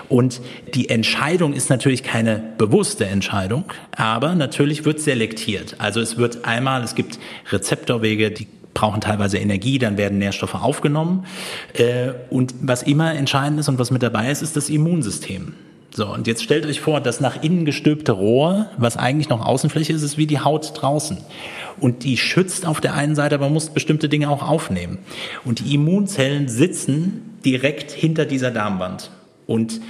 Und 0.09 0.41
die 0.75 0.89
Entscheidung 0.89 1.53
ist 1.53 1.71
natürlich 1.71 2.03
keine 2.03 2.43
bewusste 2.59 3.07
Entscheidung, 3.07 3.65
aber 3.97 4.35
natürlich 4.35 4.85
wird 4.85 5.01
selektiert. 5.01 5.77
Also 5.79 6.01
es 6.01 6.17
wird 6.17 6.45
einmal, 6.45 6.83
es 6.83 6.95
gibt 6.95 7.19
Rezeptorwege, 7.51 8.31
die 8.31 8.47
brauchen 8.75 9.01
teilweise 9.01 9.39
Energie, 9.39 9.79
dann 9.79 9.97
werden 9.97 10.19
Nährstoffe 10.19 10.55
aufgenommen. 10.55 11.27
Äh, 11.75 12.13
und 12.31 12.55
was 12.61 12.83
immer 12.83 13.15
entscheidend 13.15 13.61
ist 13.61 13.69
und 13.69 13.79
was 13.79 13.91
mit 13.91 14.03
dabei 14.03 14.31
ist, 14.31 14.43
ist 14.43 14.57
das 14.57 14.71
Immunsystem. 14.71 15.55
So, 15.92 16.07
und 16.07 16.29
jetzt 16.29 16.44
stellt 16.44 16.66
euch 16.66 16.81
vor, 16.81 17.00
das 17.00 17.20
nach 17.20 17.42
innen 17.42 17.64
gestülpte 17.64 18.12
Rohr, 18.12 18.66
was 18.76 18.96
eigentlich 18.96 19.29
noch 19.29 19.44
Außenfläche 19.44 19.92
ist, 19.92 20.03
ist 20.03 20.18
wie 20.18 20.26
die 20.26 20.38
Haut 20.38 20.72
draußen. 20.81 21.18
Und 21.81 22.05
die 22.05 22.16
schützt 22.16 22.64
auf 22.64 22.81
der 22.81 22.94
einen 22.94 23.16
Seite, 23.16 23.35
aber 23.35 23.48
muss 23.48 23.70
bestimmte 23.70 24.09
Dinge 24.09 24.31
auch 24.31 24.48
aufnehmen. 24.48 24.98
Und 25.44 25.59
die 25.59 25.74
Immunzellen 25.74 26.46
sitzen 26.46 27.38
direkt 27.44 27.90
hinter 27.90 28.24
dieser 28.24 28.53
Darmwand. 28.53 29.11
Und 29.46 29.81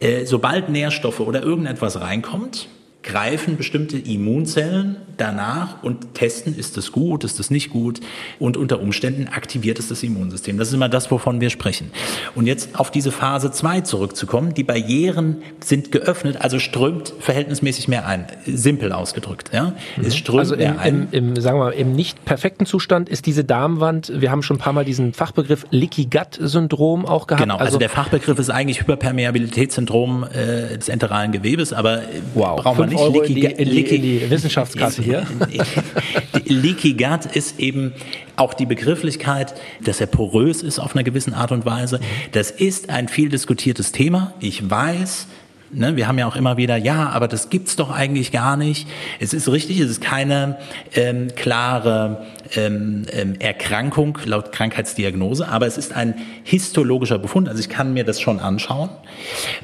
äh, 0.00 0.24
sobald 0.24 0.70
Nährstoffe 0.70 1.20
oder 1.20 1.42
irgendetwas 1.42 2.00
reinkommt, 2.00 2.68
greifen 3.02 3.56
bestimmte 3.56 3.98
Immunzellen 3.98 4.96
danach 5.20 5.82
und 5.82 6.14
testen, 6.14 6.56
ist 6.56 6.76
das 6.76 6.92
gut, 6.92 7.24
ist 7.24 7.38
das 7.38 7.50
nicht 7.50 7.70
gut 7.70 8.00
und 8.38 8.56
unter 8.56 8.80
Umständen 8.80 9.28
aktiviert 9.28 9.78
es 9.78 9.88
das 9.88 10.02
Immunsystem. 10.02 10.58
Das 10.58 10.68
ist 10.68 10.74
immer 10.74 10.88
das, 10.88 11.10
wovon 11.10 11.40
wir 11.40 11.50
sprechen. 11.50 11.90
Und 12.34 12.46
jetzt 12.46 12.78
auf 12.78 12.90
diese 12.90 13.12
Phase 13.12 13.50
2 13.50 13.82
zurückzukommen, 13.82 14.54
die 14.54 14.64
Barrieren 14.64 15.42
sind 15.60 15.92
geöffnet, 15.92 16.38
also 16.40 16.58
strömt 16.58 17.12
verhältnismäßig 17.20 17.88
mehr 17.88 18.06
ein, 18.06 18.26
simpel 18.46 18.92
ausgedrückt. 18.92 19.50
Ja? 19.52 19.74
Mhm. 19.96 20.04
Es 20.04 20.16
strömt 20.16 20.40
also 20.40 20.54
im, 20.54 20.78
ein. 20.78 21.08
Im, 21.12 21.28
im, 21.34 21.40
sagen 21.40 21.58
wir 21.58 21.64
mal, 21.66 21.72
im 21.72 21.92
nicht 21.92 22.24
perfekten 22.24 22.66
Zustand 22.66 23.08
ist 23.08 23.26
diese 23.26 23.44
Darmwand, 23.44 24.12
wir 24.14 24.30
haben 24.30 24.42
schon 24.42 24.56
ein 24.56 24.60
paar 24.60 24.72
Mal 24.72 24.84
diesen 24.84 25.12
Fachbegriff 25.12 25.66
Leaky 25.70 26.06
Gut 26.06 26.38
Syndrom 26.38 27.04
auch 27.06 27.26
gehabt. 27.26 27.42
Genau, 27.42 27.54
also, 27.54 27.66
also 27.66 27.78
der 27.78 27.88
Fachbegriff 27.88 28.38
ist 28.38 28.50
eigentlich 28.50 28.80
Hyperpermeabilitätssyndrom 28.80 30.24
äh, 30.24 30.78
des 30.78 30.88
enteralen 30.88 31.32
Gewebes, 31.32 31.72
aber 31.72 32.02
wow. 32.34 32.60
brauchen 32.60 32.78
wir 32.78 32.86
nicht 32.86 32.98
Euro 32.98 33.20
Leaky, 33.20 33.32
in, 33.32 33.34
die, 33.34 33.46
in, 33.46 33.70
die, 33.70 33.96
in 33.96 34.02
die 34.02 34.30
Wissenschaftskasse 34.30 35.02
hier. 35.10 35.26
Leaky 36.44 36.94
Gut 36.94 37.26
ist 37.26 37.58
eben 37.58 37.92
auch 38.36 38.54
die 38.54 38.66
Begrifflichkeit, 38.66 39.54
dass 39.84 40.00
er 40.00 40.06
porös 40.06 40.62
ist 40.62 40.78
auf 40.78 40.94
einer 40.94 41.04
gewissen 41.04 41.34
Art 41.34 41.52
und 41.52 41.66
Weise. 41.66 42.00
Das 42.32 42.50
ist 42.50 42.90
ein 42.90 43.08
viel 43.08 43.28
diskutiertes 43.28 43.92
Thema. 43.92 44.34
Ich 44.40 44.68
weiß, 44.70 45.26
Ne, 45.72 45.94
wir 45.94 46.08
haben 46.08 46.18
ja 46.18 46.26
auch 46.26 46.34
immer 46.34 46.56
wieder, 46.56 46.76
ja, 46.76 47.10
aber 47.10 47.28
das 47.28 47.48
gibt's 47.48 47.76
doch 47.76 47.90
eigentlich 47.90 48.32
gar 48.32 48.56
nicht. 48.56 48.88
Es 49.20 49.32
ist 49.32 49.48
richtig, 49.48 49.78
es 49.78 49.88
ist 49.88 50.00
keine 50.00 50.58
ähm, 50.94 51.28
klare 51.36 52.26
ähm, 52.56 53.06
ähm, 53.12 53.36
Erkrankung 53.38 54.18
laut 54.24 54.50
Krankheitsdiagnose, 54.50 55.46
aber 55.46 55.68
es 55.68 55.78
ist 55.78 55.94
ein 55.94 56.14
histologischer 56.42 57.18
Befund. 57.18 57.48
Also 57.48 57.60
ich 57.60 57.68
kann 57.68 57.92
mir 57.92 58.02
das 58.02 58.20
schon 58.20 58.40
anschauen 58.40 58.90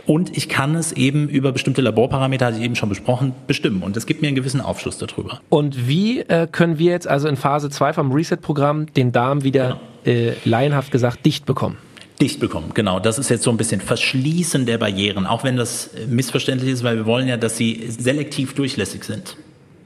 und 0.06 0.36
ich 0.36 0.48
kann 0.48 0.76
es 0.76 0.92
eben 0.92 1.28
über 1.28 1.50
bestimmte 1.50 1.82
Laborparameter, 1.82 2.46
hatte 2.46 2.58
ich 2.58 2.62
eben 2.62 2.76
schon 2.76 2.88
besprochen, 2.88 3.32
bestimmen. 3.48 3.82
Und 3.82 3.96
das 3.96 4.06
gibt 4.06 4.22
mir 4.22 4.28
einen 4.28 4.36
gewissen 4.36 4.60
Aufschluss 4.60 4.98
darüber. 4.98 5.40
Und 5.48 5.88
wie 5.88 6.20
äh, 6.20 6.46
können 6.46 6.78
wir 6.78 6.92
jetzt 6.92 7.08
also 7.08 7.26
in 7.26 7.36
Phase 7.36 7.68
2 7.68 7.94
vom 7.94 8.12
Reset-Programm 8.12 8.86
den 8.94 9.10
Darm 9.10 9.42
wieder 9.42 9.80
genau. 10.04 10.18
äh, 10.18 10.34
laienhaft 10.44 10.92
gesagt 10.92 11.26
dicht 11.26 11.46
bekommen? 11.46 11.78
Dicht 12.20 12.40
bekommen, 12.40 12.70
genau. 12.72 12.98
Das 12.98 13.18
ist 13.18 13.28
jetzt 13.28 13.42
so 13.42 13.50
ein 13.50 13.58
bisschen 13.58 13.80
Verschließen 13.80 14.64
der 14.64 14.78
Barrieren, 14.78 15.26
auch 15.26 15.44
wenn 15.44 15.56
das 15.56 15.90
missverständlich 16.08 16.72
ist, 16.72 16.82
weil 16.82 16.96
wir 16.96 17.06
wollen 17.06 17.28
ja, 17.28 17.36
dass 17.36 17.56
sie 17.56 17.84
selektiv 17.88 18.54
durchlässig 18.54 19.04
sind. 19.04 19.36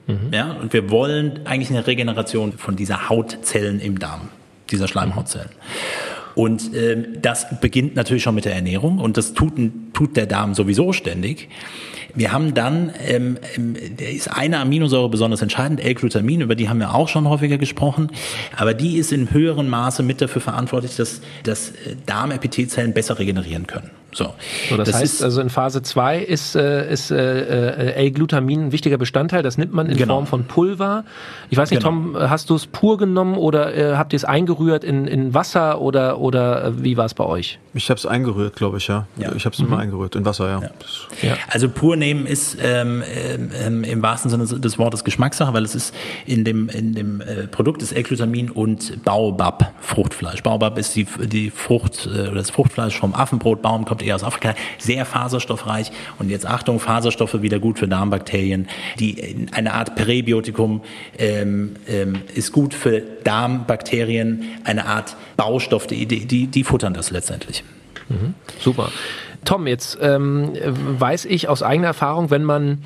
Mhm. 0.06 0.32
Ja, 0.32 0.52
und 0.52 0.72
wir 0.72 0.90
wollen 0.90 1.40
eigentlich 1.44 1.70
eine 1.70 1.86
Regeneration 1.86 2.52
von 2.52 2.76
dieser 2.76 3.08
Hautzellen 3.08 3.80
im 3.80 3.98
Darm, 3.98 4.28
dieser 4.70 4.86
Schleimhautzellen. 4.86 5.50
Und 6.34 6.72
äh, 6.74 7.02
das 7.20 7.60
beginnt 7.60 7.96
natürlich 7.96 8.22
schon 8.22 8.34
mit 8.34 8.44
der 8.44 8.54
Ernährung 8.54 8.98
und 8.98 9.16
das 9.16 9.34
tut, 9.34 9.54
tut 10.00 10.16
der 10.16 10.24
Darm 10.24 10.54
sowieso 10.54 10.94
ständig. 10.94 11.50
Wir 12.14 12.32
haben 12.32 12.54
dann, 12.54 12.90
ähm, 13.06 13.36
ähm, 13.54 13.76
ist 13.98 14.34
eine 14.34 14.58
Aminosäure 14.58 15.10
besonders 15.10 15.42
entscheidend, 15.42 15.84
L-Glutamin, 15.84 16.40
über 16.40 16.54
die 16.54 16.70
haben 16.70 16.80
wir 16.80 16.94
auch 16.94 17.08
schon 17.08 17.28
häufiger 17.28 17.58
gesprochen, 17.58 18.10
aber 18.56 18.72
die 18.72 18.96
ist 18.96 19.12
in 19.12 19.30
höherem 19.30 19.68
Maße 19.68 20.02
mit 20.02 20.22
dafür 20.22 20.40
verantwortlich, 20.40 20.96
dass, 20.96 21.20
dass 21.44 21.70
äh, 21.70 21.96
Darmepithelzellen 22.06 22.94
besser 22.94 23.18
regenerieren 23.18 23.66
können. 23.66 23.90
So, 24.12 24.34
so 24.68 24.76
das, 24.76 24.90
das, 24.90 25.00
heißt 25.00 25.14
ist, 25.14 25.22
also 25.22 25.40
in 25.40 25.50
Phase 25.50 25.82
2 25.82 26.18
ist, 26.18 26.56
äh, 26.56 26.92
ist 26.92 27.10
äh, 27.10 27.16
äh, 27.16 27.92
L-Glutamin 28.06 28.66
ein 28.66 28.72
wichtiger 28.72 28.98
Bestandteil. 28.98 29.42
Das 29.42 29.56
nimmt 29.56 29.72
man 29.72 29.86
in 29.88 29.96
genau. 29.96 30.14
Form 30.14 30.26
von 30.26 30.44
Pulver. 30.44 31.04
Ich 31.48 31.58
weiß 31.58 31.70
nicht, 31.70 31.82
genau. 31.82 31.90
Tom, 31.90 32.16
hast 32.18 32.50
du 32.50 32.56
es 32.56 32.66
pur 32.66 32.98
genommen 32.98 33.36
oder 33.36 33.74
äh, 33.76 33.96
habt 33.96 34.12
ihr 34.12 34.16
es 34.16 34.24
eingerührt 34.24 34.82
in, 34.82 35.06
in 35.06 35.32
Wasser 35.32 35.80
oder, 35.80 36.18
oder 36.18 36.64
äh, 36.64 36.82
wie 36.82 36.96
war 36.96 37.04
es 37.04 37.14
bei 37.14 37.24
euch? 37.24 37.60
Ich 37.74 37.88
habe 37.88 37.98
es 37.98 38.06
eingerührt, 38.06 38.56
glaube 38.56 38.78
ich, 38.78 38.88
ja. 38.88 39.06
ja. 39.16 39.32
Ich 39.36 39.44
habe 39.44 39.54
es 39.54 39.60
mhm. 39.60 39.68
immer 39.68 39.78
eingerührt, 39.78 39.89
in 39.90 40.24
Wasser, 40.24 40.48
ja. 40.48 40.70
ja. 41.22 41.36
Also 41.48 41.68
pur 41.68 41.96
nehmen 41.96 42.26
ist 42.26 42.56
ähm, 42.62 43.02
ähm, 43.64 43.84
im 43.84 44.02
wahrsten 44.02 44.30
Sinne 44.30 44.46
des 44.46 44.78
Wortes 44.78 45.04
Geschmackssache, 45.04 45.52
weil 45.52 45.64
es 45.64 45.74
ist 45.74 45.94
in 46.26 46.44
dem, 46.44 46.68
in 46.68 46.94
dem 46.94 47.20
äh, 47.20 47.46
Produkt 47.46 47.82
ist 47.82 47.92
L-Glutamin 47.92 48.50
und 48.50 49.04
Baobab, 49.04 49.72
Fruchtfleisch. 49.80 50.42
Baobab 50.42 50.78
ist 50.78 50.96
die, 50.96 51.06
die 51.26 51.50
Frucht 51.50 52.06
äh, 52.06 52.28
oder 52.28 52.34
das 52.34 52.50
Fruchtfleisch 52.50 52.98
vom 52.98 53.14
Affenbrotbaum, 53.14 53.84
kommt 53.84 54.02
eher 54.02 54.14
aus 54.14 54.24
Afrika, 54.24 54.54
sehr 54.78 55.04
faserstoffreich. 55.04 55.90
Und 56.18 56.30
jetzt 56.30 56.46
Achtung, 56.46 56.80
Faserstoffe 56.80 57.42
wieder 57.42 57.58
gut 57.58 57.78
für 57.78 57.88
Darmbakterien. 57.88 58.68
Die 58.98 59.46
eine 59.52 59.74
Art 59.74 59.94
Präbiotikum 59.96 60.82
ähm, 61.18 61.76
ähm, 61.86 62.22
ist 62.34 62.52
gut 62.52 62.74
für 62.74 63.02
Darmbakterien, 63.24 64.44
eine 64.64 64.86
Art 64.86 65.16
Baustoff, 65.36 65.86
die, 65.86 66.06
die, 66.06 66.46
die 66.46 66.64
futtern 66.64 66.94
das 66.94 67.10
letztendlich. 67.10 67.64
Mhm. 68.10 68.34
Super. 68.60 68.90
Tom, 69.44 69.66
jetzt 69.66 69.98
ähm, 70.02 70.52
weiß 70.62 71.24
ich 71.24 71.48
aus 71.48 71.62
eigener 71.62 71.88
Erfahrung, 71.88 72.30
wenn 72.30 72.44
man 72.44 72.82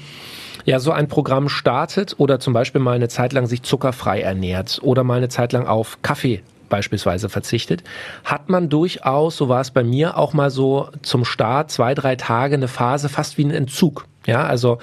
ja 0.65 0.79
so 0.79 0.93
ein 0.93 1.09
Programm 1.09 1.49
startet 1.49 2.15
oder 2.19 2.39
zum 2.39 2.53
Beispiel 2.53 2.81
mal 2.81 2.95
eine 2.95 3.09
Zeit 3.09 3.33
lang 3.33 3.47
sich 3.47 3.63
zuckerfrei 3.63 4.21
ernährt 4.21 4.81
oder 4.83 5.03
mal 5.03 5.17
eine 5.17 5.29
Zeit 5.29 5.53
lang 5.53 5.67
auf 5.67 5.99
Kaffee 6.03 6.43
beispielsweise 6.69 7.29
verzichtet, 7.29 7.85
hat 8.25 8.49
man 8.49 8.69
durchaus, 8.69 9.37
so 9.37 9.49
war 9.49 9.61
es 9.61 9.71
bei 9.71 9.85
mir, 9.85 10.17
auch 10.17 10.33
mal 10.33 10.51
so 10.51 10.89
zum 11.03 11.25
Start 11.25 11.71
zwei, 11.71 11.95
drei 11.95 12.17
Tage 12.17 12.55
eine 12.55 12.69
Phase 12.69 13.09
fast 13.09 13.37
wie 13.37 13.45
ein 13.45 13.51
Entzug. 13.51 14.07
Ja, 14.27 14.47
also, 14.47 14.79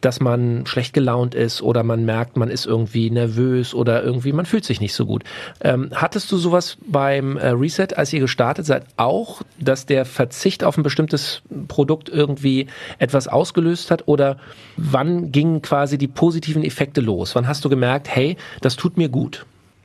dass 0.00 0.20
man 0.20 0.64
schlecht 0.66 0.94
gelaunt 0.94 1.34
ist 1.34 1.60
oder 1.60 1.82
man 1.82 2.04
merkt, 2.04 2.36
man 2.36 2.48
ist 2.48 2.64
irgendwie 2.64 3.10
nervös 3.10 3.74
oder 3.74 4.02
irgendwie, 4.02 4.32
man 4.32 4.46
fühlt 4.46 4.64
sich 4.64 4.80
nicht 4.80 4.94
so 4.94 5.04
gut. 5.04 5.24
Ähm, 5.60 5.90
hattest 5.94 6.32
du 6.32 6.38
sowas 6.38 6.78
beim 6.86 7.36
äh, 7.36 7.48
Reset, 7.48 7.88
als 7.96 8.12
ihr 8.12 8.20
gestartet 8.20 8.64
seid, 8.64 8.84
auch, 8.96 9.42
dass 9.58 9.84
der 9.84 10.06
Verzicht 10.06 10.64
auf 10.64 10.78
ein 10.78 10.82
bestimmtes 10.82 11.42
Produkt 11.68 12.08
irgendwie 12.08 12.68
etwas 12.98 13.28
ausgelöst 13.28 13.90
hat 13.90 14.04
oder 14.06 14.38
wann 14.76 15.30
gingen 15.30 15.60
quasi 15.60 15.98
die 15.98 16.08
positiven 16.08 16.64
Effekte 16.64 17.02
los? 17.02 17.34
Wann 17.34 17.46
hast 17.46 17.64
du 17.64 17.68
gemerkt, 17.68 18.08
hey, 18.08 18.36
das 18.62 18.76
tut 18.76 18.96
mir 18.96 19.10
gut? 19.10 19.44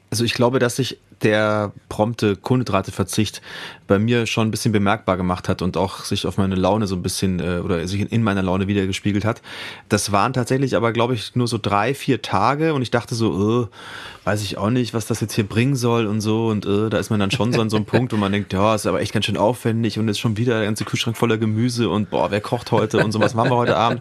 Also 0.09 0.25
ich 0.25 0.33
glaube, 0.33 0.59
dass 0.59 0.75
sich 0.75 0.97
der 1.23 1.71
prompte 1.87 2.35
Kohlenhydrateverzicht 2.35 3.41
bei 3.91 3.99
mir 3.99 4.25
schon 4.25 4.47
ein 4.47 4.51
bisschen 4.51 4.71
bemerkbar 4.71 5.17
gemacht 5.17 5.49
hat 5.49 5.61
und 5.61 5.75
auch 5.75 6.05
sich 6.05 6.25
auf 6.25 6.37
meine 6.37 6.55
Laune 6.55 6.87
so 6.87 6.95
ein 6.95 7.01
bisschen 7.01 7.41
äh, 7.41 7.59
oder 7.59 7.85
sich 7.89 8.09
in 8.09 8.23
meiner 8.23 8.41
Laune 8.41 8.67
wieder 8.67 8.85
gespiegelt 8.87 9.25
hat. 9.25 9.41
Das 9.89 10.13
waren 10.13 10.31
tatsächlich 10.31 10.77
aber, 10.77 10.93
glaube 10.93 11.13
ich, 11.13 11.35
nur 11.35 11.45
so 11.47 11.59
drei, 11.61 11.93
vier 11.93 12.21
Tage 12.21 12.73
und 12.73 12.83
ich 12.83 12.89
dachte 12.89 13.15
so, 13.15 13.63
äh, 13.63 13.67
weiß 14.23 14.43
ich 14.43 14.57
auch 14.57 14.69
nicht, 14.69 14.93
was 14.93 15.07
das 15.07 15.19
jetzt 15.19 15.33
hier 15.33 15.45
bringen 15.45 15.75
soll 15.75 16.05
und 16.05 16.21
so 16.21 16.47
und 16.47 16.65
äh, 16.65 16.89
da 16.89 16.99
ist 16.99 17.09
man 17.09 17.19
dann 17.19 17.31
schon 17.31 17.51
so 17.51 17.59
an 17.59 17.69
so 17.69 17.75
einem 17.75 17.85
Punkt, 17.91 18.13
wo 18.13 18.17
man 18.17 18.31
denkt, 18.31 18.53
ja, 18.53 18.73
ist 18.75 18.85
aber 18.85 19.01
echt 19.01 19.11
ganz 19.11 19.25
schön 19.25 19.35
aufwendig 19.35 19.99
und 19.99 20.07
ist 20.07 20.19
schon 20.19 20.37
wieder 20.37 20.55
der 20.55 20.65
ganze 20.65 20.85
Kühlschrank 20.85 21.17
voller 21.17 21.37
Gemüse 21.37 21.89
und 21.89 22.09
boah, 22.09 22.31
wer 22.31 22.39
kocht 22.39 22.71
heute 22.71 23.03
und 23.03 23.11
so, 23.11 23.19
was 23.19 23.33
machen 23.33 23.51
wir 23.51 23.57
heute 23.57 23.75
Abend? 23.75 23.99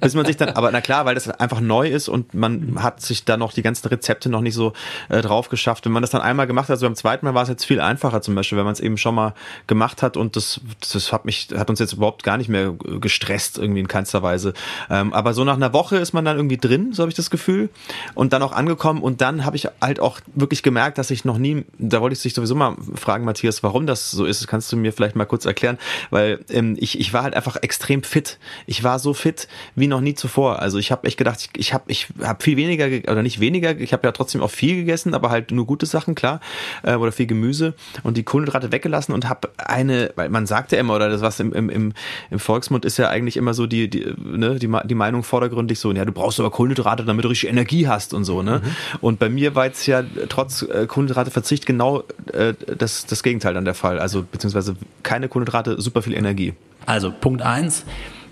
Bis 0.00 0.14
man 0.14 0.24
sich 0.24 0.38
dann, 0.38 0.48
aber 0.50 0.72
na 0.72 0.80
klar, 0.80 1.04
weil 1.04 1.14
das 1.14 1.28
einfach 1.28 1.60
neu 1.60 1.90
ist 1.90 2.08
und 2.08 2.32
man 2.32 2.82
hat 2.82 3.02
sich 3.02 3.26
da 3.26 3.36
noch 3.36 3.52
die 3.52 3.62
ganzen 3.62 3.86
Rezepte 3.88 4.30
noch 4.30 4.40
nicht 4.40 4.54
so 4.54 4.72
äh, 5.10 5.20
drauf 5.20 5.50
geschafft. 5.50 5.84
Wenn 5.84 5.92
man 5.92 6.02
das 6.02 6.10
dann 6.10 6.22
einmal 6.22 6.46
gemacht 6.46 6.70
hat, 6.70 6.76
also 6.76 6.86
beim 6.86 6.96
zweiten 6.96 7.26
Mal 7.26 7.34
war 7.34 7.42
es 7.42 7.50
jetzt 7.50 7.66
viel 7.66 7.80
einfacher 7.80 8.22
zum 8.22 8.34
Beispiel, 8.34 8.56
wenn 8.56 8.64
man 8.64 8.72
es 8.72 8.80
eben 8.80 8.96
schon 8.96 9.14
mal 9.14 9.25
gemacht 9.66 10.02
hat 10.02 10.16
und 10.16 10.36
das, 10.36 10.60
das 10.92 11.12
hat 11.12 11.24
mich, 11.24 11.48
hat 11.56 11.70
uns 11.70 11.78
jetzt 11.78 11.94
überhaupt 11.94 12.22
gar 12.22 12.36
nicht 12.36 12.48
mehr 12.48 12.72
gestresst 13.00 13.58
irgendwie 13.58 13.80
in 13.80 13.88
keinster 13.88 14.22
Weise. 14.22 14.54
Ähm, 14.90 15.12
aber 15.12 15.34
so 15.34 15.44
nach 15.44 15.56
einer 15.56 15.72
Woche 15.72 15.96
ist 15.96 16.12
man 16.12 16.24
dann 16.24 16.36
irgendwie 16.36 16.58
drin, 16.58 16.92
so 16.92 17.02
habe 17.02 17.10
ich 17.10 17.16
das 17.16 17.30
Gefühl, 17.30 17.70
und 18.14 18.32
dann 18.32 18.42
auch 18.42 18.52
angekommen 18.52 19.02
und 19.02 19.20
dann 19.20 19.44
habe 19.44 19.56
ich 19.56 19.68
halt 19.80 20.00
auch 20.00 20.20
wirklich 20.34 20.62
gemerkt, 20.62 20.98
dass 20.98 21.10
ich 21.10 21.24
noch 21.24 21.38
nie, 21.38 21.64
da 21.78 22.00
wollte 22.00 22.14
ich 22.14 22.22
dich 22.22 22.34
sowieso 22.34 22.54
mal 22.54 22.76
fragen, 22.94 23.24
Matthias, 23.24 23.62
warum 23.62 23.86
das 23.86 24.10
so 24.10 24.24
ist. 24.24 24.46
Kannst 24.46 24.72
du 24.72 24.76
mir 24.76 24.92
vielleicht 24.92 25.16
mal 25.16 25.24
kurz 25.24 25.44
erklären, 25.44 25.78
weil 26.10 26.44
ähm, 26.50 26.76
ich, 26.78 26.98
ich 26.98 27.12
war 27.12 27.22
halt 27.22 27.34
einfach 27.34 27.56
extrem 27.62 28.02
fit. 28.02 28.38
Ich 28.66 28.82
war 28.84 28.98
so 28.98 29.14
fit 29.14 29.48
wie 29.74 29.86
noch 29.86 30.00
nie 30.00 30.14
zuvor. 30.14 30.60
Also 30.60 30.78
ich 30.78 30.90
habe 30.92 31.06
echt 31.06 31.18
gedacht, 31.18 31.40
ich, 31.40 31.60
ich 31.60 31.74
habe 31.74 31.84
ich 31.88 32.08
hab 32.22 32.42
viel 32.42 32.56
weniger 32.56 32.86
oder 33.10 33.22
nicht 33.22 33.40
weniger, 33.40 33.78
ich 33.78 33.92
habe 33.92 34.06
ja 34.06 34.12
trotzdem 34.12 34.42
auch 34.42 34.50
viel 34.50 34.76
gegessen, 34.76 35.14
aber 35.14 35.30
halt 35.30 35.50
nur 35.50 35.66
gute 35.66 35.86
Sachen, 35.86 36.14
klar, 36.14 36.40
äh, 36.82 36.94
oder 36.94 37.12
viel 37.12 37.26
Gemüse 37.26 37.74
und 38.02 38.16
die 38.16 38.22
Kohlenhydrate 38.22 38.72
weggelassen 38.72 39.12
und 39.16 39.28
habe 39.30 39.48
eine, 39.56 40.12
weil 40.14 40.28
man 40.28 40.46
sagt 40.46 40.72
ja 40.72 40.78
immer, 40.78 40.94
oder 40.94 41.08
das 41.08 41.22
was 41.22 41.40
im, 41.40 41.52
im, 41.52 41.92
im 42.30 42.38
Volksmund 42.38 42.84
ist 42.84 42.98
ja 42.98 43.08
eigentlich 43.08 43.38
immer 43.38 43.54
so 43.54 43.66
die, 43.66 43.88
die, 43.88 44.14
ne, 44.22 44.58
die, 44.58 44.70
die 44.84 44.94
Meinung 44.94 45.22
vordergründig 45.22 45.80
so, 45.80 45.90
ja, 45.90 46.04
du 46.04 46.12
brauchst 46.12 46.38
aber 46.38 46.50
Kohlenhydrate, 46.50 47.04
damit 47.04 47.24
du 47.24 47.28
richtig 47.28 47.48
Energie 47.48 47.88
hast 47.88 48.12
und 48.12 48.24
so, 48.24 48.42
ne? 48.42 48.60
Mhm. 48.62 48.98
Und 49.00 49.18
bei 49.18 49.30
mir 49.30 49.54
war 49.54 49.64
jetzt 49.64 49.86
ja 49.86 50.04
trotz 50.28 50.62
äh, 50.62 50.86
Kohlenhydrateverzicht 50.86 51.64
genau 51.64 52.04
äh, 52.32 52.52
das, 52.76 53.06
das 53.06 53.22
Gegenteil 53.22 53.54
dann 53.54 53.64
der 53.64 53.74
Fall. 53.74 53.98
Also 53.98 54.22
beziehungsweise 54.30 54.76
keine 55.02 55.28
Kohlenhydrate, 55.28 55.80
super 55.80 56.02
viel 56.02 56.14
Energie. 56.14 56.52
Also 56.84 57.10
Punkt 57.10 57.42
eins 57.42 57.84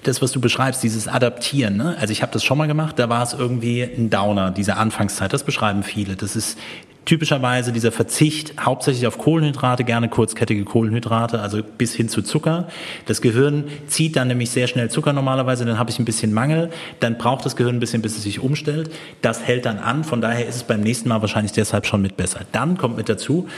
das, 0.07 0.21
was 0.21 0.33
du 0.33 0.41
beschreibst, 0.41 0.83
dieses 0.83 1.09
Adaptieren. 1.09 1.79
Ne? 1.79 1.97
Also 1.99 2.13
ich 2.13 2.21
habe 2.21 2.31
das 2.31 2.45
schon 2.45 2.59
mal 2.59 2.67
gemacht, 2.67 2.99
da 2.99 3.09
war 3.09 3.23
es 3.23 3.33
irgendwie 3.33 3.83
ein 3.83 4.11
Downer, 4.11 4.51
diese 4.51 4.77
Anfangszeit. 4.77 5.33
Das 5.33 5.45
beschreiben 5.45 5.83
viele. 5.83 6.15
Das 6.15 6.37
ist 6.37 6.59
typischerweise 7.05 7.73
dieser 7.73 7.93
Verzicht 7.93 8.55
hauptsächlich 8.61 9.07
auf 9.07 9.19
Kohlenhydrate, 9.19 9.85
gerne 9.85 10.09
kurzkettige 10.09 10.65
Kohlenhydrate, 10.65 11.41
also 11.41 11.63
bis 11.63 11.95
hin 11.95 12.09
zu 12.09 12.23
Zucker. 12.23 12.69
Das 13.07 13.21
Gehirn 13.21 13.65
zieht 13.87 14.17
dann 14.17 14.29
nämlich 14.29 14.51
sehr 14.51 14.67
schnell 14.67 14.91
Zucker 14.91 15.13
normalerweise, 15.13 15.65
dann 15.65 15.79
habe 15.79 15.91
ich 15.91 15.99
ein 15.99 16.05
bisschen 16.05 16.33
Mangel, 16.33 16.71
dann 17.01 17.19
braucht 17.19 17.45
das 17.45 17.57
Gehirn 17.57 17.77
ein 17.77 17.81
bisschen, 17.81 18.03
bis 18.03 18.17
es 18.17 18.23
sich 18.23 18.41
umstellt. 18.41 18.91
Das 19.23 19.43
hält 19.43 19.67
dann 19.67 19.79
an, 19.79 20.05
von 20.05 20.21
daher 20.21 20.47
ist 20.47 20.57
es 20.57 20.63
beim 20.65 20.81
nächsten 20.81 21.09
Mal 21.09 21.21
wahrscheinlich 21.21 21.53
deshalb 21.53 21.87
schon 21.87 22.03
mit 22.03 22.17
besser. 22.17 22.41
Dann 22.53 22.79
kommt 22.79 22.97
mit 22.97 23.09
dazu, 23.09 23.49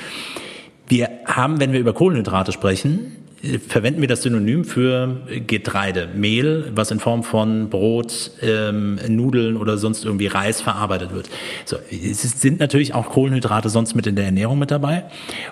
wir 0.89 1.11
haben, 1.27 1.61
wenn 1.61 1.73
wir 1.73 1.81
über 1.81 1.93
Kohlenhydrate 1.93 2.53
sprechen, 2.53 3.26
verwenden 3.69 4.01
wir 4.01 4.09
das 4.09 4.23
Synonym 4.23 4.65
für 4.65 5.21
Getreide, 5.47 6.09
Mehl, 6.15 6.73
was 6.75 6.91
in 6.91 7.01
Form 7.01 7.23
von 7.23 7.69
Brot, 7.71 8.31
ähm, 8.43 8.99
Nudeln 9.09 9.57
oder 9.57 9.79
sonst 9.79 10.05
irgendwie 10.05 10.27
Reis 10.27 10.61
verarbeitet 10.61 11.15
wird. 11.15 11.29
So, 11.65 11.77
es 11.91 12.23
sind 12.23 12.61
natürlich 12.61 12.95
auch 12.95 13.11
Kohlenhydrate 13.11 13.69
sonst 13.69 13.95
mit 13.95 14.07
in 14.07 14.17
der 14.17 14.25
Ernährung 14.27 14.59
mit 14.59 14.71
dabei. 14.71 15.05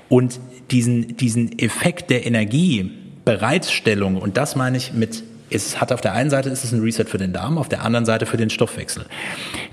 Und 0.09 0.41
diesen, 0.71 1.17
diesen 1.17 1.59
Effekt 1.59 2.11
der 2.11 2.27
Energiebereitstellung, 2.27 4.17
und 4.17 4.37
das 4.37 4.57
meine 4.57 4.77
ich 4.77 4.93
mit 4.93 5.23
es 5.51 5.81
hat 5.81 5.93
auf 5.93 6.01
der 6.01 6.15
einen 6.15 6.31
Seite 6.31 6.49
ist 6.49 6.65
es 6.65 6.73
ein 6.73 6.81
Reset 6.81 7.05
für 7.05 7.19
den 7.19 7.33
Darm, 7.33 7.59
auf 7.59 7.69
der 7.69 7.85
anderen 7.85 8.07
Seite 8.07 8.27
für 8.27 8.37
den 8.37 8.51
Stoffwechsel. 8.51 9.05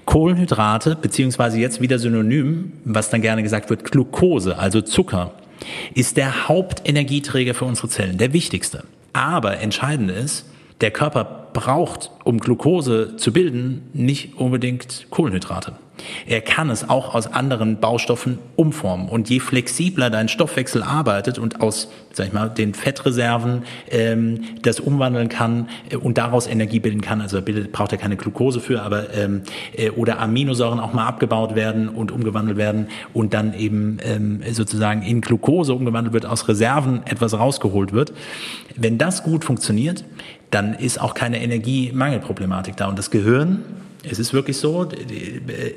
Kohlenhydrate, 0.05 0.95
beziehungsweise 0.95 1.59
jetzt 1.59 1.81
wieder 1.81 1.97
Synonym, 1.97 2.73
was 2.83 3.09
dann 3.09 3.21
gerne 3.21 3.41
gesagt 3.41 3.69
wird, 3.69 3.85
Glucose, 3.85 4.59
also 4.59 4.81
Zucker, 4.81 5.33
ist 5.93 6.17
der 6.17 6.47
Hauptenergieträger 6.47 7.53
für 7.53 7.65
unsere 7.65 7.89
Zellen, 7.89 8.17
der 8.17 8.33
wichtigste. 8.33 8.83
Aber 9.13 9.59
entscheidend 9.59 10.11
ist, 10.11 10.45
der 10.81 10.91
Körper 10.91 11.47
braucht, 11.53 12.11
um 12.23 12.39
Glucose 12.39 13.15
zu 13.17 13.33
bilden, 13.33 13.89
nicht 13.93 14.35
unbedingt 14.35 15.07
Kohlenhydrate. 15.09 15.73
Er 16.25 16.41
kann 16.41 16.69
es 16.69 16.89
auch 16.89 17.13
aus 17.15 17.27
anderen 17.27 17.79
Baustoffen 17.79 18.39
umformen. 18.55 19.09
Und 19.09 19.29
je 19.29 19.39
flexibler 19.39 20.09
dein 20.09 20.27
Stoffwechsel 20.27 20.83
arbeitet 20.83 21.39
und 21.39 21.61
aus, 21.61 21.89
sag 22.13 22.27
ich 22.27 22.33
mal, 22.33 22.49
den 22.49 22.73
Fettreserven 22.73 23.63
ähm, 23.89 24.41
das 24.61 24.79
umwandeln 24.79 25.29
kann 25.29 25.69
äh, 25.89 25.95
und 25.95 26.17
daraus 26.17 26.47
Energie 26.47 26.79
bilden 26.79 27.01
kann, 27.01 27.21
also 27.21 27.41
bildet, 27.41 27.71
braucht 27.71 27.91
er 27.91 27.97
keine 27.97 28.17
Glucose 28.17 28.59
für, 28.59 28.81
aber 28.81 29.13
ähm, 29.13 29.43
äh, 29.75 29.89
oder 29.89 30.19
Aminosäuren 30.19 30.79
auch 30.79 30.93
mal 30.93 31.07
abgebaut 31.07 31.55
werden 31.55 31.89
und 31.89 32.11
umgewandelt 32.11 32.57
werden 32.57 32.87
und 33.13 33.33
dann 33.33 33.53
eben 33.53 33.97
ähm, 34.03 34.41
sozusagen 34.51 35.01
in 35.03 35.21
Glucose 35.21 35.73
umgewandelt 35.73 36.13
wird, 36.13 36.25
aus 36.25 36.47
Reserven 36.47 37.01
etwas 37.05 37.37
rausgeholt 37.37 37.93
wird. 37.93 38.13
Wenn 38.75 38.97
das 38.97 39.23
gut 39.23 39.45
funktioniert, 39.45 40.03
dann 40.51 40.73
ist 40.73 40.99
auch 40.99 41.13
keine 41.13 41.41
Energiemangelproblematik 41.41 42.75
da. 42.75 42.87
Und 42.87 42.99
das 42.99 43.09
Gehirn 43.09 43.63
es 44.09 44.19
ist 44.19 44.33
wirklich 44.33 44.57
so, 44.57 44.87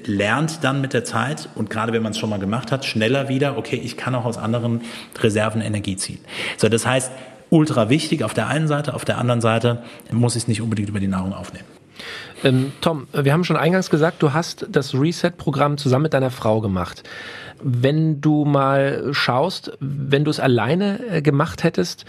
lernt 0.07 0.65
dann 0.65 0.81
mit 0.81 0.93
der 0.93 1.05
Zeit 1.05 1.49
und 1.55 1.69
gerade 1.69 1.93
wenn 1.93 2.03
man 2.03 2.13
es 2.13 2.19
schon 2.19 2.31
mal 2.31 2.39
gemacht 2.39 2.73
hat, 2.73 2.85
schneller 2.85 3.29
wieder, 3.29 3.59
okay, 3.59 3.77
ich 3.77 3.97
kann 3.97 4.15
auch 4.15 4.25
aus 4.25 4.39
anderen 4.39 4.81
Reserven 5.19 5.61
Energie 5.61 5.97
ziehen. 5.97 6.21
So, 6.57 6.69
das 6.69 6.87
heißt, 6.87 7.13
ultra 7.51 7.91
wichtig 7.91 8.25
auf 8.25 8.35
der 8.35 8.49
einen 8.49 8.67
Seite, 8.67 8.95
auf 8.95 9.05
der 9.05 9.19
anderen 9.19 9.41
Seite 9.41 9.83
muss 10.11 10.37
ich 10.37 10.45
es 10.45 10.49
nicht 10.49 10.63
unbedingt 10.63 10.89
über 10.89 11.01
die 11.01 11.09
Nahrung 11.09 11.35
aufnehmen. 11.35 11.67
Ähm, 12.43 12.73
Tom, 12.81 13.07
wir 13.13 13.33
haben 13.33 13.45
schon 13.45 13.57
eingangs 13.57 13.91
gesagt, 13.91 14.23
du 14.23 14.33
hast 14.33 14.67
das 14.69 14.95
Reset-Programm 14.95 15.79
zusammen 15.79 16.05
mit 16.05 16.15
deiner 16.15 16.31
Frau 16.31 16.61
gemacht. 16.61 17.03
Wenn 17.63 18.21
du 18.21 18.45
mal 18.45 19.09
schaust, 19.13 19.77
wenn 19.81 20.25
du 20.25 20.31
es 20.31 20.41
alleine 20.41 21.01
äh, 21.09 21.23
gemacht 21.23 21.63
hättest, 21.63 22.05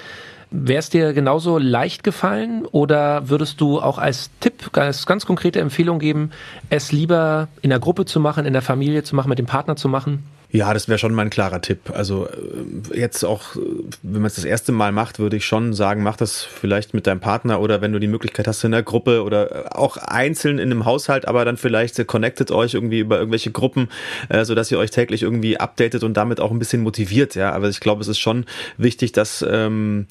Wäre 0.57 0.79
es 0.79 0.89
dir 0.89 1.13
genauso 1.13 1.57
leicht 1.57 2.03
gefallen 2.03 2.65
oder 2.65 3.29
würdest 3.29 3.59
du 3.59 3.81
auch 3.81 3.97
als 3.97 4.29
Tipp, 4.39 4.69
als 4.77 5.05
ganz 5.05 5.25
konkrete 5.25 5.59
Empfehlung 5.59 5.99
geben, 5.99 6.31
es 6.69 6.91
lieber 6.91 7.49
in 7.61 7.71
der 7.71 7.79
Gruppe 7.79 8.05
zu 8.05 8.19
machen, 8.19 8.45
in 8.45 8.53
der 8.53 8.61
Familie 8.61 9.03
zu 9.03 9.15
machen, 9.15 9.29
mit 9.29 9.37
dem 9.37 9.47
Partner 9.47 9.75
zu 9.75 9.89
machen? 9.89 10.23
Ja, 10.55 10.73
das 10.73 10.87
wäre 10.87 10.97
schon 10.97 11.13
mein 11.13 11.29
klarer 11.29 11.59
Tipp. 11.61 11.91
Also 11.93 12.27
äh, 12.27 12.97
jetzt 12.97 13.25
auch, 13.25 13.57
äh, 13.57 13.59
wenn 14.03 14.21
man 14.21 14.27
es 14.27 14.35
das 14.35 14.45
erste 14.45 14.71
Mal 14.71 14.93
macht, 14.93 15.19
würde 15.19 15.35
ich 15.35 15.45
schon 15.45 15.73
sagen, 15.73 16.01
mach 16.01 16.15
das 16.15 16.43
vielleicht 16.43 16.93
mit 16.93 17.07
deinem 17.07 17.19
Partner 17.19 17.59
oder 17.59 17.81
wenn 17.81 17.91
du 17.91 17.99
die 17.99 18.07
Möglichkeit 18.07 18.47
hast 18.47 18.63
in 18.63 18.71
der 18.71 18.83
Gruppe 18.83 19.23
oder 19.23 19.65
äh, 19.65 19.69
auch 19.71 19.97
einzeln 19.97 20.59
in 20.59 20.71
einem 20.71 20.85
Haushalt, 20.85 21.27
aber 21.27 21.43
dann 21.43 21.57
vielleicht 21.57 22.07
connectet 22.07 22.51
euch 22.51 22.73
irgendwie 22.73 22.99
über 22.99 23.17
irgendwelche 23.17 23.51
Gruppen, 23.51 23.89
äh, 24.29 24.45
sodass 24.45 24.71
ihr 24.71 24.79
euch 24.79 24.91
täglich 24.91 25.23
irgendwie 25.23 25.59
updatet 25.59 26.05
und 26.05 26.15
damit 26.15 26.39
auch 26.39 26.51
ein 26.51 26.59
bisschen 26.59 26.83
motiviert. 26.83 27.35
Ja, 27.35 27.51
aber 27.51 27.67
ich 27.67 27.81
glaube, 27.81 28.01
es 28.01 28.07
ist 28.07 28.19
schon 28.19 28.45
wichtig, 28.77 29.11
dass 29.11 29.43
ähm, 29.45 30.07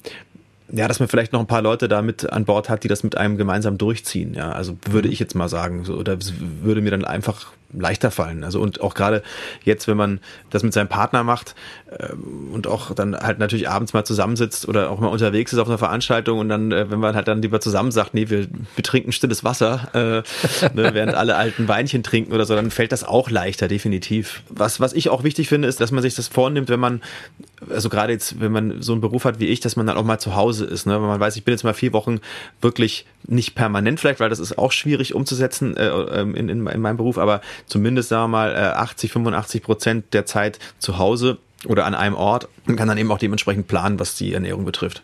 ja, 0.71 0.87
dass 0.87 0.99
man 0.99 1.07
vielleicht 1.07 1.33
noch 1.33 1.39
ein 1.39 1.47
paar 1.47 1.61
Leute 1.61 1.87
da 1.87 2.01
mit 2.01 2.31
an 2.31 2.45
Bord 2.45 2.69
hat, 2.69 2.83
die 2.83 2.87
das 2.87 3.03
mit 3.03 3.17
einem 3.17 3.37
gemeinsam 3.37 3.77
durchziehen. 3.77 4.33
Ja, 4.33 4.51
also 4.51 4.77
würde 4.89 5.09
ich 5.09 5.19
jetzt 5.19 5.35
mal 5.35 5.49
sagen, 5.49 5.85
so, 5.85 5.95
oder 5.95 6.17
würde 6.61 6.81
mir 6.81 6.91
dann 6.91 7.05
einfach 7.05 7.51
leichter 7.79 8.11
fallen. 8.11 8.43
Also 8.43 8.59
und 8.59 8.81
auch 8.81 8.93
gerade 8.93 9.23
jetzt, 9.63 9.87
wenn 9.87 9.97
man 9.97 10.19
das 10.49 10.63
mit 10.63 10.73
seinem 10.73 10.87
Partner 10.87 11.23
macht 11.23 11.55
äh, 11.91 12.13
und 12.51 12.67
auch 12.67 12.93
dann 12.93 13.15
halt 13.15 13.39
natürlich 13.39 13.69
abends 13.69 13.93
mal 13.93 14.05
zusammensitzt 14.05 14.67
oder 14.67 14.89
auch 14.89 14.99
mal 14.99 15.07
unterwegs 15.07 15.53
ist 15.53 15.59
auf 15.59 15.67
einer 15.67 15.77
Veranstaltung 15.77 16.39
und 16.39 16.49
dann, 16.49 16.71
äh, 16.71 16.89
wenn 16.89 16.99
man 16.99 17.15
halt 17.15 17.27
dann 17.27 17.41
lieber 17.41 17.59
zusammen 17.61 17.91
sagt, 17.91 18.13
nee, 18.13 18.29
wir, 18.29 18.47
wir 18.75 18.83
trinken 18.83 19.11
stilles 19.11 19.43
Wasser, 19.43 19.89
äh, 19.93 20.69
ne, 20.75 20.89
während 20.93 21.15
alle 21.15 21.35
alten 21.35 21.67
Weinchen 21.67 22.03
trinken 22.03 22.33
oder 22.33 22.45
so, 22.45 22.55
dann 22.55 22.71
fällt 22.71 22.91
das 22.91 23.03
auch 23.03 23.29
leichter, 23.29 23.67
definitiv. 23.67 24.43
Was, 24.49 24.79
was 24.79 24.93
ich 24.93 25.09
auch 25.09 25.23
wichtig 25.23 25.49
finde, 25.49 25.67
ist, 25.67 25.81
dass 25.81 25.91
man 25.91 26.01
sich 26.01 26.15
das 26.15 26.27
vornimmt, 26.27 26.69
wenn 26.69 26.79
man, 26.79 27.01
also 27.69 27.89
gerade 27.89 28.13
jetzt, 28.13 28.39
wenn 28.39 28.51
man 28.51 28.81
so 28.81 28.93
einen 28.93 29.01
Beruf 29.01 29.25
hat 29.25 29.39
wie 29.39 29.47
ich, 29.47 29.59
dass 29.59 29.75
man 29.75 29.87
dann 29.87 29.97
auch 29.97 30.03
mal 30.03 30.19
zu 30.19 30.35
Hause 30.35 30.65
ist, 30.65 30.85
ne? 30.85 30.93
wenn 30.93 31.07
man 31.07 31.19
weiß, 31.19 31.35
ich 31.35 31.43
bin 31.43 31.53
jetzt 31.53 31.63
mal 31.63 31.73
vier 31.73 31.93
Wochen 31.93 32.19
wirklich 32.61 33.05
nicht 33.27 33.55
permanent 33.55 33.99
vielleicht, 33.99 34.19
weil 34.19 34.29
das 34.29 34.39
ist 34.39 34.57
auch 34.57 34.71
schwierig 34.71 35.15
umzusetzen 35.15 35.75
äh, 35.77 35.87
ähm, 35.87 36.35
in, 36.35 36.49
in, 36.49 36.67
in 36.67 36.81
meinem 36.81 36.97
Beruf, 36.97 37.17
aber 37.17 37.41
zumindest 37.67 38.09
sagen 38.09 38.31
wir 38.31 38.37
mal 38.37 38.55
80, 38.55 39.09
äh, 39.09 39.13
85 39.13 39.63
Prozent 39.63 40.13
der 40.13 40.25
Zeit 40.25 40.59
zu 40.79 40.97
Hause 40.97 41.37
oder 41.65 41.85
an 41.85 41.95
einem 41.95 42.15
Ort 42.15 42.47
und 42.67 42.75
kann 42.75 42.87
dann 42.87 42.97
eben 42.97 43.11
auch 43.11 43.17
dementsprechend 43.17 43.67
planen, 43.67 43.99
was 43.99 44.15
die 44.15 44.33
Ernährung 44.33 44.65
betrifft. 44.65 45.01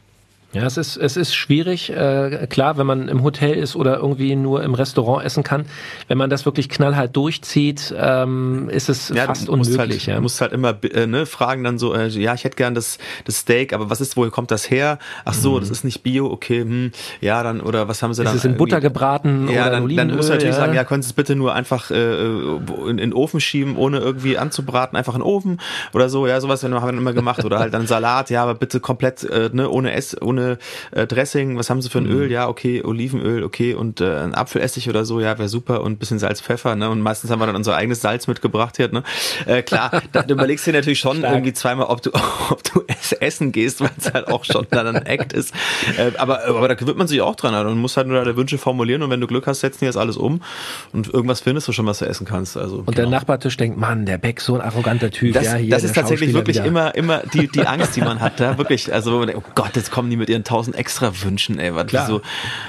Ja, 0.54 0.66
es 0.66 0.78
ist, 0.78 0.98
es 0.98 1.16
ist 1.16 1.34
schwierig. 1.34 1.90
Äh, 1.90 2.48
klar, 2.50 2.78
wenn 2.78 2.86
man 2.86 3.08
im 3.08 3.24
Hotel 3.24 3.56
ist 3.56 3.76
oder 3.76 3.98
irgendwie 3.98 4.36
nur 4.36 4.64
im 4.64 4.74
Restaurant 4.74 5.24
essen 5.24 5.44
kann, 5.44 5.66
wenn 6.10 6.18
man 6.18 6.30
das 6.30 6.46
wirklich 6.46 6.68
knallhart 6.68 7.16
durchzieht, 7.16 7.94
ähm, 7.98 8.70
ist 8.70 8.90
es 8.90 9.10
ja, 9.10 9.26
fast 9.26 9.48
du 9.48 9.54
unmöglich. 9.54 9.78
Halt, 9.78 10.06
ja. 10.08 10.16
Du 10.16 10.22
musst 10.22 10.42
halt 10.42 10.52
immer 10.52 10.78
äh, 10.84 11.08
ne, 11.08 11.26
fragen 11.26 11.64
dann 11.64 11.80
so, 11.80 11.94
äh, 11.94 12.08
ja, 12.08 12.34
ich 12.34 12.44
hätte 12.44 12.58
gern 12.58 12.76
das, 12.76 12.98
das 13.26 13.38
Steak, 13.38 13.72
aber 13.72 13.90
was 13.90 14.02
ist, 14.02 14.18
woher 14.18 14.30
kommt 14.30 14.52
das 14.52 14.70
her? 14.70 15.00
Ach 15.24 15.34
so, 15.34 15.56
mhm. 15.56 15.60
das 15.62 15.70
ist 15.70 15.84
nicht 15.86 16.04
Bio, 16.04 16.28
okay, 16.28 16.62
hm, 16.62 16.92
ja, 17.22 17.44
dann, 17.44 17.62
oder 17.62 17.88
was 17.88 18.04
haben 18.04 18.14
sie 18.14 18.24
dann? 18.24 18.36
Ist 18.36 18.40
es 18.40 18.46
in 18.46 18.58
Butter 18.58 18.82
gebraten 18.82 19.48
ja, 19.48 19.62
oder 19.62 19.72
dann, 19.72 19.96
dann 19.96 20.16
musst 20.16 20.30
du 20.30 20.34
natürlich 20.34 20.56
ja. 20.56 20.62
sagen, 20.62 20.74
ja, 20.74 20.84
können 20.84 21.02
Sie 21.02 21.08
es 21.08 21.14
bitte 21.14 21.36
nur 21.36 21.54
einfach 21.54 21.92
äh, 21.92 21.96
in, 21.96 22.60
in 22.88 22.98
den 22.98 23.14
Ofen 23.14 23.40
schieben, 23.40 23.78
ohne 23.78 24.00
irgendwie 24.00 24.38
anzubraten, 24.38 24.98
einfach 24.98 25.14
in 25.14 25.22
den 25.22 25.28
Ofen 25.28 25.62
oder 25.94 26.10
so, 26.10 26.28
ja, 26.28 26.42
sowas 26.42 26.64
haben 26.64 26.72
wir 26.74 26.90
immer 26.90 27.14
gemacht. 27.14 27.46
Oder 27.46 27.60
halt 27.60 27.74
dann 27.74 27.88
Salat, 27.88 28.30
ja, 28.30 28.44
aber 28.44 28.56
bitte 28.56 28.80
komplett, 28.80 29.24
äh, 29.24 29.50
ne, 29.54 29.70
ohne 29.70 29.94
Ess, 29.94 30.20
ohne 30.22 30.41
äh, 30.92 31.08
Dressing, 31.08 31.58
was 31.58 31.70
haben 31.70 31.82
sie 31.82 31.90
für 31.90 32.00
ein 32.00 32.06
mhm. 32.06 32.20
Öl? 32.20 32.32
Ja, 32.32 32.48
okay, 32.48 32.84
Olivenöl, 32.84 33.44
okay, 33.44 33.74
und 33.74 34.02
äh, 34.02 34.18
ein 34.18 34.36
Apfelessig 34.36 34.90
oder 34.90 35.06
so, 35.06 35.20
ja, 35.20 35.38
wäre 35.38 35.50
super 35.50 35.82
und 35.82 35.94
ein 35.94 35.98
bisschen 35.98 36.20
Salz, 36.20 36.42
Pfeffer, 36.42 36.76
ne? 36.76 36.90
Und 36.90 37.02
meistens 37.02 37.32
haben 37.32 37.40
wir 37.40 37.46
dann 37.46 37.56
unser 37.56 37.76
eigenes 37.76 38.02
Salz 38.02 38.28
mitgebracht 38.28 38.78
hier, 38.78 38.90
ne? 38.92 39.04
Äh, 39.46 39.62
klar, 39.62 40.02
da, 40.12 40.24
du 40.24 40.34
überlegst 40.34 40.66
dir 40.66 40.74
natürlich 40.74 41.00
schon 41.00 41.18
Stark. 41.18 41.34
irgendwie 41.34 41.54
zweimal, 41.54 41.88
ob 41.88 42.02
du, 42.02 42.12
ob 42.50 42.64
du 42.64 42.84
essen 43.20 43.52
gehst, 43.52 43.82
weil 43.82 43.92
es 43.98 44.14
halt 44.14 44.28
auch 44.28 44.46
schon 44.46 44.68
dann 44.70 44.88
ein 44.88 45.06
Act 45.06 45.34
ist. 45.34 45.54
Äh, 45.98 46.12
aber, 46.18 46.46
aber 46.46 46.68
da 46.68 46.74
gewöhnt 46.74 46.98
man 46.98 47.08
sich 47.08 47.22
auch 47.22 47.36
dran. 47.36 47.54
Also, 47.54 47.70
man 47.70 47.80
muss 47.80 47.98
halt 47.98 48.08
nur 48.08 48.18
deine 48.18 48.36
Wünsche 48.36 48.58
formulieren 48.58 49.04
und 49.04 49.10
wenn 49.10 49.22
du 49.22 49.28
Glück 49.28 49.48
hast, 49.48 49.62
setzen 49.62 49.80
die 49.82 49.86
das 49.86 49.98
alles 49.98 50.18
um 50.18 50.42
und 50.94 51.14
irgendwas 51.14 51.42
findest 51.42 51.68
du 51.68 51.72
schon, 51.72 51.86
was 51.86 52.00
du 52.00 52.06
essen 52.06 52.26
kannst. 52.26 52.58
Also, 52.58 52.78
und 52.78 52.86
genau. 52.88 52.96
der 52.96 53.10
Nachbartisch 53.10 53.58
denkt, 53.58 53.78
Mann, 53.78 54.06
der 54.06 54.18
Beck, 54.18 54.42
so 54.42 54.56
ein 54.56 54.62
arroganter 54.62 55.12
Typ. 55.12 55.34
Das, 55.34 55.46
ja, 55.46 55.56
hier, 55.56 55.70
das 55.70 55.84
ist 55.84 55.96
tatsächlich 55.96 56.34
wirklich 56.34 56.58
wieder. 56.58 56.66
immer, 56.66 56.96
immer 56.96 57.22
die, 57.34 57.48
die 57.48 57.66
Angst, 57.66 57.96
die 57.96 58.02
man 58.02 58.20
hat. 58.20 58.40
Da 58.40 58.58
wirklich, 58.58 58.94
also, 58.94 59.22
oh 59.22 59.44
Gott, 59.56 59.76
jetzt 59.76 59.92
kommen 59.92 60.10
die 60.10 60.18
mit 60.18 60.30
ihren 60.32 60.44
tausend 60.44 60.76
extra 60.76 61.12
wünschen, 61.24 61.60
ey, 61.60 61.76
was 61.76 61.88
Klar. 61.88 62.08
so, 62.08 62.22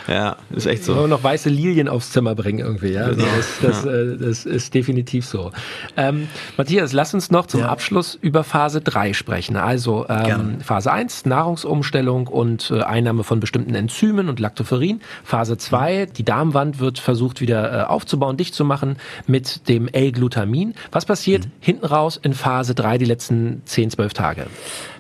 ja, 0.08 0.36
ist 0.50 0.66
echt 0.66 0.84
so. 0.84 0.96
Wir 0.96 1.06
noch 1.06 1.22
weiße 1.22 1.48
Lilien 1.48 1.88
aufs 1.88 2.12
Zimmer 2.12 2.34
bringen 2.34 2.58
irgendwie, 2.58 2.92
ja, 2.92 3.08
genau. 3.08 3.24
das, 3.36 3.58
das, 3.60 3.84
ja. 3.84 3.92
Äh, 3.92 4.16
das, 4.18 4.44
ist 4.44 4.74
definitiv 4.74 5.24
so. 5.24 5.52
Ähm, 5.96 6.28
Matthias, 6.56 6.92
lass 6.92 7.14
uns 7.14 7.30
noch 7.30 7.46
zum 7.46 7.60
ja. 7.60 7.68
Abschluss 7.68 8.18
über 8.20 8.44
Phase 8.44 8.80
3 8.80 9.12
sprechen. 9.12 9.56
Also 9.56 10.06
ähm, 10.08 10.60
Phase 10.60 10.92
1, 10.92 11.26
Nahrungsumstellung 11.26 12.26
und 12.26 12.70
äh, 12.70 12.82
Einnahme 12.82 13.24
von 13.24 13.40
bestimmten 13.40 13.74
Enzymen 13.74 14.28
und 14.28 14.40
Lactoferrin. 14.40 15.00
Phase 15.24 15.56
2, 15.56 16.06
die 16.06 16.24
Darmwand 16.24 16.80
wird 16.80 16.98
versucht 16.98 17.40
wieder 17.40 17.82
äh, 17.82 17.84
aufzubauen, 17.84 18.36
dicht 18.36 18.54
zu 18.54 18.64
machen 18.64 18.96
mit 19.26 19.68
dem 19.68 19.88
L-Glutamin. 19.88 20.74
Was 20.90 21.06
passiert 21.06 21.46
mhm. 21.46 21.50
hinten 21.60 21.86
raus 21.86 22.18
in 22.22 22.34
Phase 22.34 22.74
3 22.74 22.98
die 22.98 23.04
letzten 23.04 23.62
10, 23.64 23.90
12 23.90 24.14
Tage? 24.14 24.46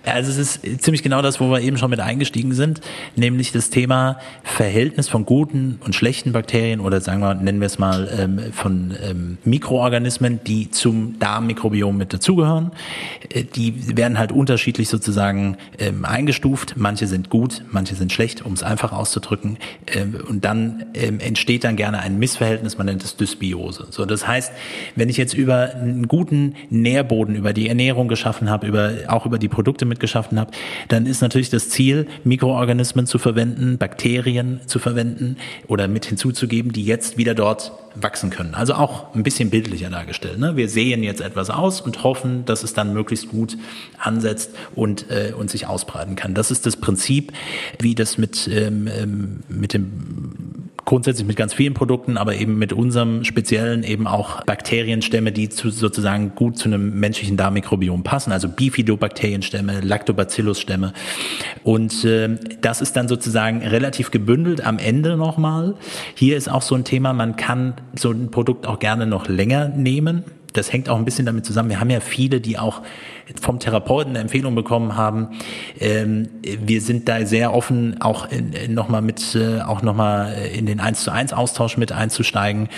Also 0.04 0.30
es 0.30 0.38
ist 0.38 0.82
ziemlich 0.82 1.02
genau 1.02 1.22
das, 1.22 1.40
wo 1.40 1.50
wir 1.50 1.60
eben 1.60 1.78
schon 1.78 1.90
mit 1.90 2.00
eingestiegen 2.00 2.52
sind, 2.54 2.80
nämlich 3.14 3.52
das 3.52 3.70
Thema 3.70 4.18
Verhältnis 4.42 5.08
von 5.08 5.24
guten 5.24 5.78
und 5.84 5.94
schlechten 5.94 6.32
Bakterien 6.32 6.80
oder 6.80 7.00
sagen 7.00 7.20
wir, 7.20 7.34
nennen 7.34 7.60
wir 7.60 7.66
es 7.66 7.78
mal 7.78 8.08
ähm, 8.18 8.52
von 8.52 8.94
ähm, 9.02 9.38
Mikroorganismen, 9.44 10.40
die 10.44 10.70
zum 10.70 11.18
Darmmikrobiom 11.18 11.96
mit 11.96 12.12
dazugehören. 12.12 12.72
Äh, 13.32 13.44
die 13.44 13.96
werden 13.96 14.18
halt 14.18 14.32
unterschiedlich 14.32 14.88
sozusagen 14.88 15.56
ähm, 15.78 16.04
eingestuft. 16.04 16.74
Manche 16.76 17.06
sind 17.06 17.30
gut, 17.30 17.64
manche 17.70 17.94
sind 17.94 18.12
schlecht, 18.12 18.44
um 18.44 18.54
es 18.54 18.62
einfach 18.62 18.92
auszudrücken. 18.92 19.58
Ähm, 19.86 20.16
und 20.28 20.44
dann 20.44 20.86
ähm, 20.94 21.20
entsteht 21.20 21.64
dann 21.64 21.76
gerne 21.76 22.00
ein 22.00 22.18
Missverhältnis, 22.18 22.76
man 22.76 22.86
nennt 22.86 23.04
es 23.04 23.16
Dysbiose. 23.16 23.86
So, 23.90 24.04
das 24.04 24.26
heißt, 24.26 24.52
wenn 24.96 25.08
ich 25.08 25.16
jetzt 25.16 25.34
über 25.34 25.74
einen 25.74 26.08
guten 26.08 26.56
Nährboden, 26.70 27.36
über 27.36 27.52
die 27.52 27.68
Ernährung 27.68 28.08
geschaffen 28.08 28.50
habe, 28.50 28.66
über 28.66 28.92
auch 29.08 29.26
über 29.26 29.38
die 29.38 29.48
Produkte 29.48 29.91
mitgeschaffen 29.92 30.40
habe, 30.40 30.50
dann 30.88 31.06
ist 31.06 31.20
natürlich 31.20 31.50
das 31.50 31.68
Ziel, 31.68 32.06
Mikroorganismen 32.24 33.06
zu 33.06 33.18
verwenden, 33.18 33.78
Bakterien 33.78 34.60
zu 34.66 34.78
verwenden 34.78 35.36
oder 35.68 35.88
mit 35.88 36.06
hinzuzugeben, 36.06 36.72
die 36.72 36.84
jetzt 36.84 37.18
wieder 37.18 37.34
dort 37.34 37.72
wachsen 37.94 38.30
können. 38.30 38.54
Also 38.54 38.74
auch 38.74 39.14
ein 39.14 39.22
bisschen 39.22 39.50
bildlicher 39.50 39.90
dargestellt. 39.90 40.38
Ne? 40.38 40.56
Wir 40.56 40.68
sehen 40.68 41.02
jetzt 41.02 41.20
etwas 41.20 41.50
aus 41.50 41.80
und 41.80 42.02
hoffen, 42.02 42.44
dass 42.44 42.62
es 42.62 42.72
dann 42.72 42.92
möglichst 42.92 43.28
gut 43.28 43.56
ansetzt 43.98 44.50
und, 44.74 45.10
äh, 45.10 45.32
und 45.36 45.50
sich 45.50 45.66
ausbreiten 45.66 46.16
kann. 46.16 46.34
Das 46.34 46.50
ist 46.50 46.64
das 46.66 46.76
Prinzip, 46.76 47.32
wie 47.78 47.94
das 47.94 48.18
mit, 48.18 48.48
ähm, 48.48 48.88
ähm 48.88 49.40
mit 49.48 49.74
dem 49.74 50.61
grundsätzlich 50.84 51.26
mit 51.26 51.36
ganz 51.36 51.54
vielen 51.54 51.74
Produkten, 51.74 52.16
aber 52.16 52.34
eben 52.34 52.58
mit 52.58 52.72
unserem 52.72 53.24
speziellen 53.24 53.82
eben 53.82 54.06
auch 54.06 54.44
Bakterienstämme, 54.44 55.32
die 55.32 55.48
zu, 55.48 55.70
sozusagen 55.70 56.34
gut 56.34 56.58
zu 56.58 56.68
einem 56.68 56.98
menschlichen 56.98 57.36
Darmmikrobiom 57.36 58.02
passen, 58.02 58.32
also 58.32 58.48
Bifidobakterienstämme, 58.48 59.80
Lactobacillus-Stämme. 59.80 60.92
Und 61.62 62.04
äh, 62.04 62.36
das 62.60 62.80
ist 62.80 62.96
dann 62.96 63.08
sozusagen 63.08 63.62
relativ 63.62 64.10
gebündelt 64.10 64.64
am 64.64 64.78
Ende 64.78 65.16
nochmal. 65.16 65.74
Hier 66.14 66.36
ist 66.36 66.50
auch 66.50 66.62
so 66.62 66.74
ein 66.74 66.84
Thema, 66.84 67.12
man 67.12 67.36
kann 67.36 67.74
so 67.94 68.10
ein 68.10 68.30
Produkt 68.30 68.66
auch 68.66 68.78
gerne 68.78 69.06
noch 69.06 69.28
länger 69.28 69.68
nehmen 69.68 70.24
das 70.52 70.72
hängt 70.72 70.88
auch 70.88 70.96
ein 70.96 71.04
bisschen 71.04 71.26
damit 71.26 71.46
zusammen. 71.46 71.70
Wir 71.70 71.80
haben 71.80 71.90
ja 71.90 72.00
viele, 72.00 72.40
die 72.40 72.58
auch 72.58 72.82
vom 73.40 73.58
Therapeuten 73.58 74.10
eine 74.10 74.20
Empfehlung 74.20 74.54
bekommen 74.54 74.96
haben. 74.96 75.28
Ähm, 75.80 76.28
wir 76.42 76.80
sind 76.80 77.08
da 77.08 77.24
sehr 77.24 77.54
offen, 77.54 78.00
auch 78.00 78.28
nochmal 78.68 79.02
mit, 79.02 79.34
äh, 79.34 79.60
auch 79.60 79.82
nochmal 79.82 80.34
in 80.54 80.66
den 80.66 80.80
1 80.80 81.04
zu 81.04 81.12
1 81.12 81.32
Austausch 81.32 81.76
mit 81.76 81.92
einzusteigen. 81.92 82.68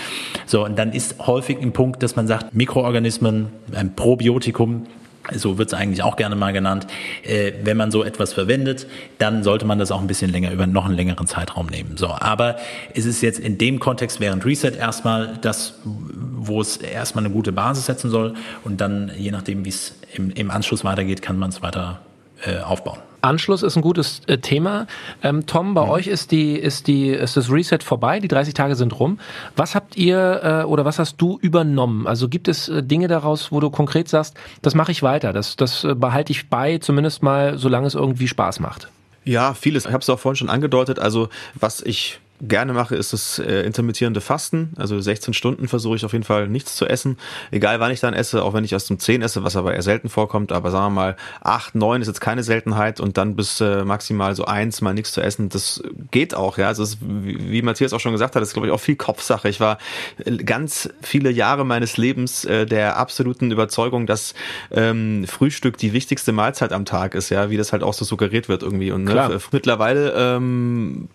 So, 0.45 0.65
und 0.65 0.77
dann 0.77 0.93
ist 0.93 1.27
häufig 1.27 1.59
ein 1.61 1.73
Punkt, 1.73 2.03
dass 2.03 2.15
man 2.15 2.27
sagt, 2.27 2.53
Mikroorganismen, 2.53 3.47
ein 3.73 3.95
Probiotikum, 3.95 4.87
so 5.33 5.57
wird 5.57 5.69
es 5.69 5.73
eigentlich 5.73 6.03
auch 6.03 6.15
gerne 6.15 6.35
mal 6.35 6.53
genannt, 6.53 6.87
äh, 7.23 7.53
wenn 7.63 7.77
man 7.77 7.91
so 7.91 8.03
etwas 8.03 8.33
verwendet, 8.33 8.87
dann 9.17 9.43
sollte 9.43 9.65
man 9.65 9.79
das 9.79 9.91
auch 9.91 10.01
ein 10.01 10.07
bisschen 10.07 10.31
länger 10.31 10.51
über 10.51 10.67
noch 10.67 10.85
einen 10.85 10.95
längeren 10.95 11.27
Zeitraum 11.27 11.67
nehmen. 11.67 11.97
So, 11.97 12.07
aber 12.09 12.57
es 12.93 13.05
ist 13.05 13.21
jetzt 13.21 13.39
in 13.39 13.57
dem 13.57 13.79
Kontext 13.79 14.19
während 14.19 14.45
Reset 14.45 14.71
erstmal 14.77 15.37
das, 15.41 15.79
wo 15.83 16.61
es 16.61 16.77
erstmal 16.77 17.25
eine 17.25 17.33
gute 17.33 17.51
Basis 17.51 17.85
setzen 17.85 18.09
soll 18.09 18.35
und 18.63 18.81
dann 18.81 19.11
je 19.17 19.31
nachdem, 19.31 19.65
wie 19.65 19.69
es 19.69 19.95
im, 20.13 20.31
im 20.31 20.51
Anschluss 20.51 20.83
weitergeht, 20.83 21.21
kann 21.21 21.37
man 21.37 21.49
es 21.49 21.61
weiter 21.61 22.01
äh, 22.45 22.59
aufbauen. 22.59 22.99
Anschluss 23.25 23.63
ist 23.63 23.75
ein 23.75 23.81
gutes 23.81 24.21
äh, 24.27 24.37
Thema. 24.37 24.87
Ähm, 25.23 25.45
Tom, 25.45 25.73
bei 25.73 25.83
mhm. 25.83 25.89
euch 25.89 26.07
ist 26.07 26.31
die, 26.31 26.53
ist 26.53 26.87
die, 26.87 27.09
ist 27.09 27.35
das 27.35 27.51
Reset 27.51 27.79
vorbei, 27.83 28.19
die 28.19 28.27
30 28.27 28.53
Tage 28.53 28.75
sind 28.75 28.99
rum. 28.99 29.19
Was 29.55 29.75
habt 29.75 29.97
ihr 29.97 30.41
äh, 30.43 30.63
oder 30.63 30.85
was 30.85 30.99
hast 30.99 31.17
du 31.17 31.37
übernommen? 31.41 32.07
Also 32.07 32.29
gibt 32.29 32.47
es 32.47 32.69
äh, 32.69 32.83
Dinge 32.83 33.07
daraus, 33.07 33.51
wo 33.51 33.59
du 33.59 33.69
konkret 33.69 34.07
sagst, 34.07 34.35
das 34.61 34.75
mache 34.75 34.91
ich 34.91 35.03
weiter, 35.03 35.33
das, 35.33 35.55
das 35.55 35.83
äh, 35.83 35.95
behalte 35.95 36.31
ich 36.31 36.49
bei, 36.49 36.77
zumindest 36.77 37.23
mal, 37.23 37.57
solange 37.57 37.87
es 37.87 37.95
irgendwie 37.95 38.27
Spaß 38.27 38.59
macht? 38.59 38.89
Ja, 39.23 39.55
vieles. 39.55 39.85
Ich 39.85 39.91
habe 39.91 40.01
es 40.01 40.09
auch 40.09 40.19
vorhin 40.19 40.35
schon 40.35 40.49
angedeutet. 40.49 40.99
Also 40.99 41.29
was 41.55 41.81
ich 41.81 42.19
gerne 42.41 42.73
mache, 42.73 42.95
ist 42.95 43.13
das 43.13 43.39
äh, 43.39 43.61
intermittierende 43.61 44.21
Fasten. 44.21 44.73
Also 44.77 44.99
16 44.99 45.33
Stunden 45.33 45.67
versuche 45.67 45.95
ich 45.95 46.05
auf 46.05 46.13
jeden 46.13 46.25
Fall 46.25 46.47
nichts 46.47 46.75
zu 46.75 46.85
essen. 46.85 47.17
Egal 47.51 47.79
wann 47.79 47.91
ich 47.91 47.99
dann 47.99 48.13
esse, 48.13 48.43
auch 48.43 48.53
wenn 48.53 48.63
ich 48.63 48.73
erst 48.73 48.91
um 48.91 48.99
10 48.99 49.21
esse, 49.21 49.43
was 49.43 49.55
aber 49.55 49.73
eher 49.73 49.81
selten 49.81 50.09
vorkommt. 50.09 50.51
Aber 50.51 50.71
sagen 50.71 50.87
wir 50.87 51.01
mal, 51.01 51.15
8, 51.41 51.75
9 51.75 52.01
ist 52.01 52.07
jetzt 52.07 52.21
keine 52.21 52.43
Seltenheit 52.43 52.99
und 52.99 53.17
dann 53.17 53.35
bis 53.35 53.61
äh, 53.61 53.85
maximal 53.85 54.35
so 54.35 54.45
eins 54.45 54.81
mal 54.81 54.93
nichts 54.93 55.13
zu 55.13 55.21
essen. 55.21 55.49
Das 55.49 55.81
geht 56.11 56.35
auch, 56.35 56.57
ja. 56.57 56.67
Also 56.67 56.83
ist, 56.83 56.97
wie, 57.01 57.51
wie 57.51 57.61
Matthias 57.61 57.93
auch 57.93 57.99
schon 57.99 58.11
gesagt 58.11 58.35
hat, 58.35 58.43
ist 58.43 58.53
glaube 58.53 58.67
ich 58.67 58.73
auch 58.73 58.79
viel 58.79 58.95
Kopfsache. 58.95 59.47
Ich 59.47 59.59
war 59.59 59.77
äh, 60.23 60.35
ganz 60.37 60.89
viele 61.01 61.31
Jahre 61.31 61.65
meines 61.65 61.97
Lebens 61.97 62.43
äh, 62.45 62.65
der 62.65 62.97
absoluten 62.97 63.51
Überzeugung, 63.51 64.07
dass 64.07 64.33
ähm, 64.71 65.25
Frühstück 65.27 65.77
die 65.77 65.93
wichtigste 65.93 66.31
Mahlzeit 66.33 66.73
am 66.73 66.85
Tag 66.85 67.15
ist, 67.15 67.29
ja, 67.29 67.49
wie 67.49 67.57
das 67.57 67.71
halt 67.71 67.83
auch 67.83 67.93
so 67.93 68.03
suggeriert 68.03 68.49
wird 68.49 68.63
irgendwie. 68.63 68.91
Und 68.91 69.05
ne, 69.05 69.39
mittlerweile 69.51 70.13
ähm, 70.13 71.07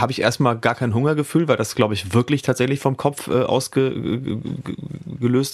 habe 0.00 0.12
ich 0.12 0.20
erstmal 0.20 0.58
gar 0.58 0.74
kein 0.74 0.94
Hungergefühl, 0.94 1.48
weil 1.48 1.56
das, 1.56 1.74
glaube 1.74 1.94
ich, 1.94 2.14
wirklich 2.14 2.42
tatsächlich 2.42 2.80
vom 2.80 2.96
Kopf 2.96 3.28
äh, 3.28 3.42
ausgelöst 3.42 3.98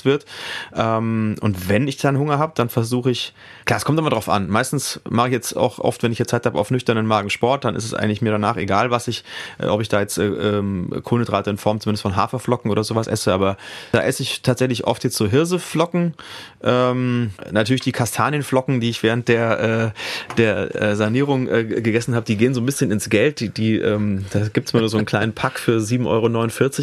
wird. 0.04 0.26
Ähm, 0.74 1.36
und 1.40 1.68
wenn 1.68 1.88
ich 1.88 1.96
dann 1.96 2.18
Hunger 2.18 2.38
habe, 2.38 2.52
dann 2.54 2.68
versuche 2.68 3.10
ich, 3.10 3.34
klar, 3.64 3.78
es 3.78 3.84
kommt 3.84 3.98
immer 3.98 4.10
drauf 4.10 4.28
an. 4.28 4.48
Meistens 4.48 5.00
mache 5.08 5.28
ich 5.28 5.32
jetzt 5.32 5.56
auch 5.56 5.78
oft, 5.78 6.02
wenn 6.02 6.12
ich 6.12 6.18
jetzt 6.18 6.30
Zeit 6.30 6.46
habe, 6.46 6.58
auf 6.58 6.70
nüchternen 6.70 7.06
Magen 7.06 7.30
Sport, 7.30 7.64
dann 7.64 7.76
ist 7.76 7.84
es 7.84 7.94
eigentlich 7.94 8.22
mir 8.22 8.30
danach 8.30 8.56
egal, 8.56 8.90
was 8.90 9.08
ich, 9.08 9.24
äh, 9.58 9.66
ob 9.66 9.80
ich 9.80 9.88
da 9.88 10.00
jetzt 10.00 10.18
äh, 10.18 10.26
ähm, 10.26 10.90
Kohlenhydrate 11.02 11.50
in 11.50 11.58
Form 11.58 11.80
zumindest 11.80 12.02
von 12.02 12.16
Haferflocken 12.16 12.70
oder 12.70 12.84
sowas 12.84 13.06
esse, 13.06 13.32
aber 13.32 13.56
da 13.92 14.02
esse 14.02 14.22
ich 14.22 14.42
tatsächlich 14.42 14.86
oft 14.86 15.04
jetzt 15.04 15.16
so 15.16 15.26
Hirseflocken, 15.26 16.14
ähm, 16.62 17.30
natürlich 17.50 17.82
die 17.82 17.92
Kastanienflocken, 17.92 18.80
die 18.80 18.90
ich 18.90 19.02
während 19.02 19.28
der, 19.28 19.92
äh, 19.94 20.34
der 20.36 20.74
äh, 20.74 20.96
Sanierung 20.96 21.48
äh, 21.48 21.64
gegessen 21.64 22.14
habe, 22.14 22.26
die 22.26 22.36
gehen 22.36 22.54
so 22.54 22.60
ein 22.60 22.66
bisschen 22.66 22.90
ins 22.90 23.10
Geld, 23.10 23.40
die, 23.40 23.48
die 23.50 23.76
ähm, 23.76 24.24
da 24.32 24.48
gibt's 24.48 24.72
mal 24.72 24.80
nur 24.80 24.88
so 24.88 24.96
einen 24.96 25.06
kleinen 25.06 25.32
Pack 25.32 25.58
für 25.58 25.78
7,49 25.78 26.06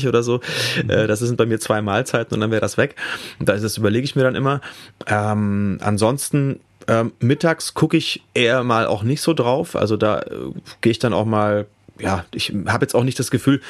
Euro 0.03 0.09
oder 0.09 0.23
so. 0.23 0.41
Äh, 0.87 1.07
das 1.07 1.19
sind 1.19 1.37
bei 1.37 1.45
mir 1.45 1.59
zwei 1.59 1.81
Mahlzeiten 1.81 2.33
und 2.33 2.41
dann 2.41 2.51
wäre 2.51 2.61
das 2.61 2.77
weg. 2.77 2.95
Das 3.39 3.77
überlege 3.77 4.05
ich 4.05 4.15
mir 4.15 4.23
dann 4.23 4.35
immer. 4.35 4.61
Ähm, 5.07 5.79
ansonsten 5.81 6.59
ähm, 6.87 7.11
mittags 7.19 7.73
gucke 7.73 7.97
ich 7.97 8.23
eher 8.33 8.63
mal 8.63 8.87
auch 8.87 9.03
nicht 9.03 9.21
so 9.21 9.33
drauf. 9.33 9.75
Also 9.75 9.97
da 9.97 10.21
äh, 10.21 10.51
gehe 10.81 10.91
ich 10.91 10.99
dann 10.99 11.13
auch 11.13 11.25
mal 11.25 11.67
ja, 11.99 12.25
ich 12.33 12.53
habe 12.67 12.83
jetzt 12.83 12.95
auch 12.95 13.03
nicht 13.03 13.19
das 13.19 13.29
Gefühl, 13.29 13.61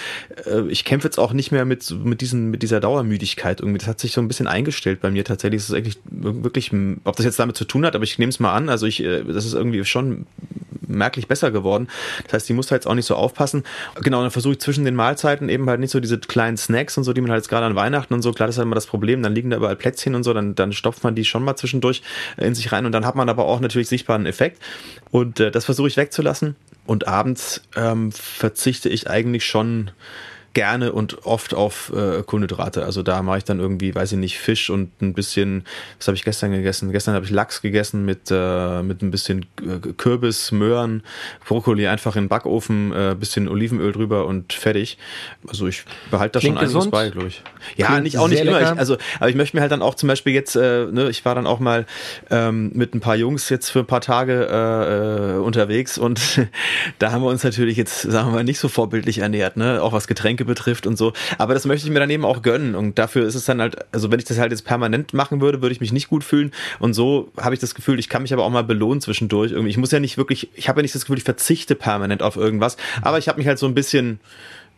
äh, 0.45 0.61
ich 0.69 0.86
kämpfe 0.86 1.07
jetzt 1.07 1.17
auch 1.17 1.34
nicht 1.34 1.51
mehr 1.51 1.65
mit, 1.65 1.89
mit, 2.03 2.21
diesen, 2.21 2.51
mit 2.51 2.61
dieser 2.61 2.80
Dauermüdigkeit 2.80 3.59
irgendwie. 3.59 3.80
Das 3.80 3.88
hat 3.88 3.99
sich 3.99 4.13
so 4.13 4.21
ein 4.21 4.27
bisschen 4.27 4.47
eingestellt 4.47 5.01
bei 5.01 5.11
mir 5.11 5.25
tatsächlich. 5.25 5.61
Das 5.61 5.69
ist 5.69 5.75
eigentlich 5.75 5.97
wirklich, 6.05 6.71
ob 7.03 7.15
das 7.15 7.25
jetzt 7.25 7.39
damit 7.39 7.57
zu 7.57 7.65
tun 7.65 7.86
hat, 7.86 7.95
aber 7.95 8.03
ich 8.03 8.19
nehme 8.19 8.30
es 8.30 8.39
mal 8.39 8.53
an. 8.53 8.69
Also 8.69 8.86
ich, 8.86 9.03
äh, 9.03 9.23
das 9.23 9.45
ist 9.45 9.53
irgendwie 9.53 9.84
schon 9.84 10.27
merklich 10.89 11.27
besser 11.27 11.51
geworden. 11.51 11.87
Das 12.25 12.33
heißt, 12.33 12.49
die 12.49 12.53
muss 12.53 12.71
halt 12.71 12.85
auch 12.87 12.95
nicht 12.95 13.05
so 13.05 13.15
aufpassen. 13.15 13.63
Genau, 14.01 14.21
dann 14.21 14.31
versuche 14.31 14.53
ich 14.53 14.59
zwischen 14.59 14.85
den 14.85 14.95
Mahlzeiten 14.95 15.49
eben 15.49 15.69
halt 15.69 15.79
nicht 15.79 15.91
so 15.91 15.99
diese 15.99 16.19
kleinen 16.19 16.57
Snacks 16.57 16.97
und 16.97 17.03
so, 17.03 17.13
die 17.13 17.21
man 17.21 17.31
halt 17.31 17.39
jetzt 17.39 17.49
gerade 17.49 17.65
an 17.65 17.75
Weihnachten 17.75 18.13
und 18.13 18.21
so, 18.21 18.31
klar, 18.31 18.47
das 18.47 18.55
ist 18.55 18.59
halt 18.59 18.65
immer 18.65 18.75
das 18.75 18.87
Problem, 18.87 19.23
dann 19.23 19.33
liegen 19.33 19.49
da 19.49 19.57
überall 19.57 19.75
Plätzchen 19.75 20.15
und 20.15 20.23
so, 20.23 20.33
dann, 20.33 20.55
dann 20.55 20.73
stopft 20.73 21.03
man 21.03 21.15
die 21.15 21.25
schon 21.25 21.43
mal 21.43 21.55
zwischendurch 21.55 22.01
in 22.37 22.55
sich 22.55 22.71
rein 22.71 22.85
und 22.85 22.91
dann 22.91 23.05
hat 23.05 23.15
man 23.15 23.29
aber 23.29 23.45
auch 23.45 23.59
natürlich 23.59 23.87
sichtbaren 23.87 24.25
Effekt. 24.25 24.61
Und 25.11 25.39
äh, 25.39 25.51
das 25.51 25.65
versuche 25.65 25.87
ich 25.87 25.97
wegzulassen. 25.97 26.55
Und 26.85 27.07
abends 27.07 27.61
ähm, 27.75 28.11
verzichte 28.11 28.89
ich 28.89 29.09
eigentlich 29.09 29.45
schon 29.45 29.91
gerne 30.53 30.91
und 30.91 31.25
oft 31.25 31.53
auf 31.53 31.91
äh, 31.95 32.23
Kohlenhydrate. 32.23 32.83
Also 32.85 33.03
da 33.03 33.21
mache 33.21 33.39
ich 33.39 33.43
dann 33.43 33.59
irgendwie, 33.59 33.93
weiß 33.93 34.13
ich 34.13 34.17
nicht, 34.17 34.39
Fisch 34.39 34.69
und 34.69 35.01
ein 35.01 35.13
bisschen, 35.13 35.63
was 35.97 36.07
habe 36.07 36.15
ich 36.15 36.23
gestern 36.23 36.51
gegessen? 36.51 36.91
Gestern 36.91 37.13
habe 37.13 37.25
ich 37.25 37.31
Lachs 37.31 37.61
gegessen 37.61 38.05
mit, 38.05 38.31
äh, 38.31 38.81
mit 38.81 39.01
ein 39.01 39.11
bisschen 39.11 39.45
äh, 39.61 39.79
Kürbis, 39.93 40.51
Möhren, 40.51 41.03
Brokkoli 41.47 41.87
einfach 41.87 42.15
in 42.15 42.23
den 42.23 42.29
Backofen, 42.29 42.91
äh, 42.91 43.15
bisschen 43.19 43.47
Olivenöl 43.47 43.91
drüber 43.91 44.25
und 44.25 44.53
fertig. 44.53 44.97
Also 45.47 45.67
ich 45.67 45.83
behalte 46.11 46.39
da 46.39 46.41
schon 46.41 46.57
einiges 46.57 46.73
gesund. 46.73 46.91
bei, 46.91 47.09
glaube 47.09 47.27
ich. 47.27 47.43
Ja, 47.75 47.87
Klingt 47.87 48.03
nicht 48.03 48.17
auch 48.17 48.27
nicht 48.27 48.41
immer. 48.41 48.61
Ich, 48.61 48.67
also, 48.67 48.97
aber 49.19 49.29
ich 49.29 49.35
möchte 49.35 49.55
mir 49.57 49.61
halt 49.61 49.71
dann 49.71 49.81
auch 49.81 49.95
zum 49.95 50.07
Beispiel 50.07 50.33
jetzt, 50.33 50.55
äh, 50.55 50.85
ne, 50.85 51.09
ich 51.09 51.25
war 51.25 51.35
dann 51.35 51.47
auch 51.47 51.59
mal 51.59 51.85
ähm, 52.29 52.71
mit 52.73 52.95
ein 52.95 52.99
paar 52.99 53.15
Jungs 53.15 53.49
jetzt 53.49 53.69
für 53.69 53.79
ein 53.79 53.87
paar 53.87 54.01
Tage 54.01 54.47
äh, 54.49 55.35
äh, 55.35 55.37
unterwegs 55.37 55.97
und 55.97 56.19
da 56.99 57.11
haben 57.11 57.21
wir 57.21 57.29
uns 57.29 57.43
natürlich 57.43 57.77
jetzt, 57.77 58.01
sagen 58.01 58.29
wir 58.29 58.35
mal, 58.35 58.43
nicht 58.43 58.59
so 58.59 58.67
vorbildlich 58.67 59.19
ernährt, 59.19 59.57
ne? 59.57 59.81
Auch 59.81 59.93
was 59.93 60.07
Getränke 60.07 60.38
Getränke 60.39 60.45
betrifft 60.45 60.87
und 60.87 60.97
so. 60.97 61.13
Aber 61.37 61.53
das 61.53 61.65
möchte 61.65 61.87
ich 61.87 61.93
mir 61.93 61.99
dann 61.99 62.09
eben 62.09 62.25
auch 62.25 62.41
gönnen. 62.41 62.75
Und 62.75 62.97
dafür 62.97 63.25
ist 63.25 63.35
es 63.35 63.45
dann 63.45 63.61
halt, 63.61 63.77
also 63.93 64.11
wenn 64.11 64.19
ich 64.19 64.25
das 64.25 64.39
halt 64.39 64.51
jetzt 64.51 64.63
permanent 64.63 65.13
machen 65.13 65.41
würde, 65.41 65.61
würde 65.61 65.73
ich 65.73 65.81
mich 65.81 65.91
nicht 65.91 66.09
gut 66.09 66.23
fühlen. 66.23 66.51
Und 66.79 66.93
so 66.93 67.31
habe 67.37 67.53
ich 67.53 67.61
das 67.61 67.75
Gefühl, 67.75 67.99
ich 67.99 68.09
kann 68.09 68.21
mich 68.21 68.33
aber 68.33 68.43
auch 68.43 68.49
mal 68.49 68.63
belohnen 68.63 69.01
zwischendurch. 69.01 69.51
Irgendwie. 69.51 69.69
Ich 69.69 69.77
muss 69.77 69.91
ja 69.91 69.99
nicht 69.99 70.17
wirklich, 70.17 70.49
ich 70.55 70.69
habe 70.69 70.79
ja 70.79 70.83
nicht 70.83 70.95
das 70.95 71.03
Gefühl, 71.03 71.17
ich 71.17 71.23
verzichte 71.23 71.75
permanent 71.75 72.23
auf 72.23 72.35
irgendwas. 72.35 72.77
Aber 73.01 73.17
ich 73.17 73.27
habe 73.27 73.37
mich 73.37 73.47
halt 73.47 73.59
so 73.59 73.67
ein 73.67 73.75
bisschen 73.75 74.19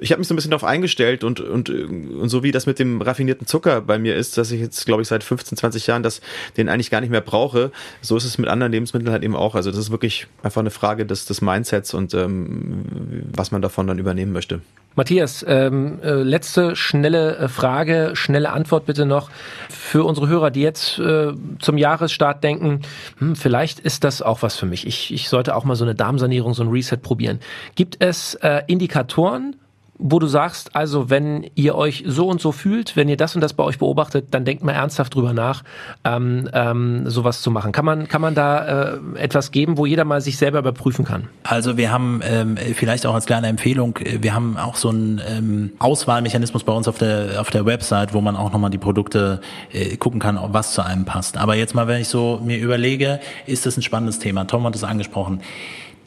ich 0.03 0.11
habe 0.11 0.19
mich 0.19 0.27
so 0.27 0.33
ein 0.33 0.35
bisschen 0.35 0.49
darauf 0.49 0.63
eingestellt 0.63 1.23
und, 1.23 1.39
und, 1.39 1.69
und 1.69 2.27
so 2.27 2.41
wie 2.41 2.51
das 2.51 2.65
mit 2.65 2.79
dem 2.79 3.03
raffinierten 3.03 3.45
Zucker 3.45 3.81
bei 3.81 3.99
mir 3.99 4.15
ist, 4.15 4.35
dass 4.35 4.51
ich 4.51 4.59
jetzt, 4.59 4.87
glaube 4.87 5.03
ich, 5.03 5.07
seit 5.07 5.23
15, 5.23 5.59
20 5.59 5.85
Jahren 5.85 6.01
das, 6.01 6.21
den 6.57 6.69
eigentlich 6.69 6.89
gar 6.89 7.01
nicht 7.01 7.11
mehr 7.11 7.21
brauche, 7.21 7.71
so 8.01 8.17
ist 8.17 8.25
es 8.25 8.39
mit 8.39 8.49
anderen 8.49 8.71
Lebensmitteln 8.71 9.11
halt 9.11 9.21
eben 9.21 9.35
auch. 9.35 9.53
Also 9.53 9.69
das 9.69 9.79
ist 9.79 9.91
wirklich 9.91 10.25
einfach 10.41 10.61
eine 10.61 10.71
Frage 10.71 11.05
des, 11.05 11.27
des 11.27 11.41
Mindsets 11.41 11.93
und 11.93 12.15
ähm, 12.15 12.83
was 13.31 13.51
man 13.51 13.61
davon 13.61 13.85
dann 13.85 13.99
übernehmen 13.99 14.31
möchte. 14.31 14.61
Matthias, 14.95 15.45
ähm, 15.47 15.99
äh, 16.03 16.15
letzte 16.15 16.75
schnelle 16.75 17.37
äh, 17.37 17.47
Frage, 17.47 18.11
schnelle 18.13 18.51
Antwort 18.51 18.85
bitte 18.85 19.05
noch 19.05 19.29
für 19.69 20.03
unsere 20.03 20.27
Hörer, 20.27 20.51
die 20.51 20.61
jetzt 20.61 20.99
äh, 20.99 21.31
zum 21.59 21.77
Jahresstart 21.77 22.43
denken, 22.43 22.81
hm, 23.19 23.35
vielleicht 23.35 23.79
ist 23.79 24.03
das 24.03 24.21
auch 24.21 24.41
was 24.41 24.57
für 24.57 24.65
mich. 24.65 24.85
Ich, 24.85 25.13
ich 25.13 25.29
sollte 25.29 25.55
auch 25.55 25.63
mal 25.63 25.75
so 25.75 25.85
eine 25.85 25.95
Darmsanierung, 25.95 26.53
so 26.53 26.63
ein 26.63 26.69
Reset 26.69 26.97
probieren. 26.97 27.39
Gibt 27.75 28.03
es 28.03 28.35
äh, 28.35 28.63
Indikatoren, 28.67 29.55
wo 30.01 30.19
du 30.19 30.27
sagst, 30.27 30.75
also 30.75 31.09
wenn 31.09 31.49
ihr 31.55 31.75
euch 31.75 32.03
so 32.07 32.27
und 32.27 32.41
so 32.41 32.51
fühlt, 32.51 32.95
wenn 32.95 33.07
ihr 33.07 33.17
das 33.17 33.35
und 33.35 33.41
das 33.41 33.53
bei 33.53 33.63
euch 33.63 33.77
beobachtet, 33.77 34.27
dann 34.31 34.45
denkt 34.45 34.63
mal 34.63 34.73
ernsthaft 34.73 35.13
drüber 35.13 35.33
nach, 35.33 35.63
ähm, 36.03 36.49
ähm, 36.53 37.09
sowas 37.09 37.41
zu 37.41 37.51
machen. 37.51 37.71
Kann 37.71 37.85
man, 37.85 38.07
kann 38.07 38.21
man 38.21 38.33
da 38.33 38.93
äh, 38.93 38.99
etwas 39.15 39.51
geben, 39.51 39.77
wo 39.77 39.85
jeder 39.85 40.03
mal 40.03 40.19
sich 40.19 40.37
selber 40.37 40.59
überprüfen 40.59 41.05
kann? 41.05 41.27
Also 41.43 41.77
wir 41.77 41.91
haben 41.91 42.21
ähm, 42.23 42.57
vielleicht 42.57 43.05
auch 43.05 43.13
als 43.13 43.27
kleine 43.27 43.47
Empfehlung, 43.47 43.99
wir 43.99 44.33
haben 44.33 44.57
auch 44.57 44.75
so 44.75 44.89
einen 44.89 45.21
ähm, 45.27 45.71
Auswahlmechanismus 45.79 46.63
bei 46.63 46.73
uns 46.73 46.87
auf 46.87 46.97
der 46.97 47.39
auf 47.39 47.49
der 47.49 47.65
Website, 47.65 48.13
wo 48.13 48.21
man 48.21 48.35
auch 48.35 48.51
nochmal 48.51 48.71
die 48.71 48.77
Produkte 48.77 49.41
äh, 49.71 49.97
gucken 49.97 50.19
kann, 50.19 50.39
was 50.51 50.73
zu 50.73 50.83
einem 50.83 51.05
passt. 51.05 51.37
Aber 51.37 51.55
jetzt 51.55 51.75
mal, 51.75 51.87
wenn 51.87 52.01
ich 52.01 52.07
so 52.07 52.41
mir 52.43 52.57
überlege, 52.57 53.19
ist 53.45 53.65
das 53.65 53.77
ein 53.77 53.81
spannendes 53.83 54.19
Thema. 54.19 54.45
Tom 54.45 54.65
hat 54.65 54.75
es 54.75 54.83
angesprochen. 54.83 55.41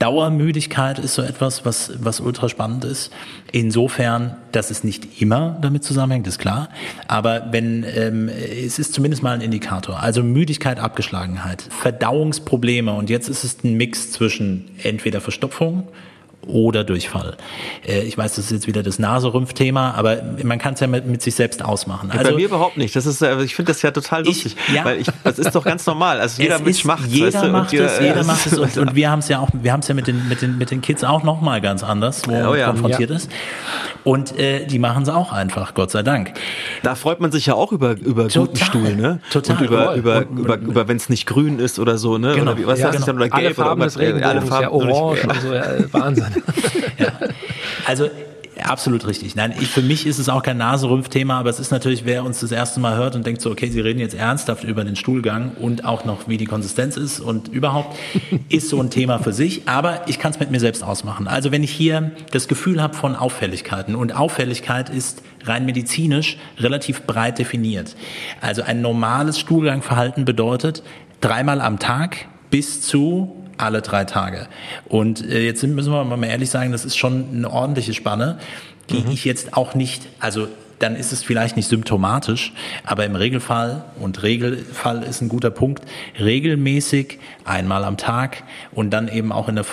Dauermüdigkeit 0.05 0.99
ist 0.99 1.15
so 1.15 1.23
etwas, 1.23 1.65
was, 1.65 1.91
was 1.99 2.21
ultra 2.21 2.51
spannend 2.51 2.85
ist. 2.85 3.11
Insofern, 3.53 4.37
dass 4.53 4.71
es 4.71 4.85
nicht 4.85 5.23
immer 5.23 5.57
damit 5.63 5.83
zusammenhängt, 5.83 6.27
ist 6.27 6.39
klar. 6.39 6.69
Aber 7.09 7.49
wenn, 7.53 7.85
ähm, 7.85 8.29
es 8.29 8.79
ist 8.79 8.93
zumindest 8.93 9.23
mal 9.23 9.33
ein 9.33 9.41
Indikator. 9.41 10.01
Also 10.01 10.23
Müdigkeit, 10.23 10.79
Abgeschlagenheit, 10.79 11.63
Verdauungsprobleme. 11.71 12.93
Und 12.93 13.09
jetzt 13.09 13.31
ist 13.31 13.45
es 13.45 13.65
ein 13.65 13.79
Mix 13.79 14.13
zwischen 14.13 14.69
entweder 14.83 15.23
Verstopfung, 15.23 15.89
oder 16.47 16.85
Durchfall. 16.85 17.37
Äh, 17.87 18.03
ich 18.03 18.17
weiß, 18.17 18.37
das 18.37 18.47
ist 18.47 18.51
jetzt 18.51 18.67
wieder 18.67 18.83
das 18.83 18.99
Naserümpf-Thema, 18.99 19.95
aber 19.95 20.19
man 20.43 20.59
kann 20.59 20.75
es 20.75 20.81
ja 20.81 20.87
mit, 20.87 21.07
mit, 21.07 21.23
sich 21.23 21.35
selbst 21.35 21.65
ausmachen. 21.65 22.11
Also, 22.11 22.31
Bei 22.31 22.37
mir 22.37 22.47
überhaupt 22.47 22.77
nicht. 22.77 22.95
Das 22.97 23.07
ist, 23.07 23.23
äh, 23.23 23.43
ich 23.43 23.55
finde 23.55 23.73
das 23.73 23.83
ja 23.83 23.91
total 23.91 24.25
lustig, 24.25 24.57
ich, 24.69 24.75
ja, 24.75 24.85
weil 24.85 25.01
ich, 25.01 25.09
das 25.23 25.39
ist 25.39 25.55
doch 25.55 25.65
ganz 25.65 25.87
normal. 25.87 26.21
Also 26.21 26.43
jeder 26.43 26.59
Mensch 26.59 26.85
macht 26.85 27.07
Jeder 27.09 27.27
weißt 27.27 27.45
du, 27.45 27.49
macht 27.51 27.73
jeder, 27.73 27.87
es, 27.87 28.01
jeder 28.01 28.25
macht 28.25 28.47
es 28.47 28.59
und, 28.59 28.77
und 28.79 28.95
wir 28.95 29.11
haben 29.11 29.21
es 29.21 29.29
ja 29.29 29.39
auch, 29.39 29.49
wir 29.53 29.73
haben 29.73 29.81
es 29.81 29.89
ja 29.89 29.95
mit 29.95 30.07
den, 30.07 30.29
mit 30.29 30.43
den, 30.43 30.59
mit 30.59 30.71
den 30.71 30.81
Kids 30.81 31.05
auch 31.05 31.23
noch 31.23 31.41
mal 31.41 31.61
ganz 31.61 31.83
anders, 31.83 32.23
wo 32.27 32.33
oh 32.33 32.55
ja, 32.55 32.67
konfrontiert 32.67 33.11
ja. 33.11 33.17
ist. 33.17 33.31
Und 34.05 34.39
äh, 34.39 34.67
die 34.67 34.79
machen 34.79 35.05
es 35.05 35.09
auch 35.09 35.33
einfach, 35.33 35.75
Gott 35.75 35.91
sei 35.91 36.03
Dank. 36.03 36.35
Da 36.83 36.95
freut 36.95 37.21
man 37.21 37.33
sich 37.33 37.47
ja 37.47 37.55
auch 37.55 37.73
über 37.73 37.93
über 37.93 38.29
total, 38.29 38.47
guten 38.47 38.57
Stuhl, 38.65 38.97
ne? 38.97 39.21
Total. 39.31 39.57
Und 39.57 39.65
über 39.65 39.95
über 39.95 40.19
und, 40.19 40.39
über, 40.39 40.59
über 40.59 40.89
wenn 40.89 40.97
es 40.97 41.09
nicht 41.09 41.27
grün 41.27 41.59
ist 41.59 41.79
oder 41.79 41.97
so, 41.97 42.19
ne? 42.19 42.35
Genau. 42.35 42.53
Oder 42.53 42.59
wie, 42.59 42.67
was 42.67 42.81
ja, 42.81 42.91
genau. 42.91 43.07
dann 43.07 43.17
oder 43.17 43.29
gelb 43.29 43.45
alle 43.45 43.55
Farben 43.55 43.83
oder 43.83 44.13
des 44.13 44.23
alle 44.23 44.43
Farben 44.43 44.63
ja, 44.63 44.71
orange 44.71 45.25
und 45.27 45.41
so, 45.41 45.55
ja, 45.55 45.65
Wahnsinn. 45.93 46.34
ja. 46.99 47.13
Also 47.87 48.09
Absolut 48.63 49.07
richtig. 49.07 49.35
Nein, 49.35 49.53
ich, 49.61 49.69
für 49.69 49.83
mich 49.83 50.07
ist 50.07 50.19
es 50.19 50.29
auch 50.29 50.43
kein 50.43 50.59
Naserümpf-Thema, 50.59 51.39
aber 51.39 51.51
es 51.51 51.59
ist 51.59 51.73
natürlich, 51.73 52.05
wer 52.05 52.25
uns 52.25 52.41
das 52.41 52.53
erste 52.53 52.79
Mal 52.79 52.97
hört 52.97 53.17
und 53.17 53.27
denkt 53.27 53.41
so, 53.41 53.51
okay, 53.51 53.69
Sie 53.69 53.81
reden 53.81 53.99
jetzt 53.99 54.15
ernsthaft 54.15 54.65
über 54.65 54.85
den 54.85 54.97
Stuhlgang 54.97 55.53
und 55.59 55.85
auch 55.85 56.05
noch, 56.05 56.29
wie 56.29 56.37
die 56.37 56.45
Konsistenz 56.45 56.97
ist 56.97 57.21
und 57.21 57.49
überhaupt, 57.49 57.97
ist 58.49 58.69
so 58.69 58.81
ein 58.81 58.91
Thema 58.91 59.19
für 59.19 59.33
sich. 59.33 59.69
Aber 59.69 60.03
ich 60.07 60.19
kann 60.19 60.31
es 60.31 60.39
mit 60.39 60.51
mir 60.51 60.61
selbst 60.61 60.85
ausmachen. 60.85 61.27
Also 61.27 61.51
wenn 61.51 61.65
ich 61.65 61.73
hier 61.73 62.13
das 62.31 62.47
Gefühl 62.47 62.81
habe 62.81 62.95
von 62.95 63.17
Auffälligkeiten 63.17 63.97
und 63.97 64.15
Auffälligkeit 64.15 64.89
ist 64.89 65.23
rein 65.45 65.67
medizinisch 65.67 66.39
relativ 66.59 67.03
breit 67.03 67.39
definiert. 67.39 67.97
Also 68.41 68.63
ein 68.63 68.81
normales 68.81 69.39
Stuhlgangverhalten 69.39 70.25
bedeutet 70.25 70.83
dreimal 71.21 71.61
am 71.61 71.79
Tag 71.79 72.27
bis 72.51 72.83
zu 72.83 73.44
alle 73.65 73.83
drei 73.83 74.05
Tage. 74.05 74.47
Und 74.87 75.25
äh, 75.29 75.45
jetzt 75.45 75.63
müssen 75.63 75.93
wir 75.93 76.05
mal 76.05 76.23
ehrlich 76.25 76.51
sagen, 76.51 76.73
das 76.73 76.85
ist 76.85 76.97
schon 76.97 77.27
eine 77.33 77.51
ordentliche 77.51 77.95
Spanne, 77.95 78.39
die 78.91 79.01
mhm. 79.01 79.11
ich 79.11 79.25
jetzt 79.25 79.57
auch 79.57 79.75
nicht, 79.75 80.07
also 80.21 80.49
dann 80.79 80.97
ist 80.97 81.13
es 81.13 81.23
vielleicht 81.23 81.57
nicht 81.57 81.69
symptomatisch, 81.69 82.53
aber 82.85 83.05
im 83.05 83.17
Regelfall, 83.17 83.85
und 84.01 84.23
Regelfall 84.23 85.03
ist 85.03 85.21
ein 85.21 85.29
guter 85.29 85.51
Punkt, 85.51 85.85
regelmäßig 86.19 87.19
einmal 87.45 87.85
am 87.85 87.97
Tag 87.97 88.45
und 88.73 88.91
dann 88.91 89.09
eben 89.09 89.33
auch 89.33 89.49
in 89.49 89.57
der 89.57 89.65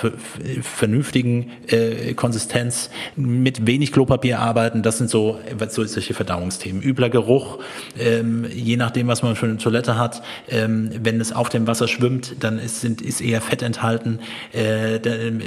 vernünftigen 0.61 1.51
äh, 1.67 2.13
Konsistenz 2.13 2.89
mit 3.15 3.65
wenig 3.65 3.91
Klopapier 3.91 4.39
arbeiten, 4.39 4.83
das 4.83 4.97
sind 4.97 5.09
so, 5.09 5.39
so 5.69 5.83
solche 5.85 6.13
Verdauungsthemen. 6.13 6.81
Übler 6.81 7.09
Geruch, 7.09 7.59
ähm, 7.99 8.45
je 8.53 8.77
nachdem, 8.77 9.07
was 9.07 9.23
man 9.23 9.35
für 9.35 9.45
eine 9.45 9.57
Toilette 9.57 9.97
hat, 9.97 10.21
ähm, 10.49 10.91
wenn 11.01 11.19
es 11.21 11.31
auf 11.31 11.49
dem 11.49 11.67
Wasser 11.67 11.87
schwimmt, 11.87 12.35
dann 12.39 12.59
ist, 12.59 12.81
sind, 12.81 13.01
ist 13.01 13.21
eher 13.21 13.41
Fett 13.41 13.61
enthalten, 13.61 14.19
äh, 14.53 14.99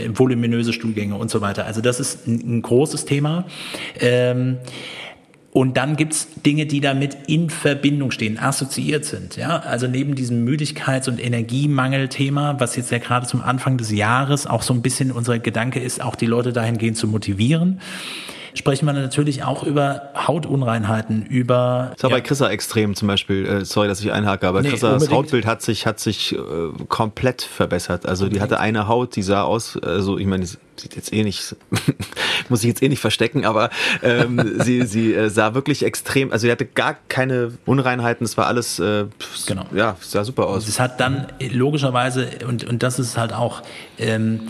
voluminöse 0.09 0.73
Stuhlgänge 0.73 1.17
und 1.17 1.31
so 1.31 1.41
weiter. 1.41 1.67
Also 1.67 1.81
das 1.81 2.01
ist 2.01 2.27
ein, 2.27 2.59
ein 2.59 2.63
großes 2.63 3.05
Thema. 3.05 3.45
Ähm, 4.01 4.59
und 5.55 5.77
dann 5.77 5.95
gibt's 5.95 6.27
Dinge, 6.45 6.67
die 6.67 6.81
damit 6.81 7.17
in 7.29 7.49
Verbindung 7.49 8.11
stehen, 8.11 8.41
assoziiert 8.41 9.05
sind. 9.05 9.37
Ja? 9.37 9.61
Also 9.61 9.87
neben 9.87 10.17
diesem 10.17 10.45
Müdigkeits- 10.45 11.09
und 11.09 11.25
Energiemangelthema, 11.25 12.57
was 12.59 12.75
jetzt 12.75 12.91
ja 12.91 12.99
gerade 12.99 13.25
zum 13.29 13.41
Anfang 13.41 13.79
des 13.79 13.93
Jahres 13.93 14.49
auch 14.49 14.63
so 14.63 14.75
ein 14.75 14.83
bisschen 14.83 15.13
unser 15.13 15.39
Gedanke 15.39 15.79
ist, 15.79 16.03
auch 16.03 16.17
die 16.17 16.27
Leute 16.27 16.53
dahingehend 16.53 16.97
zu 16.97 17.07
motivieren 17.07 17.81
sprechen 18.55 18.87
wir 18.87 18.93
natürlich 18.93 19.43
auch 19.43 19.65
über 19.65 20.11
Hautunreinheiten, 20.17 21.27
über. 21.27 21.91
Das 21.95 22.05
war 22.05 22.11
ja, 22.11 22.17
bei 22.17 22.21
Chrissa 22.21 22.49
extrem 22.51 22.95
zum 22.95 23.09
Beispiel. 23.09 23.45
Äh, 23.47 23.65
sorry, 23.65 23.89
dass 23.89 24.01
ich 24.01 24.13
einhake, 24.13 24.47
aber 24.47 24.63
nee, 24.63 24.71
Chrissas 24.71 25.11
Hautbild 25.11 25.45
hat 25.45 25.61
sich 25.61 25.87
hat 25.87 26.01
sich 26.01 26.33
äh, 26.33 26.39
komplett 26.89 27.43
verbessert. 27.43 28.07
Also 28.07 28.25
unbedingt. 28.25 28.39
die 28.39 28.43
hatte 28.43 28.61
eine 28.61 28.89
Haut, 28.89 29.17
die 29.17 29.23
sah 29.23 29.43
aus, 29.43 29.77
also 29.77 30.19
ich 30.19 30.27
meine, 30.27 30.47
sieht 30.47 30.97
jetzt 30.97 31.13
eh 31.13 31.25
nicht, 31.25 31.57
muss 32.51 32.61
ich 32.61 32.69
jetzt 32.69 32.83
eh 32.83 32.89
nicht 32.89 33.01
verstecken, 33.01 33.45
aber 33.45 33.71
ähm, 34.03 34.61
sie, 34.61 34.87
sie 34.87 35.15
äh, 35.15 35.31
sah 35.31 35.55
wirklich 35.55 35.85
extrem, 35.85 36.33
also 36.33 36.47
sie 36.47 36.53
hatte 36.53 36.67
gar 36.67 36.97
keine 37.09 37.53
Unreinheiten, 37.67 38.25
es 38.25 38.37
war 38.37 38.47
alles, 38.47 38.79
äh, 38.79 39.07
genau. 39.47 39.67
ja, 39.75 39.97
sah 40.01 40.25
super 40.25 40.47
aus. 40.47 40.69
Es 40.69 40.81
hat 40.81 41.01
dann 41.01 41.27
logischerweise, 41.53 42.29
und, 42.47 42.65
und 42.65 42.83
das 42.83 42.99
ist 42.99 43.17
halt 43.17 43.33
auch 43.33 43.63
ähm, 43.99 44.49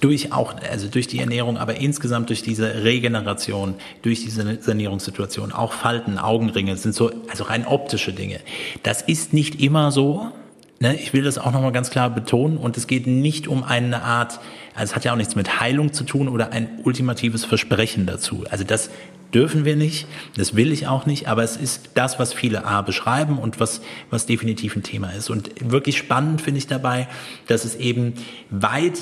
durch 0.00 0.32
auch, 0.32 0.54
also 0.70 0.88
durch 0.88 1.06
die 1.06 1.18
Ernährung, 1.18 1.56
aber 1.56 1.76
insgesamt 1.76 2.28
durch 2.30 2.42
diese 2.42 2.84
Regeneration, 2.84 3.74
durch 4.02 4.22
diese 4.22 4.58
Sanierungssituation, 4.60 5.52
auch 5.52 5.72
Falten, 5.72 6.18
Augenringe, 6.18 6.76
sind 6.76 6.94
so, 6.94 7.10
also 7.28 7.44
rein 7.44 7.66
optische 7.66 8.12
Dinge. 8.12 8.40
Das 8.82 9.02
ist 9.02 9.32
nicht 9.32 9.60
immer 9.60 9.90
so, 9.90 10.32
Ne, 10.78 10.94
ich 10.94 11.14
will 11.14 11.22
das 11.22 11.38
auch 11.38 11.52
nochmal 11.52 11.72
ganz 11.72 11.88
klar 11.88 12.10
betonen 12.10 12.58
und 12.58 12.76
es 12.76 12.86
geht 12.86 13.06
nicht 13.06 13.48
um 13.48 13.64
eine 13.64 14.02
Art, 14.02 14.40
also 14.74 14.90
es 14.90 14.94
hat 14.94 15.06
ja 15.06 15.12
auch 15.12 15.16
nichts 15.16 15.34
mit 15.34 15.58
Heilung 15.58 15.94
zu 15.94 16.04
tun 16.04 16.28
oder 16.28 16.52
ein 16.52 16.80
ultimatives 16.84 17.46
Versprechen 17.46 18.04
dazu. 18.04 18.44
Also 18.50 18.62
das 18.62 18.90
dürfen 19.32 19.64
wir 19.64 19.74
nicht, 19.74 20.06
das 20.36 20.54
will 20.54 20.72
ich 20.72 20.86
auch 20.86 21.06
nicht, 21.06 21.28
aber 21.28 21.42
es 21.42 21.56
ist 21.56 21.90
das, 21.94 22.18
was 22.18 22.34
viele 22.34 22.66
A 22.66 22.82
beschreiben 22.82 23.38
und 23.38 23.58
was, 23.58 23.80
was 24.10 24.26
definitiv 24.26 24.76
ein 24.76 24.82
Thema 24.82 25.10
ist. 25.12 25.30
Und 25.30 25.50
wirklich 25.60 25.96
spannend 25.96 26.42
finde 26.42 26.58
ich 26.58 26.66
dabei, 26.66 27.08
dass 27.46 27.64
es 27.64 27.76
eben 27.76 28.12
weit 28.50 28.98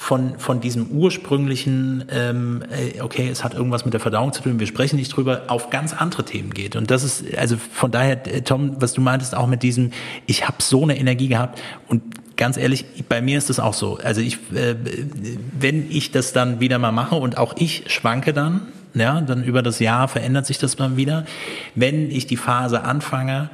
von, 0.00 0.38
von 0.38 0.62
diesem 0.62 0.86
ursprünglichen, 0.92 2.06
ähm, 2.10 2.64
äh, 2.70 3.02
okay, 3.02 3.28
es 3.28 3.44
hat 3.44 3.52
irgendwas 3.52 3.84
mit 3.84 3.92
der 3.92 4.00
Verdauung 4.00 4.32
zu 4.32 4.42
tun, 4.42 4.58
wir 4.58 4.66
sprechen 4.66 4.96
nicht 4.96 5.14
drüber, 5.14 5.42
auf 5.48 5.68
ganz 5.68 5.92
andere 5.92 6.24
Themen 6.24 6.54
geht. 6.54 6.74
Und 6.74 6.90
das 6.90 7.04
ist, 7.04 7.36
also 7.36 7.58
von 7.58 7.90
daher, 7.90 8.26
äh, 8.26 8.40
Tom, 8.40 8.80
was 8.80 8.94
du 8.94 9.02
meintest, 9.02 9.34
auch 9.34 9.46
mit 9.46 9.62
diesem, 9.62 9.92
ich 10.24 10.48
habe 10.48 10.56
so 10.60 10.84
eine 10.84 10.98
Energie 10.98 11.28
gehabt 11.28 11.60
und 11.86 12.02
ganz 12.38 12.56
ehrlich, 12.56 12.86
bei 13.10 13.20
mir 13.20 13.36
ist 13.36 13.50
das 13.50 13.60
auch 13.60 13.74
so. 13.74 13.98
Also 14.02 14.22
ich, 14.22 14.36
äh, 14.54 14.74
wenn 15.58 15.90
ich 15.90 16.10
das 16.10 16.32
dann 16.32 16.60
wieder 16.60 16.78
mal 16.78 16.92
mache 16.92 17.16
und 17.16 17.36
auch 17.36 17.54
ich 17.58 17.84
schwanke 17.88 18.32
dann, 18.32 18.62
ja, 18.94 19.20
dann 19.20 19.44
über 19.44 19.60
das 19.60 19.80
Jahr 19.80 20.08
verändert 20.08 20.46
sich 20.46 20.56
das 20.56 20.76
dann 20.76 20.96
wieder. 20.96 21.26
Wenn 21.74 22.10
ich 22.10 22.26
die 22.26 22.38
Phase 22.38 22.84
anfange, 22.84 23.50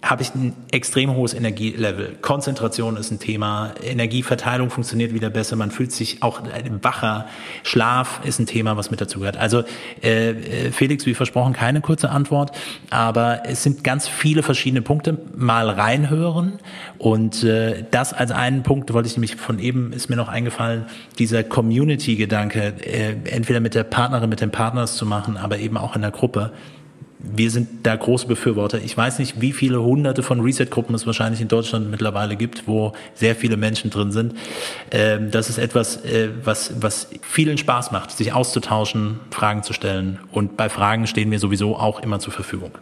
habe 0.00 0.22
ich 0.22 0.32
ein 0.34 0.54
extrem 0.70 1.14
hohes 1.14 1.34
Energielevel. 1.34 2.16
Konzentration 2.22 2.96
ist 2.96 3.10
ein 3.10 3.18
Thema, 3.18 3.72
Energieverteilung 3.82 4.70
funktioniert 4.70 5.12
wieder 5.12 5.28
besser, 5.28 5.56
man 5.56 5.72
fühlt 5.72 5.90
sich 5.90 6.22
auch 6.22 6.40
wacher, 6.82 7.26
Schlaf 7.64 8.20
ist 8.24 8.38
ein 8.38 8.46
Thema, 8.46 8.76
was 8.76 8.92
mit 8.92 9.00
dazu 9.00 9.18
gehört. 9.18 9.36
Also 9.36 9.64
äh, 10.02 10.30
äh, 10.30 10.70
Felix, 10.70 11.04
wie 11.06 11.14
versprochen, 11.14 11.52
keine 11.52 11.80
kurze 11.80 12.10
Antwort, 12.10 12.52
aber 12.90 13.42
es 13.44 13.64
sind 13.64 13.82
ganz 13.82 14.06
viele 14.06 14.44
verschiedene 14.44 14.82
Punkte. 14.82 15.18
Mal 15.36 15.68
reinhören 15.68 16.60
und 16.98 17.42
äh, 17.42 17.84
das 17.90 18.12
als 18.12 18.30
einen 18.30 18.62
Punkt 18.62 18.92
wollte 18.92 19.08
ich 19.08 19.16
nämlich 19.16 19.34
von 19.34 19.58
eben 19.58 19.92
ist 19.92 20.08
mir 20.08 20.16
noch 20.16 20.28
eingefallen, 20.28 20.86
dieser 21.18 21.42
Community-Gedanke, 21.42 22.74
äh, 22.84 23.16
entweder 23.30 23.58
mit 23.58 23.74
der 23.74 23.84
Partnerin, 23.84 24.30
mit 24.30 24.40
dem 24.40 24.52
Partner 24.52 24.86
zu 24.86 25.06
machen, 25.06 25.36
aber 25.36 25.58
eben 25.58 25.76
auch 25.76 25.96
in 25.96 26.02
der 26.02 26.12
Gruppe 26.12 26.52
wir 27.18 27.50
sind 27.50 27.84
da 27.84 27.96
große 27.96 28.26
Befürworter. 28.26 28.78
Ich 28.78 28.96
weiß 28.96 29.18
nicht, 29.18 29.40
wie 29.40 29.52
viele 29.52 29.82
hunderte 29.82 30.22
von 30.22 30.40
Reset-Gruppen 30.40 30.94
es 30.94 31.06
wahrscheinlich 31.06 31.40
in 31.40 31.48
Deutschland 31.48 31.90
mittlerweile 31.90 32.36
gibt, 32.36 32.68
wo 32.68 32.92
sehr 33.14 33.34
viele 33.34 33.56
Menschen 33.56 33.90
drin 33.90 34.12
sind. 34.12 34.34
Ähm, 34.90 35.30
das 35.30 35.50
ist 35.50 35.58
etwas, 35.58 36.04
äh, 36.04 36.30
was, 36.44 36.80
was 36.80 37.08
vielen 37.22 37.58
Spaß 37.58 37.90
macht, 37.90 38.12
sich 38.12 38.32
auszutauschen, 38.32 39.20
Fragen 39.30 39.62
zu 39.62 39.72
stellen. 39.72 40.20
Und 40.32 40.56
bei 40.56 40.68
Fragen 40.68 41.06
stehen 41.06 41.30
wir 41.30 41.38
sowieso 41.38 41.76
auch 41.76 42.00
immer 42.00 42.20
zur 42.20 42.32
Verfügung. 42.32 42.72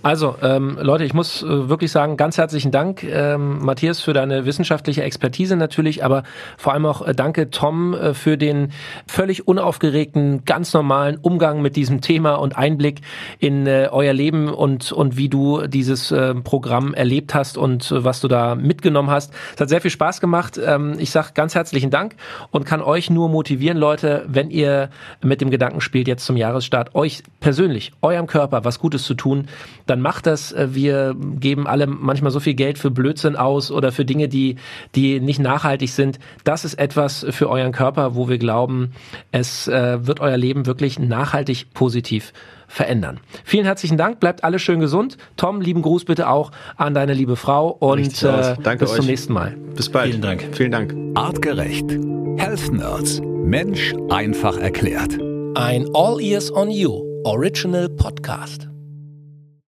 Also, 0.00 0.36
ähm, 0.42 0.78
Leute, 0.80 1.02
ich 1.02 1.12
muss 1.12 1.42
äh, 1.42 1.68
wirklich 1.68 1.90
sagen, 1.90 2.16
ganz 2.16 2.38
herzlichen 2.38 2.70
Dank, 2.70 3.02
ähm, 3.02 3.58
Matthias, 3.64 4.00
für 4.00 4.12
deine 4.12 4.44
wissenschaftliche 4.44 5.02
Expertise 5.02 5.56
natürlich, 5.56 6.04
aber 6.04 6.22
vor 6.56 6.72
allem 6.72 6.86
auch 6.86 7.04
äh, 7.04 7.14
danke, 7.14 7.50
Tom, 7.50 7.94
äh, 7.94 8.14
für 8.14 8.38
den 8.38 8.70
völlig 9.08 9.48
unaufgeregten, 9.48 10.44
ganz 10.44 10.72
normalen 10.72 11.16
Umgang 11.16 11.62
mit 11.62 11.74
diesem 11.74 12.00
Thema 12.00 12.34
und 12.34 12.56
Einblick 12.56 13.00
in 13.40 13.66
äh, 13.66 13.88
euer 13.90 14.12
Leben 14.12 14.48
und, 14.48 14.92
und 14.92 15.16
wie 15.16 15.28
du 15.28 15.66
dieses 15.66 16.12
äh, 16.12 16.32
Programm 16.36 16.94
erlebt 16.94 17.34
hast 17.34 17.58
und 17.58 17.90
äh, 17.90 18.04
was 18.04 18.20
du 18.20 18.28
da 18.28 18.54
mitgenommen 18.54 19.10
hast. 19.10 19.32
Es 19.56 19.60
hat 19.60 19.68
sehr 19.68 19.80
viel 19.80 19.90
Spaß 19.90 20.20
gemacht. 20.20 20.60
Ähm, 20.64 20.94
ich 20.98 21.10
sage 21.10 21.30
ganz 21.34 21.56
herzlichen 21.56 21.90
Dank 21.90 22.14
und 22.52 22.64
kann 22.64 22.82
euch 22.82 23.10
nur 23.10 23.28
motivieren, 23.28 23.78
Leute, 23.78 24.24
wenn 24.28 24.50
ihr 24.50 24.90
mit 25.24 25.40
dem 25.40 25.50
Gedanken 25.50 25.80
spielt, 25.80 26.06
jetzt 26.06 26.24
zum 26.24 26.36
Jahresstart, 26.36 26.94
euch 26.94 27.24
persönlich, 27.40 27.90
eurem 28.00 28.28
Körper 28.28 28.64
was 28.64 28.78
Gutes 28.78 29.02
zu 29.02 29.14
tun, 29.14 29.48
dann 29.88 30.00
macht 30.00 30.26
das. 30.26 30.52
Äh, 30.52 30.68
wir 30.74 31.16
geben 31.18 31.66
alle 31.66 31.86
manchmal 31.86 32.30
so 32.30 32.40
viel 32.40 32.54
Geld 32.54 32.78
für 32.78 32.90
Blödsinn 32.90 33.36
aus 33.36 33.70
oder 33.70 33.92
für 33.92 34.04
Dinge, 34.04 34.28
die, 34.28 34.56
die 34.94 35.20
nicht 35.20 35.40
nachhaltig 35.40 35.90
sind. 35.90 36.18
Das 36.44 36.64
ist 36.64 36.74
etwas 36.74 37.26
für 37.30 37.48
euren 37.50 37.72
Körper, 37.72 38.14
wo 38.14 38.28
wir 38.28 38.38
glauben, 38.38 38.92
es 39.32 39.68
äh, 39.68 40.06
wird 40.06 40.20
euer 40.20 40.36
Leben 40.36 40.66
wirklich 40.66 40.98
nachhaltig 40.98 41.72
positiv 41.74 42.32
verändern. 42.68 43.18
Vielen 43.44 43.64
herzlichen 43.64 43.96
Dank, 43.96 44.20
bleibt 44.20 44.44
alle 44.44 44.58
schön 44.58 44.78
gesund. 44.78 45.16
Tom, 45.36 45.60
lieben 45.60 45.82
Gruß 45.82 46.04
bitte 46.04 46.28
auch 46.28 46.52
an 46.76 46.94
deine 46.94 47.14
liebe 47.14 47.36
Frau 47.36 47.68
und 47.68 48.22
äh, 48.22 48.76
bis 48.78 48.94
zum 48.94 49.06
nächsten 49.06 49.32
Mal. 49.32 49.56
Bis 49.74 49.88
bald. 49.88 50.10
Vielen 50.10 50.22
Dank. 50.22 50.44
Vielen 50.52 50.70
Dank. 50.70 50.94
Artgerecht. 51.14 51.90
Health 52.36 52.70
Nerds. 52.72 53.20
Mensch 53.22 53.94
einfach 54.10 54.58
erklärt. 54.58 55.18
Ein 55.54 55.86
All 55.94 56.20
Ears 56.20 56.52
on 56.52 56.70
You 56.70 57.02
Original 57.24 57.88
Podcast. 57.88 58.68